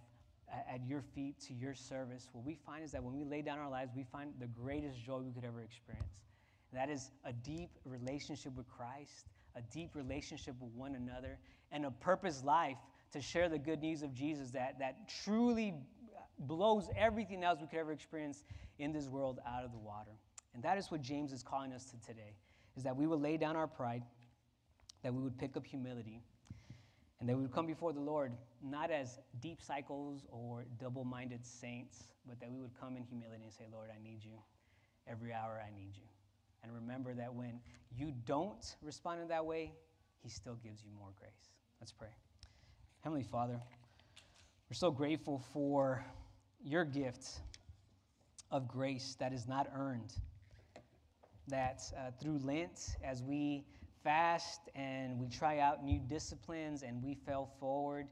at 0.51 0.85
your 0.85 1.01
feet 1.01 1.39
to 1.47 1.53
your 1.53 1.73
service, 1.73 2.29
what 2.33 2.45
we 2.45 2.55
find 2.55 2.83
is 2.83 2.91
that 2.91 3.03
when 3.03 3.13
we 3.13 3.23
lay 3.23 3.41
down 3.41 3.59
our 3.59 3.69
lives, 3.69 3.91
we 3.95 4.03
find 4.03 4.33
the 4.39 4.47
greatest 4.47 5.03
joy 5.03 5.19
we 5.19 5.31
could 5.31 5.45
ever 5.45 5.61
experience. 5.61 6.23
And 6.71 6.79
that 6.79 6.89
is 6.89 7.11
a 7.25 7.33
deep 7.33 7.69
relationship 7.85 8.55
with 8.55 8.67
Christ, 8.69 9.27
a 9.55 9.61
deep 9.73 9.95
relationship 9.95 10.55
with 10.59 10.71
one 10.73 10.95
another, 10.95 11.37
and 11.71 11.85
a 11.85 11.91
purpose 11.91 12.43
life 12.43 12.77
to 13.13 13.21
share 13.21 13.49
the 13.49 13.57
good 13.57 13.81
news 13.81 14.03
of 14.03 14.13
Jesus 14.13 14.51
that, 14.51 14.79
that 14.79 15.09
truly 15.23 15.73
blows 16.39 16.87
everything 16.97 17.43
else 17.43 17.59
we 17.61 17.67
could 17.67 17.79
ever 17.79 17.91
experience 17.91 18.43
in 18.79 18.91
this 18.91 19.07
world 19.07 19.39
out 19.47 19.63
of 19.63 19.71
the 19.71 19.77
water. 19.77 20.11
And 20.53 20.63
that 20.63 20.77
is 20.77 20.91
what 20.91 21.01
James 21.01 21.31
is 21.31 21.43
calling 21.43 21.71
us 21.71 21.85
to 21.85 21.99
today, 22.05 22.35
is 22.75 22.83
that 22.83 22.95
we 22.95 23.07
would 23.07 23.21
lay 23.21 23.37
down 23.37 23.55
our 23.55 23.67
pride, 23.67 24.03
that 25.03 25.13
we 25.13 25.21
would 25.21 25.37
pick 25.37 25.55
up 25.55 25.65
humility, 25.65 26.21
and 27.21 27.29
that 27.29 27.35
we 27.35 27.43
would 27.43 27.53
come 27.53 27.67
before 27.67 27.93
the 27.93 28.01
Lord 28.01 28.33
not 28.63 28.89
as 28.89 29.19
dipsychos 29.41 30.21
or 30.29 30.65
double 30.79 31.05
minded 31.05 31.45
saints, 31.45 32.03
but 32.27 32.39
that 32.39 32.51
we 32.51 32.59
would 32.59 32.71
come 32.79 32.97
in 32.97 33.03
humility 33.03 33.43
and 33.43 33.53
say, 33.53 33.65
Lord, 33.71 33.89
I 33.95 34.03
need 34.03 34.23
you. 34.23 34.37
Every 35.07 35.31
hour, 35.31 35.61
I 35.63 35.69
need 35.75 35.91
you. 35.95 36.07
And 36.63 36.73
remember 36.73 37.13
that 37.13 37.33
when 37.33 37.59
you 37.95 38.11
don't 38.25 38.75
respond 38.81 39.21
in 39.21 39.27
that 39.27 39.45
way, 39.45 39.71
He 40.23 40.29
still 40.29 40.57
gives 40.63 40.83
you 40.83 40.89
more 40.97 41.09
grace. 41.19 41.53
Let's 41.79 41.91
pray. 41.91 42.09
Heavenly 43.01 43.23
Father, 43.23 43.61
we're 44.69 44.75
so 44.75 44.89
grateful 44.89 45.43
for 45.53 46.03
your 46.63 46.85
gift 46.85 47.39
of 48.49 48.67
grace 48.67 49.15
that 49.19 49.31
is 49.31 49.47
not 49.47 49.69
earned. 49.75 50.13
That 51.47 51.81
uh, 51.95 52.11
through 52.19 52.39
Lent, 52.43 52.95
as 53.03 53.21
we 53.21 53.63
fast 54.03 54.61
and 54.75 55.19
we 55.19 55.27
try 55.27 55.59
out 55.59 55.83
new 55.83 55.99
disciplines 55.99 56.83
and 56.83 57.01
we 57.03 57.15
fail 57.15 57.49
forward. 57.59 58.07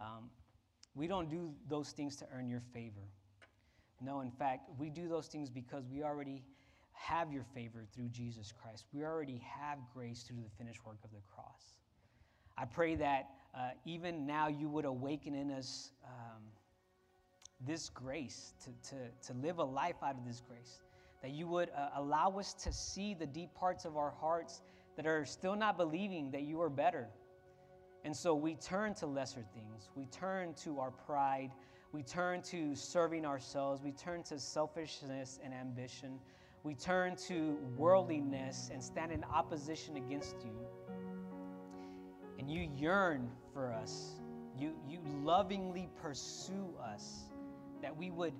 Um, 0.00 0.30
we 0.94 1.06
don't 1.06 1.28
do 1.28 1.52
those 1.68 1.90
things 1.90 2.16
to 2.16 2.26
earn 2.32 2.48
your 2.48 2.62
favor. 2.72 3.08
No, 4.00 4.20
in 4.20 4.30
fact, 4.30 4.70
we 4.78 4.90
do 4.90 5.08
those 5.08 5.26
things 5.26 5.50
because 5.50 5.84
we 5.90 6.02
already 6.02 6.42
have 6.92 7.32
your 7.32 7.44
favor 7.54 7.84
through 7.94 8.08
Jesus 8.08 8.52
Christ. 8.52 8.84
We 8.92 9.04
already 9.04 9.42
have 9.58 9.78
grace 9.92 10.22
through 10.22 10.42
the 10.42 10.50
finished 10.58 10.84
work 10.86 10.98
of 11.04 11.10
the 11.10 11.20
cross. 11.34 11.74
I 12.56 12.64
pray 12.64 12.94
that 12.96 13.30
uh, 13.54 13.70
even 13.84 14.26
now 14.26 14.48
you 14.48 14.68
would 14.68 14.84
awaken 14.84 15.34
in 15.34 15.50
us 15.50 15.90
um, 16.04 16.42
this 17.66 17.88
grace 17.88 18.54
to, 18.64 18.90
to, 18.90 18.96
to 19.26 19.38
live 19.40 19.58
a 19.58 19.64
life 19.64 19.96
out 20.02 20.16
of 20.16 20.24
this 20.26 20.42
grace. 20.46 20.80
That 21.22 21.32
you 21.32 21.46
would 21.48 21.70
uh, 21.70 21.88
allow 21.96 22.30
us 22.38 22.52
to 22.54 22.72
see 22.72 23.14
the 23.14 23.26
deep 23.26 23.54
parts 23.54 23.84
of 23.84 23.96
our 23.96 24.12
hearts 24.20 24.62
that 24.96 25.06
are 25.06 25.24
still 25.24 25.56
not 25.56 25.76
believing 25.76 26.30
that 26.30 26.42
you 26.42 26.60
are 26.60 26.70
better. 26.70 27.08
And 28.04 28.14
so 28.14 28.34
we 28.34 28.54
turn 28.54 28.94
to 28.94 29.06
lesser 29.06 29.44
things. 29.54 29.88
We 29.94 30.06
turn 30.06 30.54
to 30.64 30.78
our 30.78 30.90
pride. 30.90 31.50
We 31.92 32.02
turn 32.02 32.42
to 32.42 32.74
serving 32.74 33.24
ourselves. 33.24 33.80
We 33.82 33.92
turn 33.92 34.22
to 34.24 34.38
selfishness 34.38 35.40
and 35.42 35.54
ambition. 35.54 36.18
We 36.62 36.74
turn 36.74 37.16
to 37.28 37.56
worldliness 37.76 38.70
and 38.72 38.82
stand 38.82 39.12
in 39.12 39.24
opposition 39.24 39.96
against 39.96 40.36
you. 40.44 40.52
And 42.38 42.50
you 42.50 42.68
yearn 42.76 43.30
for 43.52 43.72
us. 43.72 44.20
You, 44.58 44.74
you 44.88 45.00
lovingly 45.22 45.88
pursue 46.00 46.74
us 46.82 47.24
that 47.80 47.96
we 47.96 48.10
would 48.10 48.34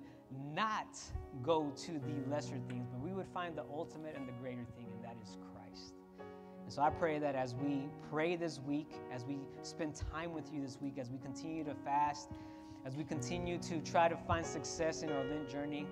not 0.53 0.97
go 1.43 1.71
to 1.75 1.91
the 1.91 2.29
lesser 2.29 2.59
things, 2.67 2.87
but 2.91 3.01
we 3.01 3.13
would 3.13 3.27
find 3.27 3.57
the 3.57 3.65
ultimate 3.71 4.15
and 4.15 4.27
the 4.27 4.33
greater 4.33 4.65
thing, 4.75 4.87
and 4.93 5.03
that 5.03 5.17
is 5.21 5.37
Christ. 5.53 5.94
And 6.65 6.73
so 6.73 6.81
I 6.81 6.89
pray 6.89 7.19
that 7.19 7.35
as 7.35 7.53
we 7.53 7.87
pray 8.09 8.35
this 8.35 8.59
week, 8.59 8.89
as 9.13 9.23
we 9.23 9.37
spend 9.61 10.01
time 10.11 10.33
with 10.33 10.51
you 10.51 10.63
this 10.63 10.81
week, 10.81 10.97
as 10.97 11.11
we 11.11 11.19
continue 11.19 11.63
to 11.63 11.75
fast, 11.85 12.29
as 12.85 12.95
we 12.95 13.03
continue 13.03 13.59
to 13.59 13.79
try 13.81 14.09
to 14.09 14.17
find 14.17 14.43
success 14.43 15.03
in 15.03 15.11
our 15.11 15.23
Lent 15.25 15.47
journey, 15.47 15.85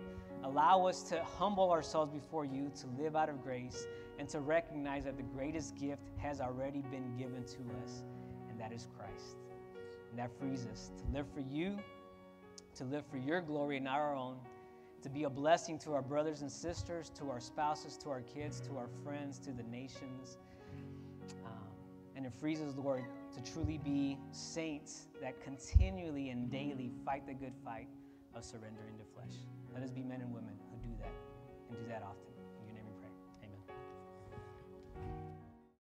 allow 0.43 0.85
us 0.87 1.03
to 1.03 1.23
humble 1.23 1.69
ourselves 1.69 2.09
before 2.09 2.43
you, 2.43 2.71
to 2.81 2.87
live 3.01 3.15
out 3.15 3.29
of 3.29 3.43
grace, 3.43 3.85
and 4.17 4.27
to 4.29 4.39
recognize 4.39 5.03
that 5.03 5.15
the 5.15 5.23
greatest 5.23 5.75
gift 5.75 6.09
has 6.17 6.41
already 6.41 6.81
been 6.81 7.15
given 7.17 7.43
to 7.43 7.59
us, 7.83 8.01
and 8.49 8.59
that 8.59 8.71
is 8.71 8.87
Christ. 8.97 9.37
And 10.09 10.17
that 10.17 10.31
frees 10.39 10.65
us 10.71 10.89
to 10.97 11.15
live 11.15 11.27
for 11.35 11.41
you, 11.41 11.77
to 12.75 12.83
live 12.83 13.03
for 13.11 13.17
your 13.17 13.41
glory 13.41 13.77
and 13.77 13.85
not 13.85 13.99
our 13.99 14.15
own, 14.15 14.37
to 15.03 15.09
be 15.09 15.25
a 15.25 15.29
blessing 15.29 15.77
to 15.79 15.93
our 15.93 16.01
brothers 16.01 16.41
and 16.41 16.51
sisters, 16.51 17.11
to 17.11 17.29
our 17.29 17.39
spouses, 17.39 17.95
to 17.97 18.09
our 18.09 18.21
kids, 18.21 18.59
to 18.61 18.77
our 18.77 18.87
friends, 19.03 19.37
to 19.39 19.51
the 19.51 19.63
nations. 19.63 20.37
And 22.15 22.25
it 22.25 22.33
frees 22.33 22.61
us, 22.61 22.75
Lord, 22.77 23.05
to 23.35 23.51
truly 23.51 23.77
be 23.77 24.17
saints 24.31 25.07
that 25.21 25.41
continually 25.43 26.29
and 26.29 26.51
daily 26.51 26.91
fight 27.05 27.25
the 27.25 27.33
good 27.33 27.53
fight 27.63 27.87
of 28.35 28.43
surrendering 28.43 28.97
to 28.97 29.05
flesh. 29.13 29.35
Let 29.73 29.83
us 29.83 29.91
be 29.91 30.03
men 30.03 30.21
and 30.21 30.33
women 30.33 30.53
who 30.71 30.87
do 30.87 30.95
that 31.01 31.13
and 31.69 31.77
do 31.79 31.87
that 31.89 32.03
often. 32.03 32.22